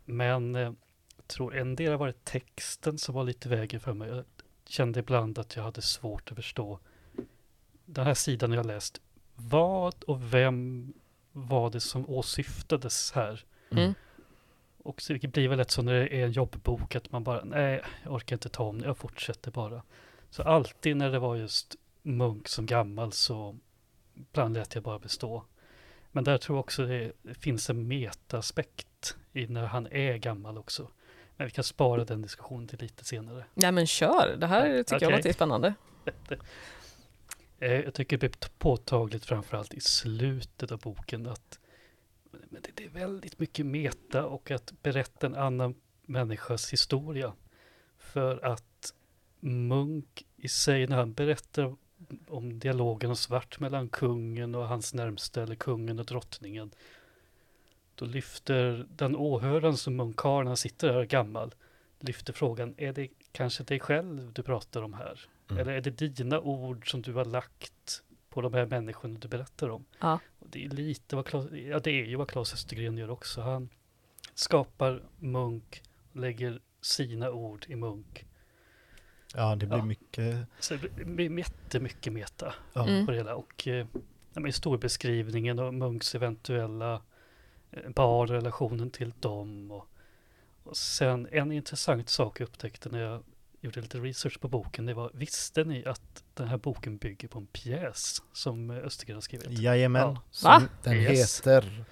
Men 0.05 0.55
eh, 0.55 0.73
jag 1.15 1.27
tror 1.27 1.55
en 1.55 1.75
del 1.75 1.91
har 1.91 1.97
varit 1.97 2.25
texten 2.25 2.97
som 2.97 3.15
var 3.15 3.23
lite 3.23 3.49
vägen 3.49 3.79
för 3.79 3.93
mig. 3.93 4.09
Jag 4.09 4.25
kände 4.65 4.99
ibland 4.99 5.39
att 5.39 5.55
jag 5.55 5.63
hade 5.63 5.81
svårt 5.81 6.31
att 6.31 6.35
förstå 6.35 6.79
den 7.85 8.05
här 8.05 8.13
sidan 8.13 8.51
jag 8.51 8.65
läst. 8.65 9.01
Vad 9.35 10.03
och 10.03 10.33
vem 10.33 10.93
var 11.31 11.69
det 11.69 11.79
som 11.79 12.09
åsyftades 12.09 13.11
här? 13.11 13.45
Mm. 13.71 13.93
Och 14.83 15.01
så 15.01 15.13
det 15.13 15.27
blir 15.27 15.47
väl 15.47 15.57
lätt 15.57 15.71
så 15.71 15.81
när 15.81 15.93
det 15.93 16.15
är 16.15 16.25
en 16.25 16.31
jobbbok 16.31 16.95
att 16.95 17.11
man 17.11 17.23
bara, 17.23 17.43
nej, 17.43 17.81
jag 18.03 18.13
orkar 18.13 18.35
inte 18.35 18.49
ta 18.49 18.63
om 18.63 18.81
det, 18.81 18.87
jag 18.87 18.97
fortsätter 18.97 19.51
bara. 19.51 19.81
Så 20.29 20.43
alltid 20.43 20.97
när 20.97 21.11
det 21.11 21.19
var 21.19 21.35
just 21.35 21.75
Munk 22.01 22.47
som 22.47 22.65
gammal 22.65 23.11
så 23.11 23.57
ibland 24.15 24.53
lät 24.53 24.75
jag 24.75 24.83
bara 24.83 24.99
bestå. 24.99 25.43
Men 26.11 26.23
där 26.23 26.37
tror 26.37 26.57
jag 26.57 26.59
också 26.59 26.85
det 26.85 27.11
finns 27.39 27.69
en 27.69 27.87
metaaspekt 27.87 29.15
i 29.33 29.47
när 29.47 29.65
han 29.65 29.87
är 29.87 30.17
gammal 30.17 30.57
också. 30.57 30.89
Men 31.37 31.47
vi 31.47 31.51
kan 31.51 31.63
spara 31.63 32.05
den 32.05 32.21
diskussionen 32.21 32.67
till 32.67 32.79
lite 32.79 33.05
senare. 33.05 33.45
Nej 33.53 33.71
men 33.71 33.87
kör, 33.87 34.35
det 34.37 34.47
här 34.47 34.83
tycker 34.83 34.95
okay. 34.95 35.09
jag 35.09 35.17
låter 35.17 35.33
spännande. 35.33 35.73
Eh, 37.59 37.71
jag 37.71 37.93
tycker 37.93 38.17
det 38.17 38.19
blir 38.19 38.49
påtagligt 38.57 39.25
framförallt 39.25 39.73
i 39.73 39.79
slutet 39.79 40.71
av 40.71 40.79
boken 40.79 41.27
att 41.27 41.59
men 42.53 42.61
det, 42.61 42.71
det, 42.75 42.83
är 42.83 42.89
väldigt 42.89 43.39
mycket 43.39 43.65
meta 43.65 44.25
och 44.25 44.51
att 44.51 44.73
berätta 44.81 45.27
en 45.27 45.35
annan 45.35 45.75
människas 46.05 46.73
historia. 46.73 47.33
För 47.97 48.45
att 48.45 48.93
Munk 49.39 50.25
i 50.37 50.47
sig 50.47 50.87
när 50.87 50.97
han 50.97 51.13
berättar 51.13 51.75
om 52.27 52.59
dialogen 52.59 53.11
och 53.11 53.17
svart 53.17 53.59
mellan 53.59 53.89
kungen 53.89 54.55
och 54.55 54.67
hans 54.67 54.93
närmsta 54.93 55.43
eller 55.43 55.55
kungen 55.55 55.99
och 55.99 56.05
drottningen. 56.05 56.71
Då 57.95 58.05
lyfter 58.05 58.87
den 58.95 59.15
åhöraren 59.15 59.77
som 59.77 59.95
Munk 59.95 60.19
har 60.19 60.43
när 60.43 60.49
han 60.49 60.57
sitter 60.57 60.93
här 60.93 61.05
gammal, 61.05 61.53
lyfter 61.99 62.33
frågan, 62.33 62.73
är 62.77 62.93
det 62.93 63.07
kanske 63.31 63.63
dig 63.63 63.79
själv 63.79 64.33
du 64.33 64.43
pratar 64.43 64.81
om 64.81 64.93
här? 64.93 65.19
Mm. 65.49 65.61
Eller 65.61 65.73
är 65.73 65.81
det 65.81 66.07
dina 66.07 66.39
ord 66.39 66.91
som 66.91 67.01
du 67.01 67.13
har 67.13 67.25
lagt 67.25 68.03
på 68.33 68.41
de 68.41 68.53
här 68.53 68.65
människorna 68.65 69.19
du 69.19 69.27
berättar 69.27 69.69
om? 69.69 69.85
Ja. 69.99 70.19
Och 70.39 70.47
det 70.49 70.65
är 70.65 70.69
lite 70.69 71.15
vad 71.15 71.25
Claes, 71.25 71.51
ja 71.51 71.79
det 71.79 71.91
är 71.91 72.05
ju 72.05 72.15
vad 72.15 72.29
Claes 72.29 72.53
Östergren 72.53 72.97
gör 72.97 73.09
också. 73.09 73.41
Han 73.41 73.69
skapar 74.33 75.03
Munk, 75.19 75.81
lägger 76.13 76.59
sina 76.81 77.31
ord 77.31 77.65
i 77.69 77.75
Munk. 77.75 78.25
Ja, 79.35 79.55
det 79.55 79.65
blir 79.65 79.77
Ja. 79.77 79.85
mycket. 79.85 80.47
Så 80.59 80.75
det 80.75 81.05
blir 81.05 81.37
jättemycket 81.39 82.13
meta 82.13 82.53
Ja. 82.73 82.87
Mm. 82.87 83.05
på 83.05 83.11
det 83.11 83.17
hela. 83.17 83.35
Och 83.35 83.67
eh, 83.67 83.87
historiebeskrivningen 84.45 85.59
och 85.59 85.73
Munks 85.73 86.15
eventuella 86.15 87.01
eh, 87.71 87.89
barn, 87.89 88.27
relationen 88.27 88.89
till 88.91 89.13
dem. 89.19 89.71
Och, 89.71 89.87
och 90.63 90.77
sen 90.77 91.27
en 91.31 91.51
intressant 91.51 92.09
sak 92.09 92.39
jag 92.39 92.47
upptäckte 92.47 92.89
när 92.89 92.99
jag 93.01 93.23
gjorde 93.63 93.81
lite 93.81 93.97
research 93.97 94.39
på 94.39 94.47
boken. 94.47 94.85
Det 94.85 94.93
var, 94.93 95.11
visste 95.13 95.63
ni 95.63 95.85
att 95.85 96.23
den 96.33 96.47
här 96.47 96.57
boken 96.57 96.97
bygger 96.97 97.27
på 97.27 97.39
en 97.39 97.45
pjäs 97.47 98.21
som 98.33 98.69
eh, 98.71 98.77
Östergren 98.77 99.15
har 99.15 99.21
skrivit? 99.21 99.49
Jajamän. 99.49 100.01
Ja. 100.01 100.21
Som 100.31 100.47
Va? 100.49 100.61
Den 100.83 100.93
Yes. 100.93 101.39
heter, 101.39 101.85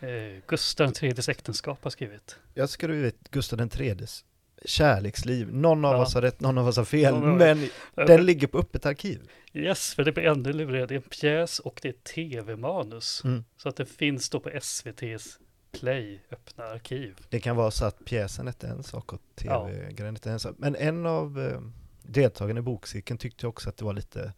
Eh, 0.00 0.42
Gustav 0.46 0.92
IIIs 1.00 1.28
äktenskap 1.28 1.78
har 1.84 1.90
skrivit. 1.90 2.36
jag 2.54 2.68
du 2.78 3.02
vet, 3.02 3.30
Gustav 3.30 3.68
tredjes 3.68 4.24
kärleksliv. 4.64 5.54
Någon 5.54 5.84
av 5.84 5.92
Ja. 5.94 6.02
oss 6.02 6.14
har 6.14 6.22
rätt, 6.22 6.40
någon 6.40 6.58
av 6.58 6.68
oss 6.68 6.76
har 6.76 6.84
fel. 6.84 7.14
Någon 7.14 7.36
Men 7.36 7.68
den 7.94 8.26
ligger 8.26 8.46
på 8.46 8.58
öppet 8.58 8.86
arkiv. 8.86 9.30
Yes, 9.52 9.94
för 9.94 10.04
det 10.04 10.12
blir 10.12 10.24
ännu 10.24 10.52
lurigare. 10.52 10.86
Det 10.86 10.94
är 10.94 10.96
en 10.96 11.02
pjäs 11.02 11.58
och 11.58 11.78
det 11.82 11.88
är 11.88 11.92
tv-manus. 11.92 13.22
Mm. 13.24 13.44
Så 13.56 13.68
att 13.68 13.76
det 13.76 13.86
finns 13.86 14.30
då 14.30 14.40
på 14.40 14.48
SVTs 14.50 15.38
Play, 15.80 16.20
öppna 16.30 16.64
arkiv. 16.64 17.18
Det 17.28 17.40
kan 17.40 17.56
vara 17.56 17.70
så 17.70 17.84
att 17.84 18.04
pjäsen 18.04 18.48
är 18.48 18.64
en 18.64 18.82
sak 18.82 19.12
och 19.12 19.20
tv-grejen 19.34 20.14
inte 20.14 20.28
är 20.28 20.32
en 20.32 20.40
sak. 20.40 20.54
Men 20.58 20.76
en 20.76 21.06
av 21.06 21.40
eh, 21.40 21.60
deltagarna 22.02 22.58
i 22.58 22.62
bokcirkeln 22.62 23.18
tyckte 23.18 23.46
också 23.46 23.68
att 23.68 23.76
det 23.76 23.84
var 23.84 23.92
lite 23.92 24.32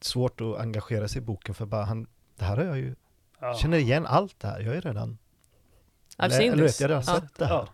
svårt 0.00 0.40
att 0.40 0.58
engagera 0.58 1.08
sig 1.08 1.18
i 1.18 1.24
boken 1.24 1.54
för 1.54 1.66
bara 1.66 1.84
han, 1.84 2.06
det 2.36 2.44
här 2.44 2.56
har 2.56 2.64
jag 2.64 2.78
ju, 2.78 2.94
Ja. 3.40 3.54
känner 3.54 3.78
igen 3.78 4.06
allt 4.06 4.40
det 4.40 4.48
här, 4.48 4.60
jag 4.60 4.74
är 4.76 4.80
redan, 4.80 5.18
I've 6.18 6.24
eller, 6.24 6.36
seen 6.36 6.52
eller 6.52 6.62
vet 6.62 6.80
jag 6.80 6.88
har 6.88 6.94
Ja. 6.94 7.02
sett 7.02 7.34
det 7.38 7.46
här. 7.46 7.54
Ja, 7.54 7.68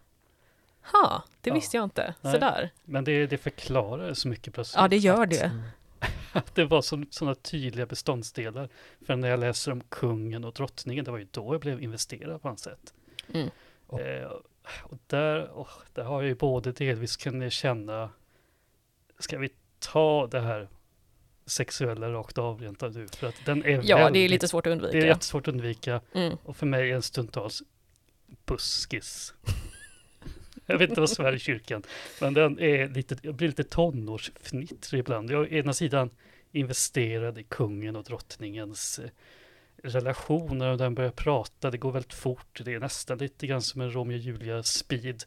Ha, 0.93 1.23
det 1.41 1.51
Ja. 1.51 1.55
visste 1.55 1.77
jag 1.77 1.85
inte. 1.85 2.15
Nej. 2.21 2.33
Sådär. 2.33 2.71
men 2.85 3.05
det, 3.05 3.27
det 3.27 3.39
förklarar 3.39 4.15
så 4.15 4.29
mycket 4.29 4.55
plötsligt. 4.55 4.81
Ja, 4.81 4.89
det 4.89 4.97
gör 4.97 5.23
att- 5.23 5.31
det. 5.31 5.63
Att 6.33 6.55
det 6.55 6.65
var 6.65 6.83
sådana 7.11 7.35
tydliga 7.35 7.87
beståndsdelar. 7.87 8.69
För 9.07 9.17
när 9.17 9.29
jag 9.29 9.41
läser 9.41 9.73
om 9.73 9.81
kungen 9.81 10.45
och 10.45 10.53
drottningen, 10.53 11.05
det 11.05 11.11
var 11.11 11.19
ju 11.19 11.27
då 11.31 11.55
jag 11.55 11.61
blev 11.61 11.83
investerad 11.83 12.43
på 12.43 12.49
något 12.49 12.61
sätt. 12.61 12.95
Mm. 13.35 13.51
Och- 13.87 14.01
Eh, 14.01 14.31
och 14.83 14.99
där, 15.07 15.45
oh, 15.55 15.69
där 15.95 16.03
har 16.05 16.23
jag 16.23 16.29
ju 16.29 16.35
både 16.35 16.73
delvis 16.73 17.17
kunnat 17.17 17.53
känna, 17.53 18.11
ska 19.19 19.39
vi 19.39 19.49
ta 19.79 20.27
det 20.27 20.41
här 20.41 20.69
sexuella 21.47 22.13
rakt 22.13 22.39
av 22.39 22.61
rent 22.61 22.83
av 22.83 22.93
nu? 22.97 23.09
För 23.09 23.27
att 23.27 23.35
den 23.47 23.65
är 23.65 23.69
Ja, 23.71 23.81
det 23.81 23.93
är 23.93 24.05
väldigt- 24.05 24.31
lite 24.31 24.49
svårt 24.49 24.67
att 24.67 24.71
Det 24.71 24.85
är 24.85 24.87
undvika. 24.87 25.07
jättesvårt 25.07 25.49
att 25.49 25.55
undvika. 25.55 26.01
Mm. 26.15 26.37
Och 26.45 26.57
för 26.57 26.67
mig 26.67 26.91
är 26.91 26.95
en 26.95 27.03
stundtals 27.03 27.63
buskis. 28.47 29.35
Jag 30.71 30.79
vet 30.79 30.89
inte 30.89 31.01
vad 31.01 31.11
som 31.11 31.27
är 31.27 31.35
i 31.35 31.39
kyrkan, 31.39 31.83
men 32.21 32.35
den 32.35 32.59
är 32.59 32.89
lite, 32.89 33.17
jag 33.23 33.35
blir 33.35 33.49
lite 33.49 33.65
tonårsfnittrig 33.65 35.01
ibland. 35.01 35.31
Jag 35.31 35.41
är 35.41 35.45
å 35.45 35.59
ena 35.59 35.73
sidan 35.73 36.11
investerad 36.53 37.39
i 37.39 37.43
kungen 37.43 37.97
och 37.97 38.05
drottningens 38.05 38.99
eh, 38.99 39.11
relationer 39.83 40.71
och 40.71 40.79
den 40.79 40.95
börjar 40.95 41.11
prata, 41.11 41.71
det 41.71 41.79
går 41.79 41.93
väldigt 41.93 42.15
fort, 42.15 42.61
det 42.65 42.75
är 42.75 42.81
nästan 42.81 43.19
lite 43.19 43.47
grann 43.47 43.63
som 43.63 43.81
en 43.81 43.95
Romeo 43.95 44.17
och 44.17 44.21
Julia 44.21 44.63
speed. 44.63 45.25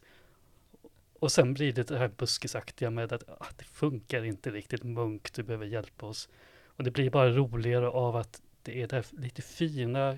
Och 1.18 1.32
sen 1.32 1.54
blir 1.54 1.72
det 1.72 1.88
det 1.88 1.98
här 1.98 2.08
buskisaktiga 2.08 2.90
med 2.90 3.12
att 3.12 3.28
ah, 3.28 3.46
det 3.56 3.64
funkar 3.64 4.24
inte 4.24 4.50
riktigt, 4.50 4.82
Munk, 4.82 5.32
du 5.34 5.42
behöver 5.42 5.66
hjälpa 5.66 6.06
oss. 6.06 6.28
Och 6.76 6.84
det 6.84 6.90
blir 6.90 7.10
bara 7.10 7.30
roligare 7.30 7.88
av 7.88 8.16
att 8.16 8.42
det 8.62 8.82
är 8.82 8.86
det 8.86 8.96
här 8.96 9.06
lite 9.10 9.42
fina 9.42 10.16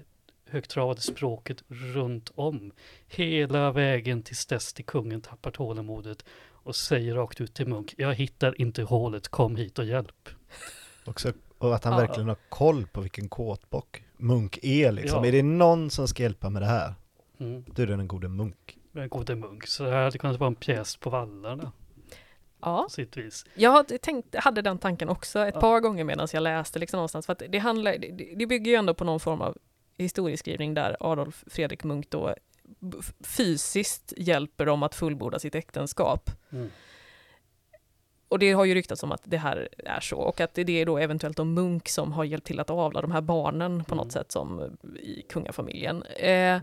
högtravade 0.50 1.00
språket 1.00 1.62
runt 1.68 2.30
om. 2.34 2.72
Hela 3.06 3.72
vägen 3.72 4.22
tills 4.22 4.46
dess 4.46 4.72
till 4.72 4.84
kungen 4.84 5.20
tappar 5.20 5.50
tålamodet 5.50 6.24
och 6.50 6.76
säger 6.76 7.14
rakt 7.14 7.40
ut 7.40 7.54
till 7.54 7.66
Munk, 7.68 7.94
jag 7.96 8.14
hittar 8.14 8.60
inte 8.60 8.82
hålet, 8.82 9.28
kom 9.28 9.56
hit 9.56 9.78
och 9.78 9.84
hjälp. 9.84 10.28
Också, 11.06 11.32
och 11.58 11.74
att 11.74 11.84
han 11.84 11.96
verkligen 11.96 12.28
har 12.28 12.36
koll 12.48 12.86
på 12.86 13.00
vilken 13.00 13.28
kåtbock 13.28 14.02
Munk 14.16 14.58
är 14.62 14.92
liksom. 14.92 15.24
Ja. 15.24 15.28
Är 15.28 15.32
det 15.32 15.42
någon 15.42 15.90
som 15.90 16.08
ska 16.08 16.22
hjälpa 16.22 16.50
med 16.50 16.62
det 16.62 16.66
här, 16.66 16.94
Mm. 17.38 17.64
då 17.66 17.82
är 17.82 17.86
det 17.86 17.96
den 17.96 18.08
gode 18.08 18.28
Munk. 18.28 18.78
Men 18.92 19.08
gode 19.08 19.34
Munk, 19.36 19.66
så 19.66 19.82
det 19.84 19.90
här 19.90 20.02
hade 20.04 20.18
kunnat 20.18 20.40
vara 20.40 20.48
en 20.48 20.54
pjäs 20.54 20.96
på 20.96 21.10
vallarna 21.10 21.72
Ja, 22.60 22.88
jag 23.54 23.72
hade 23.72 23.98
tänkt, 23.98 24.34
hade 24.34 24.62
den 24.62 24.78
tanken 24.78 25.08
också 25.08 25.38
ett 25.40 25.54
Ja. 25.54 25.60
par 25.60 25.80
gånger 25.80 26.04
medan 26.04 26.28
jag 26.32 26.42
läste 26.42 26.78
liksom 26.78 26.96
någonstans. 26.98 27.26
För 27.26 27.32
att 27.32 27.42
det, 27.48 27.58
handlar, 27.58 27.98
det, 27.98 28.34
det 28.36 28.46
bygger 28.46 28.70
ju 28.70 28.76
ändå 28.76 28.94
på 28.94 29.04
någon 29.04 29.20
form 29.20 29.40
av 29.40 29.56
historieskrivning 29.98 30.74
där 30.74 30.96
Adolf 31.00 31.44
Fredrik 31.46 31.84
Munk 31.84 32.10
då 32.10 32.34
fysiskt 33.24 34.12
hjälper 34.16 34.66
dem 34.66 34.82
att 34.82 34.94
fullborda 34.94 35.38
sitt 35.38 35.54
äktenskap. 35.54 36.30
Mm. 36.52 36.70
Och 38.28 38.38
det 38.38 38.52
har 38.52 38.64
ju 38.64 38.74
ryktats 38.74 39.02
om 39.02 39.12
att 39.12 39.22
det 39.24 39.36
här 39.36 39.68
är 39.78 40.00
så 40.00 40.16
och 40.16 40.40
att 40.40 40.54
det 40.54 40.70
är 40.70 40.86
då 40.86 40.98
eventuellt 40.98 41.38
om 41.38 41.54
Munk 41.54 41.88
som 41.88 42.12
har 42.12 42.24
hjälpt 42.24 42.46
till 42.46 42.60
att 42.60 42.70
avla 42.70 43.02
de 43.02 43.10
här 43.12 43.20
barnen 43.20 43.84
på 43.84 43.94
något 43.94 44.04
Mm. 44.04 44.10
sätt 44.10 44.32
som 44.32 44.76
i 45.02 45.22
kungafamiljen. 45.28 46.02
Eh, 46.02 46.60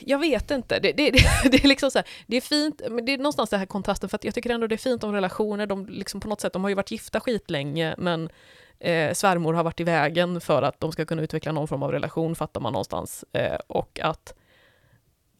jag 0.00 0.18
vet 0.18 0.50
inte. 0.50 0.78
Det, 0.78 0.92
det, 0.92 1.10
det, 1.10 1.18
det 1.50 1.64
är 1.64 1.68
liksom 1.68 1.90
så 1.90 1.98
här, 1.98 2.08
det 2.26 2.36
är 2.36 2.40
fint, 2.40 2.82
men 2.90 3.04
det 3.04 3.12
är 3.12 3.18
någonstans 3.18 3.50
den 3.50 3.58
här 3.58 3.66
kontrasten 3.66 4.08
för 4.08 4.16
att 4.16 4.24
jag 4.24 4.34
tycker 4.34 4.50
ändå 4.50 4.66
det 4.66 4.74
är 4.74 4.76
fint 4.76 5.04
om 5.04 5.12
relationer, 5.12 5.66
de 5.66 5.86
liksom 5.86 6.20
på 6.20 6.28
något 6.28 6.40
sätt, 6.40 6.52
de 6.52 6.62
har 6.62 6.68
ju 6.68 6.74
varit 6.74 6.90
gifta 6.90 7.20
skitlänge 7.20 7.94
men 7.98 8.28
eh, 8.80 9.12
svärmor 9.14 9.54
har 9.54 9.64
varit 9.64 9.80
i 9.80 9.84
vägen 9.84 10.40
för 10.40 10.62
att 10.62 10.80
de 10.80 10.92
ska 10.92 11.04
kunna 11.04 11.22
utveckla 11.22 11.52
någon 11.52 11.68
form 11.68 11.82
av 11.82 11.92
relation, 11.92 12.34
fattar 12.36 12.60
man 12.60 12.72
någonstans. 12.72 13.24
Eh, 13.32 13.58
och 13.66 14.00
att, 14.02 14.34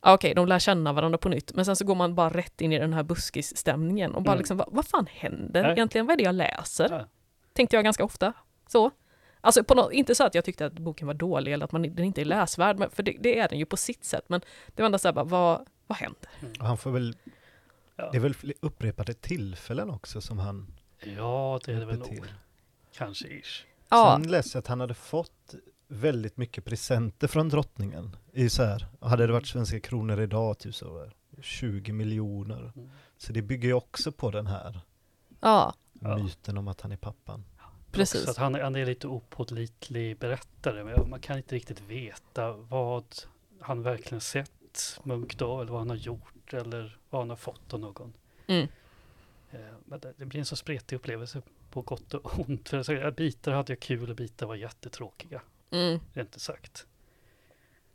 okej, 0.00 0.34
de 0.34 0.46
lär 0.48 0.58
känna 0.58 0.92
varandra 0.92 1.18
på 1.18 1.28
nytt, 1.28 1.54
men 1.54 1.64
sen 1.64 1.76
så 1.76 1.84
går 1.84 1.94
man 1.94 2.14
bara 2.14 2.30
rätt 2.30 2.60
in 2.60 2.72
i 2.72 2.78
den 2.78 2.92
här 2.92 3.02
buskisstämningen 3.02 4.14
och 4.14 4.22
bara 4.22 4.32
Mm. 4.32 4.38
liksom, 4.38 4.56
vad, 4.56 4.68
vad 4.70 4.86
fan 4.86 5.06
händer 5.10 5.62
Nej. 5.62 5.72
egentligen? 5.72 6.06
Vad 6.06 6.12
är 6.14 6.16
det 6.18 6.24
jag 6.24 6.34
läser? 6.34 6.88
Ja. 6.90 7.04
Tänkte 7.52 7.76
jag 7.76 7.84
ganska 7.84 8.04
ofta. 8.04 8.32
Så. 8.66 8.90
Alltså 9.40 9.64
på 9.64 9.74
nå- 9.74 9.90
inte 9.92 10.14
så 10.14 10.24
att 10.24 10.34
jag 10.34 10.44
tyckte 10.44 10.66
att 10.66 10.72
boken 10.72 11.06
var 11.06 11.14
dålig 11.14 11.52
eller 11.52 11.64
att 11.64 11.72
man, 11.72 11.82
den 11.82 12.04
inte 12.04 12.20
är 12.20 12.24
läsvärd, 12.24 12.78
men, 12.78 12.90
för 12.90 13.02
det, 13.02 13.16
det 13.20 13.38
är 13.38 13.48
den 13.48 13.58
ju 13.58 13.66
på 13.66 13.76
sitt 13.76 14.04
sätt. 14.04 14.24
Men 14.28 14.40
det 14.66 14.82
var 14.82 14.86
ändå 14.86 14.98
så 14.98 15.08
här 15.08 15.12
bara, 15.12 15.24
vad, 15.24 15.66
vad 15.86 15.98
händer? 15.98 16.30
Och 16.60 16.66
han 16.66 16.78
får 16.78 16.90
väl, 16.90 17.16
det 17.96 18.16
är 18.16 18.20
väl 18.20 18.34
upprepade 18.60 19.14
tillfällen 19.14 19.90
också 19.90 20.20
som 20.20 20.38
han 20.38 20.66
ja, 21.16 21.60
det 21.64 21.72
är 21.72 21.80
det 21.80 21.86
väl 21.86 21.98
nog. 21.98 22.24
Kanske 22.98 23.28
ish. 23.28 23.64
Ja, 23.88 24.18
Sen 24.22 24.30
läste 24.30 24.56
jag 24.56 24.60
att 24.60 24.66
han 24.66 24.80
hade 24.80 24.94
fått 24.94 25.54
väldigt 25.88 26.36
mycket 26.36 26.64
presenter 26.64 27.28
från 27.28 27.48
drottningen. 27.48 28.16
I 28.32 28.50
så 28.50 28.62
här, 28.64 28.86
hade 29.00 29.26
det 29.26 29.32
varit 29.32 29.46
svenska 29.46 29.80
kronor 29.80 30.20
idag, 30.20 30.58
typ 30.58 30.74
så 30.74 30.98
här, 30.98 31.14
20 31.42 31.92
miljoner. 31.92 32.72
Mm. 32.76 32.90
Så 33.16 33.32
det 33.32 33.42
bygger 33.42 33.68
ju 33.68 33.74
också 33.74 34.12
på 34.12 34.30
den 34.30 34.46
här 34.46 34.80
ja, 35.40 35.74
myten 36.00 36.58
om 36.58 36.68
att 36.68 36.80
han 36.80 36.92
är 36.92 36.96
pappan. 36.96 37.44
Precis. 37.92 38.20
Också 38.20 38.30
att 38.30 38.36
han, 38.36 38.54
är- 38.54 38.62
han 38.62 38.76
är 38.76 38.86
lite 38.86 39.06
opålitlig 39.08 40.18
berättare, 40.18 40.84
men 40.84 41.10
man 41.10 41.20
kan 41.20 41.36
inte 41.36 41.54
riktigt 41.54 41.80
veta 41.80 42.52
vad 42.52 43.04
han 43.60 43.82
verkligen 43.82 44.20
sett 44.20 44.50
Munk 45.02 45.38
då, 45.38 45.60
eller 45.60 45.70
vad 45.72 45.80
han 45.80 45.90
har 45.90 45.96
gjort, 45.96 46.52
eller 46.54 46.98
vad 47.10 47.20
han 47.20 47.30
har 47.30 47.36
fått 47.36 47.74
av 47.74 47.80
någon. 47.80 48.12
mm, 48.46 48.68
det, 49.50 50.14
det 50.16 50.26
blir 50.26 50.40
en 50.40 50.46
så 50.46 50.56
spretig 50.56 50.96
upplevelse 50.96 51.42
på 51.70 51.82
gott 51.82 52.14
och 52.14 52.38
ont. 52.38 52.68
För 52.68 52.76
jag 52.76 52.86
säger, 52.86 53.10
bitar 53.10 53.52
hade 53.52 53.72
jag 53.72 53.80
kul 53.80 54.10
och 54.10 54.16
bitar 54.16 54.46
var 54.46 54.54
jättetråkiga, 54.54 55.42
mm. 55.70 56.00
rent 56.12 56.36
ut 56.36 56.42
sagt. 56.42 56.86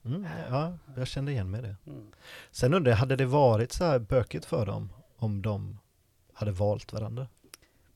Mm, 0.06 0.28
ja, 0.50 0.78
jag 0.96 1.08
kände 1.08 1.32
igen 1.32 1.52
mig 1.52 1.62
det. 1.62 1.76
Mm. 1.88 2.12
Sen 2.52 2.74
undrar 2.74 2.92
jag, 2.92 2.98
hade 2.98 3.16
det 3.16 3.26
varit 3.26 3.72
så 3.72 3.86
här 3.86 4.00
bökigt 4.00 4.46
för 4.46 4.66
dem 4.66 4.90
om 5.18 5.42
de 5.42 5.80
hade 6.34 6.52
valt 6.52 6.94
varandra? 6.94 7.28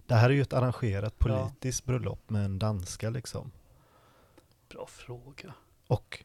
Det 0.05 0.15
här 0.15 0.29
är 0.29 0.33
ju 0.33 0.41
ett 0.41 0.53
arrangerat 0.53 1.19
politiskt 1.19 1.85
bröllop 1.85 2.29
med 2.29 2.45
en 2.45 2.59
danska 2.59 3.09
liksom. 3.09 3.51
Bra 4.69 4.87
fråga. 4.87 5.53
Och 5.87 6.23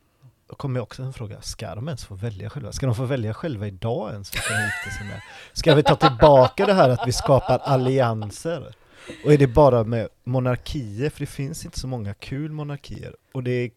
då 0.52 0.56
kommer 0.56 0.78
jag 0.78 0.82
också 0.82 1.02
en 1.02 1.12
fråga, 1.12 1.42
ska 1.42 1.74
de 1.74 1.88
ens 1.88 2.04
få 2.04 2.14
välja 2.14 2.50
själva? 2.50 2.72
Ska 2.72 2.86
de 2.86 2.94
få 2.94 3.04
välja 3.04 3.34
själva 3.34 3.66
idag 3.66 4.12
ens? 4.12 4.32
Ska 5.52 5.74
vi 5.74 5.82
ta 5.82 5.96
tillbaka 5.96 6.66
det 6.66 6.72
här 6.72 6.88
att 6.88 7.06
vi 7.06 7.12
skapar 7.12 7.58
allianser? 7.58 8.74
Och 9.24 9.32
är 9.32 9.38
det 9.38 9.46
bara 9.46 9.84
med 9.84 10.08
monarkier? 10.24 11.10
För 11.10 11.20
det 11.20 11.26
finns 11.26 11.64
inte 11.64 11.80
så 11.80 11.86
många 11.86 12.14
kul 12.14 12.52
monarkier. 12.52 13.16
Och 13.32 13.42
det 13.42 13.50
är 13.50 13.70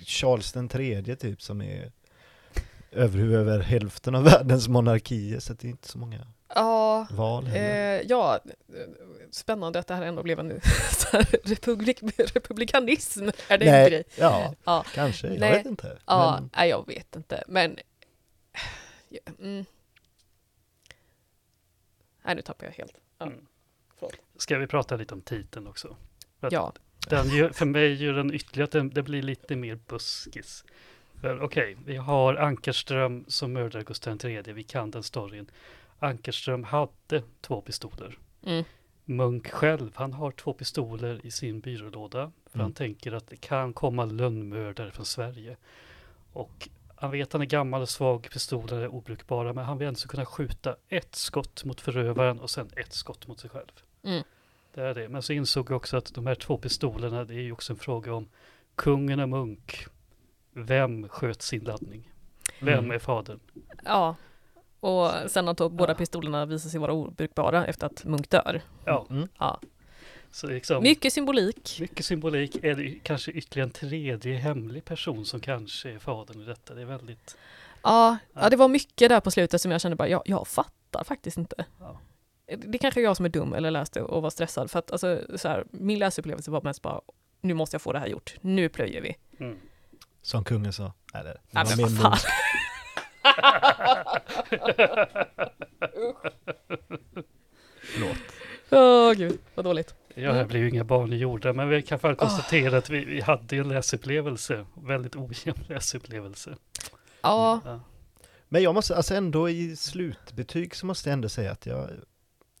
Charles 0.00 0.52
den 0.52 0.68
tredje 0.68 1.16
typ 1.16 1.42
som 1.42 1.62
är 1.62 1.92
över, 2.90 3.18
över 3.18 3.60
hälften 3.60 4.14
av 4.14 4.24
världens 4.24 4.68
monarkier, 4.68 5.40
så 5.40 5.52
det 5.52 5.64
är 5.64 5.70
inte 5.70 5.88
så 5.88 5.98
många. 5.98 6.26
Ja, 6.54 7.06
val 7.10 7.46
eh, 7.46 7.62
ja, 8.00 8.40
spännande 9.30 9.78
att 9.78 9.86
det 9.86 9.94
här 9.94 10.02
ändå 10.02 10.22
blev 10.22 10.38
en 10.40 10.50
republik, 11.44 11.98
republikanism. 12.18 13.28
Är 13.48 13.58
det 13.58 13.66
en 13.68 13.90
grej? 13.90 14.04
ja, 14.18 14.54
Ja. 14.64 14.84
kanske. 14.94 15.28
Jag 15.28 15.40
Nej. 15.40 15.52
vet 15.52 15.66
inte. 15.66 15.98
Ja, 16.06 16.38
Men, 16.40 16.50
nej, 16.56 16.68
jag 16.68 16.86
vet 16.86 17.16
inte, 17.16 17.44
men... 17.48 17.78
Ja, 19.08 19.20
mm. 19.38 19.64
Nej, 22.24 22.34
nu 22.34 22.42
tappar 22.42 22.66
jag 22.66 22.72
helt. 22.72 22.94
Ja. 23.18 23.26
Mm. 23.26 23.46
Ska 24.36 24.58
vi 24.58 24.66
prata 24.66 24.96
lite 24.96 25.14
om 25.14 25.20
titeln 25.20 25.66
också? 25.66 25.96
För 26.40 26.48
Ja, 26.52 26.72
Den 27.08 27.28
gör, 27.28 27.50
för 27.50 27.66
mig 27.66 27.94
gör 27.94 28.12
den 28.12 28.34
ytterligare 28.34 28.64
att 28.64 28.70
den, 28.70 28.90
det 28.90 29.02
blir 29.02 29.22
lite 29.22 29.56
mer 29.56 29.78
buskis. 29.86 30.64
Okej, 31.40 31.76
vi 31.86 31.96
har 31.96 32.34
Ankerström 32.34 33.24
som 33.28 33.52
mördar 33.52 33.82
Gustav 33.82 34.24
III, 34.24 34.42
vi 34.52 34.62
kan 34.62 34.90
den 34.90 35.02
storyn. 35.02 35.50
Ankerström 36.02 36.64
hade 36.64 37.22
två 37.40 37.60
pistoler. 37.60 38.18
mm. 38.46 38.64
Munk 39.04 39.50
själv, 39.50 39.90
han 39.94 40.12
har 40.12 40.30
två 40.30 40.52
pistoler 40.52 41.26
i 41.26 41.30
sin 41.30 41.60
byrålåda. 41.60 42.32
För 42.46 42.58
Mm. 42.58 42.64
han 42.64 42.72
tänker 42.72 43.12
att 43.12 43.26
det 43.26 43.36
kan 43.36 43.72
komma 43.72 44.04
lönnmördare 44.04 44.90
från 44.90 45.06
Sverige. 45.06 45.56
Och 46.32 46.68
han 46.96 47.10
vet 47.10 47.28
att 47.28 47.32
han 47.32 47.42
är 47.42 47.46
gammal 47.46 47.82
och 47.82 47.88
svag, 47.88 48.28
pistolerna 48.32 48.82
är 48.82 48.88
obrukbara, 48.94 49.52
men 49.52 49.64
han 49.64 49.78
vill 49.78 49.88
ändå 49.88 50.00
kunna 50.00 50.26
skjuta 50.26 50.76
ett 50.88 51.14
skott 51.14 51.64
mot 51.64 51.80
förövaren 51.80 52.40
och 52.40 52.50
sen 52.50 52.70
ett 52.76 52.92
skott 52.92 53.26
mot 53.26 53.40
sig 53.40 53.50
själv. 53.50 53.72
Mm. 54.02 54.22
Det 54.74 54.80
är 54.82 54.94
det. 54.94 55.08
Men 55.08 55.22
så 55.22 55.32
insåg 55.32 55.70
jag 55.70 55.76
också 55.76 55.96
att 55.96 56.14
de 56.14 56.26
här 56.26 56.34
två 56.34 56.58
pistolerna, 56.58 57.24
det 57.24 57.34
är 57.34 57.40
ju 57.40 57.52
också 57.52 57.72
en 57.72 57.78
fråga 57.78 58.14
om 58.14 58.28
kungen 58.74 59.20
och 59.20 59.28
Munk. 59.28 59.86
Vem 60.52 61.08
sköt 61.08 61.42
sin 61.42 61.64
laddning? 61.64 62.12
Vem 62.60 62.78
Mm. 62.78 62.90
är 62.90 62.98
fadern? 62.98 63.40
ja. 63.84 64.16
Och 64.82 65.10
sen 65.30 65.48
att 65.48 65.56
båda 65.56 65.94
pistolerna 65.94 66.46
visar 66.46 66.70
sig 66.70 66.80
vara 66.80 66.92
obrukbara 66.92 67.66
efter 67.66 67.86
att 67.86 68.04
Munk 68.04 68.30
dör. 68.30 68.62
Ja, 68.84 69.06
mm. 69.10 69.28
Ja. 69.38 69.60
så 70.30 70.46
liksom, 70.46 70.82
Mycket 70.82 71.12
symbolik. 71.12 71.76
mycket 71.80 72.04
symbolik. 72.06 72.56
Är 72.64 72.74
det 72.74 72.98
kanske 73.02 73.30
ytterligare 73.32 73.66
en 73.68 73.72
tredje 73.72 74.36
hemlig 74.36 74.84
person 74.84 75.24
som 75.26 75.40
kanske 75.40 75.90
är 75.90 75.98
fadern 75.98 76.42
i 76.42 76.44
detta? 76.44 76.74
Det 76.74 76.80
är 76.82 76.86
väldigt... 76.86 77.36
Ja, 77.82 78.16
Ja. 78.34 78.40
ja, 78.42 78.50
det 78.50 78.56
var 78.56 78.68
mycket 78.68 79.08
där 79.08 79.20
på 79.20 79.30
slutet 79.30 79.60
som 79.60 79.70
jag 79.70 79.80
kände 79.80 79.96
bara, 79.96 80.08
jag, 80.08 80.22
jag 80.24 80.48
fattar 80.48 81.04
faktiskt 81.04 81.36
inte. 81.36 81.64
Ja. 81.80 82.00
Det 82.46 82.76
är 82.76 82.78
kanske 82.78 83.00
är 83.00 83.04
jag 83.04 83.16
som 83.16 83.24
är 83.24 83.30
dum 83.30 83.52
eller 83.54 83.70
läste 83.70 84.02
och 84.02 84.22
var 84.22 84.30
stressad 84.30 84.70
för 84.70 84.78
att 84.78 84.90
alltså, 84.92 85.20
så 85.36 85.48
här, 85.48 85.64
min 85.70 85.98
läsupplevelse 85.98 86.50
var 86.50 86.62
mest 86.62 86.82
bara, 86.82 87.00
nu 87.40 87.54
måste 87.54 87.74
jag 87.74 87.82
få 87.82 87.92
det 87.92 87.98
här 87.98 88.06
gjort, 88.06 88.34
nu 88.40 88.68
plöjer 88.68 89.00
vi. 89.02 89.16
Mm. 89.44 89.58
Som 90.22 90.44
kungen 90.44 90.72
sa. 90.72 90.92
Eller, 91.14 91.32
det 91.32 91.40
Nej, 91.50 91.64
var 91.64 91.76
men 91.76 91.92
min 91.92 91.96
Förlåt. 97.82 98.16
Åh 98.70 99.12
gud, 99.12 99.38
vad 99.54 99.64
dåligt. 99.64 99.94
Ja, 100.14 100.32
här 100.32 100.44
blir 100.44 100.60
ju 100.60 100.68
inga 100.68 100.84
barn 100.84 101.12
gjorda, 101.12 101.52
men 101.52 101.68
vi 101.68 101.82
kan 101.82 101.98
fall 101.98 102.16
konstatera 102.16 102.78
att 102.78 102.90
vi, 102.90 103.04
vi 103.04 103.20
hade 103.20 103.56
en 103.56 103.68
läsupplevelse. 103.68 104.66
Väldigt 104.74 105.16
ojämn 105.16 105.64
läsupplevelse. 105.68 106.56
Ja, 107.22 107.60
Ja. 107.64 107.80
Men 108.48 108.62
jag 108.62 108.74
måste, 108.74 108.96
alltså 108.96 109.14
ändå 109.14 109.48
i 109.48 109.76
slutbetyg 109.76 110.74
så 110.76 110.86
måste 110.86 111.08
jag 111.08 111.12
ändå 111.12 111.28
säga 111.28 111.52
att 111.52 111.66
jag, 111.66 111.90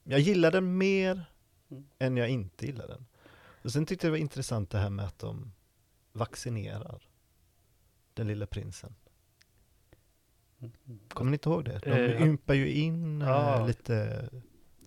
jag 0.04 0.20
gillar 0.20 0.50
den 0.50 0.78
mer 0.78 1.24
Mm. 1.70 1.84
än 1.98 2.16
jag 2.16 2.28
inte 2.28 2.66
gillar 2.66 2.88
den. 2.88 3.06
Och 3.62 3.72
sen 3.72 3.86
tyckte 3.86 4.06
jag 4.06 4.08
det 4.08 4.18
var 4.18 4.22
intressant 4.22 4.70
det 4.70 4.78
här 4.78 4.90
med 4.90 5.04
att 5.04 5.18
de 5.18 5.52
vaccinerar 6.12 7.02
den 8.14 8.26
lilla 8.26 8.46
prinsen. 8.46 8.94
Mm. 10.62 10.98
Kommer 11.08 11.30
ni 11.30 11.34
inte 11.34 11.48
ihåg 11.48 11.64
det? 11.64 11.78
De 11.84 11.90
Eh, 11.90 12.22
ympar 12.22 12.54
ju 12.54 12.72
in 12.72 13.20
ja. 13.20 13.66
lite, 13.66 14.28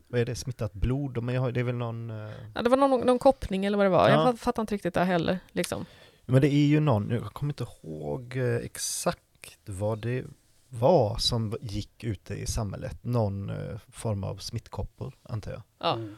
vad 0.08 0.22
är 0.22 0.26
det, 0.26 0.36
smittat 0.36 0.74
blod? 0.74 1.30
Jag 1.32 1.42
har, 1.42 1.52
det 1.52 1.60
är 1.60 1.64
väl 1.64 1.76
någon 1.76 2.10
eh, 2.10 2.32
Ja, 2.56 2.62
det 2.62 2.70
var 2.70 2.78
någon, 2.78 3.00
någon 3.02 3.20
koppling 3.20 3.66
eller 3.66 3.78
vad 3.78 3.86
det 3.86 3.90
var. 3.90 4.10
Ja. 4.10 4.16
Jag 4.16 4.26
fatt- 4.26 4.40
fattar 4.40 4.62
inte 4.64 4.74
riktigt 4.74 4.94
det 4.94 5.04
heller. 5.04 5.40
Liksom. 5.52 5.86
Men 6.26 6.42
det 6.42 6.54
är 6.54 6.66
ju 6.68 6.80
någon, 6.80 7.10
jag 7.10 7.24
kommer 7.34 7.54
inte 7.54 7.66
ihåg 7.84 8.36
eh, 8.38 8.56
exakt 8.56 9.22
vad 9.66 10.00
det 10.00 10.26
var 10.70 11.18
som 11.18 11.58
gick 11.62 12.04
ute 12.04 12.34
i 12.34 12.46
samhället. 12.46 13.04
Någon 13.04 13.52
form 13.90 14.24
av 14.24 14.38
smittkoppor, 14.38 15.14
antar 15.24 15.52
jag. 15.52 15.62
Ja. 15.80 15.94
Mm. 15.94 16.16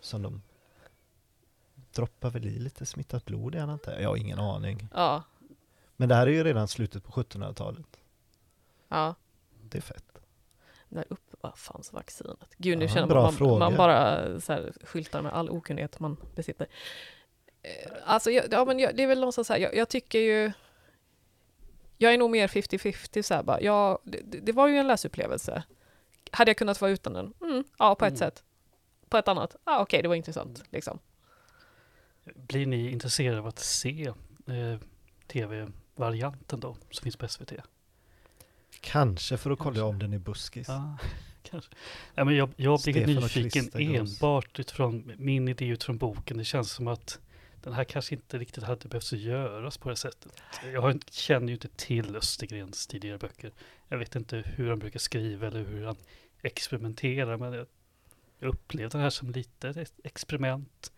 Som 0.00 0.22
de 0.22 0.42
droppar 1.94 2.30
väl 2.30 2.46
i 2.46 2.58
lite 2.58 2.86
smittat 2.86 3.24
blod 3.24 3.54
i, 3.54 3.58
antar 3.58 3.92
jag. 3.92 4.02
Jag 4.02 4.08
har 4.08 4.16
ingen 4.16 4.38
aning. 4.38 4.88
Ja. 4.94 5.22
Men 5.96 6.08
det 6.08 6.14
här 6.14 6.26
är 6.26 6.30
ju 6.30 6.44
redan 6.44 6.68
slutet 6.68 7.04
på 7.04 7.10
1700-talet. 7.12 7.97
Ja. 8.88 9.14
Det 9.70 9.78
är 9.78 9.82
fett. 9.82 10.04
När 10.88 11.04
uppfanns 11.10 11.92
vaccinet? 11.92 12.38
Gud, 12.56 12.78
nu 12.78 12.84
Ja, 12.84 12.90
känner 12.94 13.14
man, 13.14 13.34
man, 13.40 13.58
man 13.58 13.76
bara 13.76 14.40
så 14.40 14.52
här, 14.52 14.72
skyltar 14.84 15.22
med 15.22 15.32
all 15.32 15.50
okunnighet 15.50 16.00
man 16.00 16.16
besitter. 16.34 16.66
Eh, 17.62 17.92
Alltså, 18.04 18.30
jag, 18.30 18.44
ja, 18.50 18.64
men 18.64 18.78
jag, 18.78 18.96
det 18.96 19.02
är 19.02 19.06
väl 19.06 19.20
någonstans 19.20 19.46
så 19.46 19.52
här, 19.52 19.60
jag, 19.60 19.74
jag 19.76 19.88
tycker 19.88 20.18
ju... 20.18 20.52
Jag 22.00 22.14
är 22.14 22.18
nog 22.18 22.30
mer 22.30 22.48
50-50 22.48 23.22
så 23.22 23.34
här 23.34 23.42
bara, 23.42 23.60
ja, 23.60 23.98
det, 24.04 24.20
det 24.22 24.52
var 24.52 24.68
ju 24.68 24.76
en 24.76 24.86
läsupplevelse. 24.86 25.62
Hade 26.30 26.50
jag 26.50 26.56
kunnat 26.56 26.80
vara 26.80 26.90
utan 26.90 27.12
den? 27.12 27.34
Mm, 27.40 27.64
ja, 27.78 27.94
på 27.94 28.04
ett 28.04 28.10
Mm. 28.10 28.18
sätt. 28.18 28.44
På 29.08 29.16
ett 29.16 29.28
annat? 29.28 29.56
Ja, 29.64 29.80
okej, 29.82 30.02
det 30.02 30.08
var 30.08 30.14
intressant. 30.14 30.62
Liksom. 30.70 30.98
Blir 32.34 32.66
ni 32.66 32.90
intresserade 32.90 33.38
av 33.38 33.46
att 33.46 33.58
se 33.58 34.12
eh, 34.46 34.78
tv-varianten 35.26 36.60
då, 36.60 36.76
som 36.90 37.02
finns 37.02 37.16
på 37.16 37.28
SVT? 37.28 37.52
Kanske 38.80 39.36
för 39.36 39.50
att 39.50 39.58
kolla 39.58 39.84
om 39.84 39.98
den 39.98 40.12
är 40.12 40.18
buskis. 40.18 40.68
Ja, 40.68 40.98
kanske. 41.42 41.74
Ja, 42.14 42.24
men 42.24 42.36
jag, 42.36 42.50
jag 42.56 42.80
blir 42.80 43.06
nyfiken 43.06 43.70
enbart 43.74 44.60
utifrån 44.60 45.12
min 45.18 45.48
idé 45.48 45.66
utifrån 45.66 45.98
boken. 45.98 46.38
Det 46.38 46.44
känns 46.44 46.72
som 46.72 46.88
att 46.88 47.18
den 47.62 47.72
här 47.72 47.84
kanske 47.84 48.14
inte 48.14 48.38
riktigt 48.38 48.64
hade 48.64 48.88
behövt 48.88 49.12
göras 49.12 49.78
på 49.78 49.88
det 49.88 49.96
sättet. 49.96 50.42
Jag 50.72 51.02
känner 51.10 51.46
ju 51.46 51.52
inte 51.52 51.68
till 51.68 52.16
Östergrens 52.16 52.86
tidigare 52.86 53.18
böcker. 53.18 53.52
Jag 53.88 53.98
vet 53.98 54.16
inte 54.16 54.36
hur 54.46 54.68
han 54.68 54.78
brukar 54.78 54.98
skriva 54.98 55.46
eller 55.46 55.64
hur 55.64 55.84
han 55.84 55.96
experimenterar. 56.42 57.36
Men 57.36 57.52
jag, 57.52 57.66
upplevde 58.40 58.98
den 58.98 59.02
här 59.02 59.10
som 59.10 59.30
lite 59.30 59.68
ett 59.68 60.00
experiment. 60.04 60.92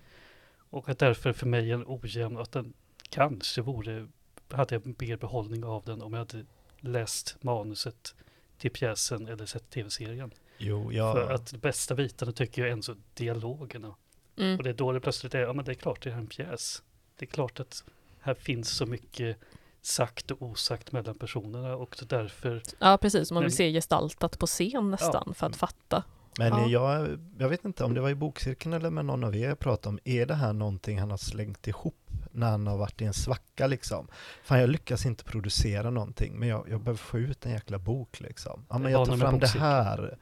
Och 0.71 0.89
att 0.89 0.99
därför 0.99 1.33
för 1.33 1.47
mig 1.47 1.73
en 1.73 1.85
ojämn 1.87 2.37
att 2.37 2.53
den 2.53 2.73
kanske 3.09 3.63
vore, 3.63 4.09
hade 4.51 4.75
jag 4.75 5.03
mer 5.03 5.17
behållning 5.17 5.65
av 5.65 5.85
den 5.85 6.03
om 6.03 6.13
jag 6.13 6.21
hade 6.21 6.45
läst 6.81 7.37
manuset 7.41 8.15
till 8.59 8.71
pjäsen 8.71 9.29
eller 9.29 9.47
sett 9.47 9.71
tv-serien. 9.71 10.31
Jo, 10.59 10.93
ja. 10.93 11.13
För 11.13 11.31
att 11.31 11.51
de 11.51 11.59
bästa 11.59 11.95
bitarna 11.95 12.33
tycker 12.33 12.63
jag 12.63 12.69
är 12.69 12.73
ändå 12.73 12.95
dialogerna. 13.15 13.95
Mm. 14.37 14.57
Och 14.57 14.63
det 14.63 14.71
är 14.71 14.75
då 14.75 14.93
det 14.93 15.01
plötsligt 15.01 15.35
är, 15.35 15.39
ja 15.41 15.53
men 15.53 15.65
det 15.65 15.73
är 15.73 15.75
klart 15.75 16.03
det 16.03 16.11
är 16.11 16.15
en 16.15 16.27
pjäs. 16.27 16.83
Det 17.17 17.25
är 17.25 17.31
klart 17.31 17.61
att 17.61 17.85
här 18.21 18.35
finns 18.35 18.71
så 18.71 18.87
mycket 18.87 19.37
sagt 19.83 20.31
och 20.31 20.43
osagt 20.43 20.93
mellan 20.93 21.15
personerna 21.19 21.77
och 21.77 21.97
därför, 22.09 22.63
Ja, 22.79 22.99
precis. 22.99 23.31
Man 23.31 23.41
vill 23.43 23.51
Men- 23.51 23.57
se 23.57 23.73
gestaltat 23.73 24.39
på 24.39 24.47
scen 24.47 24.91
nästan 24.91 25.35
för 25.35 25.47
att 25.47 25.57
fatta. 25.57 26.05
Men 26.39 26.53
Ja. 26.53 26.69
jag, 26.69 27.19
jag 27.39 27.49
vet 27.49 27.65
inte 27.65 27.85
om 27.85 27.95
det 27.95 28.01
var 28.01 28.11
i 28.11 28.15
bokcirkeln 28.15 28.75
eller 28.75 28.91
med 28.91 29.05
någon 29.05 29.25
av 29.25 29.37
er 29.37 29.49
jag 29.49 29.59
pratade 29.59 29.89
om, 29.89 29.99
är 30.05 30.27
det 30.27 30.35
här 30.35 30.53
någonting 30.53 30.99
han 30.99 31.11
har 31.11 31.19
slängt 31.19 31.69
ihop 31.69 31.97
när 32.31 32.51
han 32.51 32.67
har 32.67 32.77
varit 32.77 33.01
i 33.01 33.05
en 33.05 33.15
svacka 33.15 33.67
liksom? 33.67 34.09
Fan 34.43 34.61
jag 34.61 34.71
lyckas 34.71 35.07
inte 35.07 35.25
producera 35.25 35.91
någonting, 35.91 36.39
men 36.39 36.49
jag, 36.49 36.67
jag 36.69 36.81
behöver 36.81 36.99
få 36.99 37.19
ut 37.19 37.47
en 37.47 37.53
jäkla 37.53 37.79
bok 37.79 38.21
liksom. 38.21 38.67
Ja 38.71 38.79
men 38.79 38.93
jag 38.93 39.09
tar 39.09 39.17
fram 39.17 39.39
det 39.39 39.49
här 39.49 40.19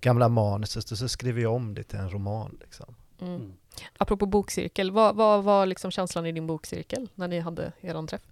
gamla 0.00 0.28
manuset 0.28 0.90
och 0.90 0.98
så 0.98 1.08
skriver 1.08 1.42
jag 1.42 1.54
om 1.54 1.74
det 1.74 1.82
till 1.82 1.98
en 1.98 2.10
roman 2.10 2.58
liksom. 2.60 2.94
Mm. 3.20 3.34
mm. 3.34 3.52
Apropå 3.98 4.26
bokcirkel, 4.26 4.90
vad, 4.90 5.16
vad 5.16 5.44
var 5.44 5.66
liksom 5.66 5.90
känslan 5.90 6.26
i 6.26 6.32
din 6.32 6.46
bokcirkel 6.46 7.08
när 7.14 7.28
ni 7.28 7.40
hade 7.40 7.72
er 7.80 8.06
träff? 8.06 8.22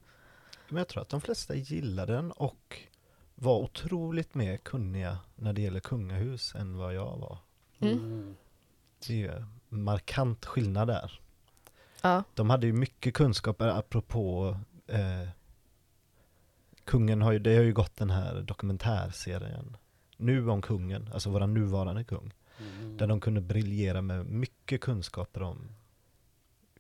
Men 0.69 0.79
jag 0.79 0.89
tror 0.89 1.03
att 1.03 1.09
de 1.09 1.21
flesta 1.21 1.55
gillar 1.55 2.07
den 2.07 2.33
och 2.33 2.79
var 3.43 3.59
otroligt 3.59 4.35
mer 4.35 4.57
kunniga 4.57 5.19
när 5.37 5.53
det 5.53 5.61
gäller 5.61 5.81
kungahus 5.81 6.55
än 6.55 6.77
vad 6.77 6.95
jag 6.95 7.19
var. 7.19 7.39
Mm. 7.81 7.99
Mm. 7.99 8.37
Det 9.07 9.13
är 9.13 9.17
ju 9.17 9.45
markant 9.69 10.47
skillnad 10.47 10.89
där. 10.89 11.21
Ja, 12.03 12.25
De 12.35 12.51
hade 12.51 12.67
ju 12.67 12.73
mycket 12.73 13.15
kunskaper 13.15 13.69
apropå 13.69 14.57
eh, 14.87 15.29
Kungen 16.85 17.23
har 17.23 17.33
ju, 17.33 17.39
det 17.39 17.57
har 17.57 17.63
ju 17.63 17.73
gått 17.73 17.97
den 17.97 18.11
här 18.11 18.41
dokumentärserien 18.41 19.77
Nu 20.17 20.51
om 20.51 20.63
kungen, 20.63 21.11
alltså 21.13 21.31
våran 21.31 21.55
nuvarande 21.55 22.05
kung 22.05 22.33
Mm. 22.61 22.97
Där 22.97 23.07
de 23.07 23.21
kunde 23.21 23.41
briljera 23.41 24.03
med 24.03 24.27
mycket 24.27 24.81
kunskaper 24.81 25.43
om 25.43 25.69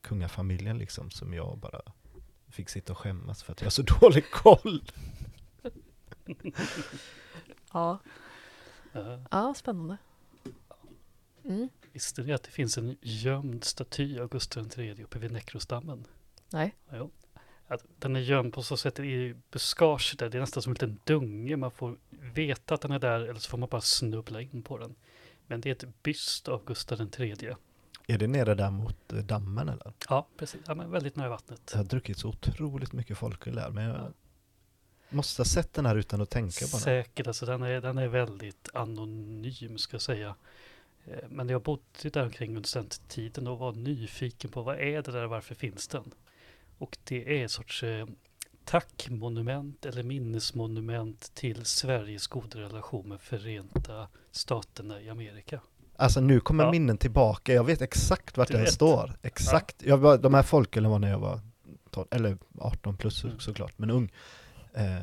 kungafamiljen 0.00 0.78
liksom 0.78 1.10
som 1.10 1.34
jag 1.34 1.58
bara 1.58 1.80
fick 2.48 2.68
sitta 2.68 2.92
och 2.92 2.98
skämmas 2.98 3.42
för 3.42 3.52
att 3.52 3.60
jag 3.60 3.66
har 3.66 3.70
så 3.70 3.82
dålig 4.00 4.30
koll. 4.30 4.82
Ja, 7.72 7.98
Ja. 9.30 9.54
spännande. 9.56 9.96
Mm. 11.44 11.68
Visste 11.92 12.22
ni 12.22 12.32
att 12.32 12.42
det 12.42 12.50
finns 12.50 12.78
en 12.78 12.96
gömd 13.00 13.64
staty 13.64 14.18
av 14.18 14.28
Gustav 14.28 14.68
III 14.78 15.02
uppe 15.04 15.18
vid 15.18 15.32
Näckrosdammen? 15.32 16.04
Nej. 16.52 16.74
Ja. 16.90 17.08
Att 17.66 17.84
den 17.98 18.16
är 18.16 18.20
gömd 18.20 18.52
på 18.52 18.62
så 18.62 18.76
sätt 18.76 18.98
i 19.00 19.36
buskage 19.50 20.14
där. 20.18 20.28
Det 20.30 20.38
är 20.38 20.40
nästan 20.40 20.62
som 20.62 20.70
en 20.70 20.74
liten 20.74 20.98
dunge. 21.04 21.56
Man 21.56 21.70
får 21.70 21.96
veta 22.10 22.74
att 22.74 22.80
den 22.80 22.90
är 22.90 22.98
där 22.98 23.20
eller 23.20 23.40
så 23.40 23.50
får 23.50 23.58
man 23.58 23.68
bara 23.68 23.80
snubbla 23.80 24.40
in 24.40 24.62
på 24.62 24.78
den. 24.78 24.94
Men 25.46 25.60
det 25.60 25.68
är 25.68 25.72
ett 25.88 26.02
byst 26.02 26.48
av 26.48 26.64
Gustav 26.64 27.00
III. 27.18 27.54
Är 28.06 28.18
det 28.18 28.26
nere 28.26 28.54
där 28.54 28.70
mot 28.70 29.12
eh, 29.12 29.18
dammen 29.18 29.68
eller? 29.68 29.92
Ja, 30.08 30.26
precis. 30.36 30.60
Ja, 30.66 30.74
men 30.74 30.90
väldigt 30.90 31.16
nära 31.16 31.28
vattnet. 31.28 31.70
Jag 31.72 31.78
har 31.78 31.84
druckit 31.84 32.18
så 32.18 32.28
otroligt 32.28 32.92
mycket 32.92 33.18
folköl 33.18 33.54
där, 33.54 33.70
men 33.70 33.84
jag 33.84 34.12
måste 35.12 35.40
ha 35.40 35.44
sett 35.44 35.72
den 35.74 35.86
här 35.86 35.96
utan 35.96 36.20
att 36.20 36.30
tänka 36.30 36.64
på 36.66 36.70
den. 36.70 36.80
Säkert, 36.80 37.26
alltså 37.26 37.46
den 37.46 37.62
är, 37.62 37.80
den 37.80 37.98
är 37.98 38.08
väldigt 38.08 38.68
anonym 38.74 39.78
ska 39.78 39.94
jag 39.94 40.02
säga. 40.02 40.34
Eh, 41.06 41.28
Men 41.28 41.48
jag 41.48 41.62
bodde 41.62 41.82
där 42.12 42.22
omkring 42.22 42.56
under 42.56 42.74
den 42.74 42.88
tiden 43.08 43.46
och 43.46 43.58
var 43.58 43.72
nyfiken 43.72 44.50
på 44.50 44.62
vad 44.62 44.78
är 44.78 45.02
det 45.02 45.12
där, 45.12 45.26
varför 45.26 45.54
finns 45.54 45.88
den? 45.88 46.14
Och 46.78 46.98
det 47.04 47.38
är 47.38 47.42
en 47.42 47.48
sorts 47.48 47.82
eh, 47.82 48.06
tackmonument 48.64 49.86
eller 49.86 50.02
minnesmonument 50.02 51.34
till 51.34 51.64
Sveriges 51.64 52.26
goda 52.26 52.58
relation 52.60 53.08
med 53.08 53.20
Förenta 53.20 54.08
Staterna 54.30 55.00
i 55.00 55.08
Amerika. 55.08 55.60
Alltså 55.96 56.20
nu 56.20 56.40
kommer 56.40 56.64
Ja. 56.64 56.70
minnen 56.70 56.98
tillbaka, 56.98 57.52
jag 57.54 57.64
vet 57.64 57.82
exakt 57.82 58.36
vart 58.36 58.48
Du 58.48 58.54
den 58.54 58.62
vet. 58.64 58.72
står. 58.72 59.12
Exakt. 59.22 59.82
Jag 59.82 59.98
var, 59.98 60.18
de 60.18 60.34
här 60.34 60.42
folkölen 60.42 60.90
var 60.90 60.98
när 60.98 61.10
jag 61.10 61.18
var 61.18 61.40
12, 61.90 62.06
eller 62.10 62.38
18 62.58 62.96
plus 62.96 63.24
Mm. 63.24 63.40
såklart, 63.40 63.72
men 63.78 63.90
ung. 63.90 64.12
Eh, 64.74 64.96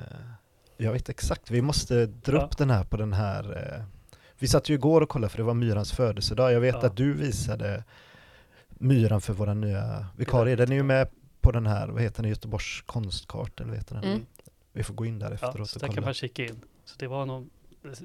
jag 0.78 0.92
vet 0.94 1.10
exakt, 1.10 1.52
vi 1.52 1.62
måste 1.62 2.06
dra 2.06 2.34
Ja. 2.38 2.42
upp 2.46 2.58
den 2.58 2.70
här 2.70 2.84
på 2.84 2.98
den 2.98 3.14
här 3.14 3.58
eh, 3.78 3.84
Vi 4.40 4.48
satt 4.48 4.70
ju 4.70 4.74
igår 4.74 5.02
och 5.02 5.10
kollade 5.10 5.30
för 5.30 5.38
det 5.38 5.44
var 5.44 5.54
Myrans 5.54 5.92
födelsedag. 5.92 6.54
Jag 6.54 6.60
vet 6.62 6.76
Ja. 6.82 6.86
att 6.88 6.98
du 6.98 7.14
visade 7.14 7.84
Myran 8.70 9.22
för 9.22 9.34
våra 9.34 9.54
nya 9.54 10.08
vikarie. 10.18 10.56
Den 10.56 10.72
är 10.72 10.76
ju 10.76 10.84
med 10.84 11.08
på 11.42 11.52
den 11.52 11.68
här, 11.68 11.88
vad 11.88 12.02
heter 12.02 12.22
den, 12.22 12.30
Göteborgs 12.30 12.84
konstkart 12.86 13.60
eller 13.60 13.70
vad 13.70 13.78
heter 13.78 13.96
den? 13.96 14.04
Mm. 14.04 14.26
Vi 14.74 14.84
får 14.84 14.94
gå 14.94 15.06
in 15.06 15.20
där 15.20 15.28
Ja, 15.28 15.34
efteråt 15.48 15.70
så 15.70 15.80
och 15.80 15.88
där 15.88 15.94
kan 15.96 16.04
man 16.04 16.14
kika 16.14 16.46
in. 16.46 16.62
Så 16.86 16.96
det 17.00 17.08
var 17.08 17.26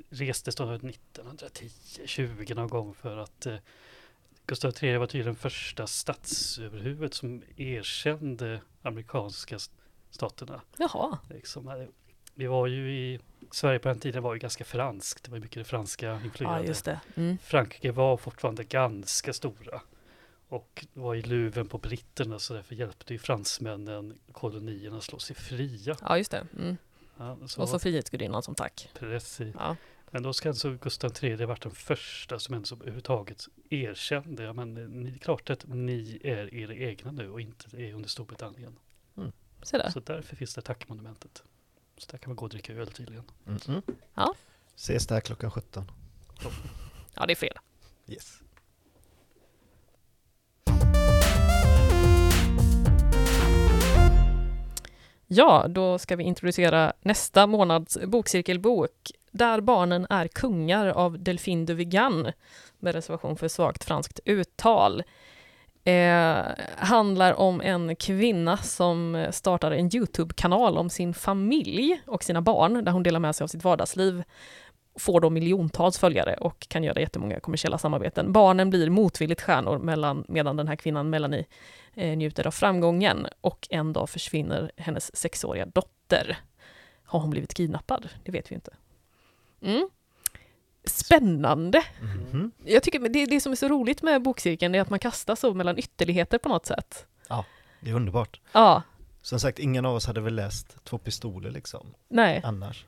det 0.09 0.25
restes 0.25 0.55
då 0.57 0.73
1910, 0.75 1.71
20 2.07 2.55
någon 2.55 2.69
gång 2.69 2.95
för 2.95 3.17
att 3.17 3.47
eh, 3.47 3.57
Gustav 4.47 4.73
III 4.83 4.97
var 4.97 5.07
tydligen 5.07 5.37
första 5.37 5.87
statsöverhuvud 5.87 7.15
som 7.15 7.43
erkände 7.57 8.61
amerikanska 8.83 9.57
s- 9.57 9.71
staterna. 10.15 10.61
Jaha. 10.79 11.19
Liksom, 11.31 11.69
eh, 11.69 11.75
vi 12.35 12.47
var 12.47 12.67
ju 12.67 12.93
i 12.99 13.21
Sverige 13.51 13.79
på 13.79 13.89
den 13.89 14.01
tiden 14.01 14.23
var 14.23 14.35
ju 14.35 14.41
ganska 14.41 14.65
franskt. 14.65 15.25
Det 15.25 15.31
var 15.31 15.39
mycket 15.39 15.59
det 15.61 15.65
franska 15.65 16.07
Ja, 16.07 16.21
influerade. 16.25 16.67
just 16.67 16.85
det. 16.85 17.01
Mm. 17.17 17.39
Frankrike 17.43 17.93
var 17.93 18.17
fortfarande 18.17 18.65
ganska 18.65 19.33
stora 19.33 19.81
och 20.49 20.87
var 20.93 21.15
i 21.15 21.23
luven 21.23 21.69
på 21.69 21.79
britterna 21.79 22.39
så 22.39 22.55
därför 22.55 22.75
hjälpte 22.75 23.13
ju 23.13 23.19
fransmännen 23.19 24.19
kolonierna 24.33 24.97
att 24.97 25.05
slå 25.05 25.19
sig 25.19 25.37
fria. 25.37 25.97
Ja, 26.01 26.19
just 26.19 26.31
det. 26.31 26.47
Mm. 26.59 26.77
Ja, 27.19 27.39
så, 27.47 27.63
Och 27.63 27.69
så 27.69 27.79
Frihetsgudinnan 27.79 28.43
som 28.43 28.55
tack. 28.55 28.89
precis. 28.99 29.55
Ja. 29.59 29.77
Men 30.11 30.23
då 30.23 30.33
ska 30.33 30.49
alltså 30.49 30.71
Gustav 30.71 31.13
III 31.23 31.45
varit 31.45 31.63
den 31.63 31.73
första 31.73 32.39
som 32.39 32.55
ens 32.55 32.73
överhuvudtaget 32.73 33.45
erkände, 33.71 34.43
ja 34.43 34.53
men 34.53 34.77
eh, 34.77 34.89
ni, 34.89 35.19
klart 35.19 35.51
att 35.51 35.65
ni 35.69 36.21
är 36.25 36.55
era 36.55 36.75
egna 36.75 37.11
nu 37.13 37.31
och 37.31 37.41
inte 37.41 37.77
är 37.77 37.95
under 37.95 38.09
Storbritannien. 38.09 38.77
Se 39.65 39.79
där. 39.79 39.91
Så 39.91 40.01
därför 40.01 40.37
finns 40.37 40.55
det 40.55 40.63
tackmonumentet. 40.63 41.43
Så 41.99 42.11
där 42.11 42.19
kan 42.19 42.31
man 42.31 42.37
gå 42.37 42.45
och 42.45 42.51
dricka 42.51 42.73
öl 42.73 42.91
tydligen. 42.91 43.25
Mm 43.47 43.59
-mm. 43.59 43.83
Ja. 44.15 44.35
Ses 44.77 45.07
där 45.07 45.21
klockan 45.21 45.51
17. 45.51 45.91
Ja, 47.15 47.27
det 47.27 47.33
är 47.33 47.37
fredag. 47.37 47.61
Yes. 48.07 48.41
Ja, 55.27 55.67
då 55.69 55.99
ska 55.99 56.17
vi 56.17 56.25
introducera 56.25 56.93
nästa 57.01 57.47
månads 57.47 57.99
bokcirkelbok 58.07 59.11
Där 59.31 59.61
barnen 59.61 60.07
är 60.11 60.29
kungar 60.29 60.87
av 60.87 61.23
Delphine 61.23 61.67
de 61.67 61.75
Vigan 61.75 62.33
med 62.79 62.95
reservation 62.95 63.37
för 63.37 63.49
svagt 63.49 63.85
franskt 63.85 64.21
uttal. 64.25 65.03
Eh, 65.87 66.45
handlar 66.77 67.41
om 67.41 67.61
en 67.61 67.97
kvinna 67.97 68.57
som 68.57 69.27
startar 69.31 69.71
en 69.71 69.97
Youtube-kanal 69.97 70.79
om 70.79 70.91
sin 70.91 71.15
familj 71.15 72.01
och 72.07 72.25
sina 72.25 72.43
barn 72.43 72.85
där 72.85 72.93
hon 72.93 73.03
delar 73.03 73.21
med 73.21 73.37
sig 73.37 73.45
av 73.45 73.49
sitt 73.49 73.65
vardagsliv 73.65 74.25
får 74.99 75.21
då 75.21 75.31
miljontals 75.31 75.99
följare 75.99 76.35
och 76.35 76.69
kan 76.69 76.85
göra 76.85 77.01
jättemånga 77.01 77.41
kommersiella 77.41 77.79
samarbeten. 77.79 78.33
Barnen 78.33 78.71
blir 78.71 78.91
motvilligt 78.91 79.43
stjärnor 79.43 79.79
mellan, 79.79 80.25
medan 80.29 80.57
den 80.57 80.69
här 80.69 80.77
kvinnan 80.77 81.11
Melanie 81.11 81.45
eh, 81.95 82.17
njuter 82.17 82.47
av 82.47 82.51
framgången 82.51 83.27
och 83.41 83.69
en 83.71 83.93
dag 83.93 84.11
försvinner 84.11 84.73
hennes 84.77 85.17
sexåriga 85.17 85.67
dotter. 85.67 86.39
Har 87.05 87.21
hon 87.21 87.31
blivit 87.31 87.55
kidnappad? 87.55 88.09
Det 88.25 88.33
vet 88.33 88.51
vi 88.51 88.55
inte. 88.55 88.71
Mm. 89.63 89.89
Spännande! 90.85 91.83
Mhm. 92.01 92.53
Jag 92.65 92.83
tycker 92.83 93.09
det, 93.09 93.27
det 93.27 93.41
som 93.41 93.53
är 93.53 93.57
så 93.57 93.69
roligt 93.69 94.03
med 94.03 94.23
bokcirkeln 94.23 94.75
är 94.75 94.81
att 94.81 94.91
man 94.91 94.99
kastas 94.99 95.41
så 95.41 95.55
mellan 95.55 95.79
ytterligheter 95.79 96.39
på 96.39 96.49
något 96.49 96.67
sätt. 96.67 97.07
Det 97.85 97.91
är 97.91 97.95
underbart. 97.95 98.41
Ja, 98.53 98.83
Som 99.23 99.41
sagt, 99.41 99.59
ingen 99.59 99.87
av 99.87 99.95
oss 99.95 100.07
hade 100.07 100.21
väl 100.21 100.35
läst 100.35 100.85
Två 100.85 100.99
pistoler 100.99 101.51
liksom, 101.51 101.95
nej. 102.09 102.41
annars. 102.45 102.85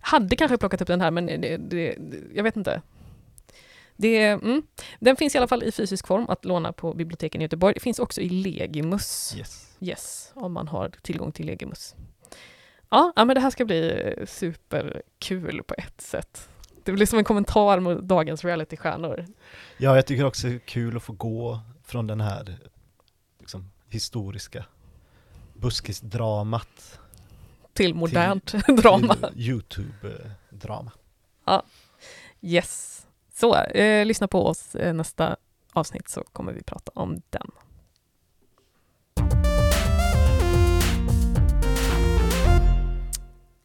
Hade 0.00 0.36
kanske 0.36 0.58
plockat 0.58 0.80
upp 0.80 0.88
den 0.88 1.00
här 1.00 1.10
men 1.10 1.26
det, 1.26 1.56
det, 1.56 1.98
jag 2.34 2.42
vet 2.42 2.56
inte. 2.56 2.82
Det, 3.96 4.26
mm. 4.26 4.62
Den 5.00 5.16
finns 5.16 5.34
i 5.34 5.38
alla 5.38 5.48
fall 5.48 5.62
i 5.62 5.72
fysisk 5.72 6.06
form 6.06 6.26
att 6.28 6.44
låna 6.44 6.72
på 6.72 6.94
biblioteken 6.94 7.40
i 7.40 7.44
Göteborg. 7.44 7.74
Det 7.74 7.80
finns 7.80 7.98
också 7.98 8.20
i 8.20 8.28
Legimus. 8.28 9.34
Yes. 9.38 9.76
Yes, 9.80 10.32
om 10.34 10.52
man 10.52 10.68
har 10.68 10.88
tillgång 11.02 11.32
till 11.32 11.46
Legimus. 11.46 11.94
Ja, 12.90 13.12
ja, 13.16 13.24
men 13.24 13.34
det 13.34 13.40
här 13.40 13.50
ska 13.50 13.64
bli 13.64 14.14
superkul 14.26 15.62
på 15.62 15.74
ett 15.78 16.00
sätt. 16.00 16.48
Det 16.84 16.92
blir 16.92 17.06
som 17.06 17.18
en 17.18 17.24
kommentar 17.24 17.80
mot 17.80 18.00
dagens 18.00 18.44
realitystjärnor. 18.44 19.26
Ja, 19.78 19.94
jag 19.96 20.06
tycker 20.06 20.24
också 20.24 20.46
det 20.46 20.54
är 20.54 20.58
kul 20.58 20.96
att 20.96 21.02
få 21.02 21.12
gå 21.12 21.60
från 21.84 22.06
den 22.06 22.20
här 22.20 22.58
liksom, 23.40 23.70
historiska 23.88 24.64
buskisdramat 25.54 27.00
Till 27.72 27.94
modernt 27.94 28.52
drama. 28.82 29.14
till 29.14 29.28
Youtube-drama. 29.50 30.90
Yes. 32.40 33.06
Så, 33.34 33.56
eh, 33.56 34.06
lyssna 34.06 34.28
på 34.28 34.46
oss 34.46 34.74
eh, 34.74 34.94
nästa 34.94 35.36
avsnitt 35.72 36.08
så 36.08 36.24
kommer 36.32 36.52
vi 36.52 36.62
prata 36.62 36.92
om 36.94 37.22
den. 37.30 37.50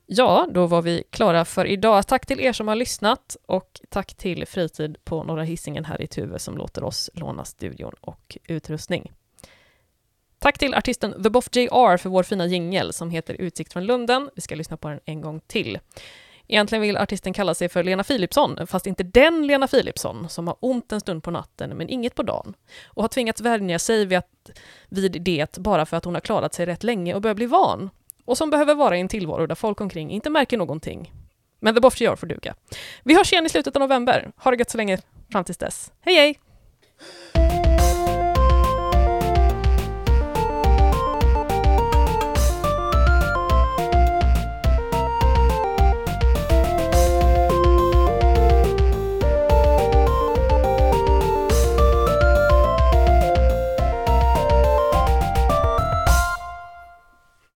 Ja, 0.07 0.47
då 0.51 0.67
var 0.67 0.81
vi 0.81 1.03
klara 1.09 1.45
för 1.45 1.65
idag. 1.65 2.07
Tack 2.07 2.25
till 2.25 2.39
er 2.39 2.53
som 2.53 2.67
har 2.67 2.75
lyssnat 2.75 3.37
och 3.45 3.81
tack 3.89 4.13
till 4.13 4.45
Fritid 4.45 4.97
på 5.03 5.23
Norra 5.23 5.43
Hisingen 5.43 5.85
här 5.85 6.01
i 6.01 6.07
Tuve 6.07 6.39
som 6.39 6.57
låter 6.57 6.83
oss 6.83 7.09
låna 7.13 7.45
studion 7.45 7.93
och 8.01 8.37
utrustning. 8.47 9.11
Tack 10.39 10.57
till 10.57 10.73
artisten 10.73 11.23
The 11.23 11.29
Boff 11.29 11.47
JR 11.51 11.97
för 11.97 12.09
vår 12.09 12.23
fina 12.23 12.45
jingel 12.45 12.93
som 12.93 13.09
heter 13.09 13.33
Utsikt 13.33 13.73
från 13.73 13.85
Lunden. 13.85 14.29
Vi 14.35 14.41
ska 14.41 14.55
lyssna 14.55 14.77
på 14.77 14.89
den 14.89 14.99
en 15.05 15.21
gång 15.21 15.39
till. 15.47 15.79
Egentligen 16.47 16.81
vill 16.81 16.97
artisten 16.97 17.33
kalla 17.33 17.53
sig 17.53 17.69
för 17.69 17.83
Lena 17.83 18.03
Philipsson, 18.03 18.67
fast 18.67 18.87
inte 18.87 19.03
den 19.03 19.47
Lena 19.47 19.67
Philipsson 19.67 20.29
som 20.29 20.47
har 20.47 20.57
ont 20.59 20.91
en 20.91 21.01
stund 21.01 21.23
på 21.23 21.31
natten 21.31 21.69
men 21.77 21.89
inget 21.89 22.15
på 22.15 22.23
dagen 22.23 22.53
och 22.85 23.03
har 23.03 23.07
tvingats 23.07 23.41
vänja 23.41 23.79
sig 23.79 24.05
vid, 24.05 24.17
att, 24.17 24.49
vid 24.89 25.21
det 25.21 25.57
bara 25.57 25.85
för 25.85 25.97
att 25.97 26.05
hon 26.05 26.13
har 26.13 26.21
klarat 26.21 26.53
sig 26.53 26.65
rätt 26.65 26.83
länge 26.83 27.13
och 27.13 27.21
börjar 27.21 27.35
bli 27.35 27.45
van 27.45 27.89
och 28.25 28.37
som 28.37 28.49
behöver 28.49 28.75
vara 28.75 28.97
i 28.97 28.99
en 28.99 29.07
tillvaro 29.07 29.45
där 29.45 29.55
folk 29.55 29.81
omkring 29.81 30.11
inte 30.11 30.29
märker 30.29 30.57
någonting. 30.57 31.11
Men 31.59 31.75
The 31.75 31.81
Boff 31.81 32.01
gör 32.01 32.15
får 32.15 32.27
duga. 32.27 32.55
Vi 33.03 33.15
hörs 33.15 33.33
igen 33.33 33.45
i 33.45 33.49
slutet 33.49 33.75
av 33.75 33.79
november. 33.79 34.31
Ha 34.37 34.51
det 34.51 34.57
gött 34.57 34.69
så 34.69 34.77
länge 34.77 34.99
fram 35.31 35.43
tills 35.43 35.57
dess. 35.57 35.91
Hej 36.01 36.15
hej! 36.15 36.39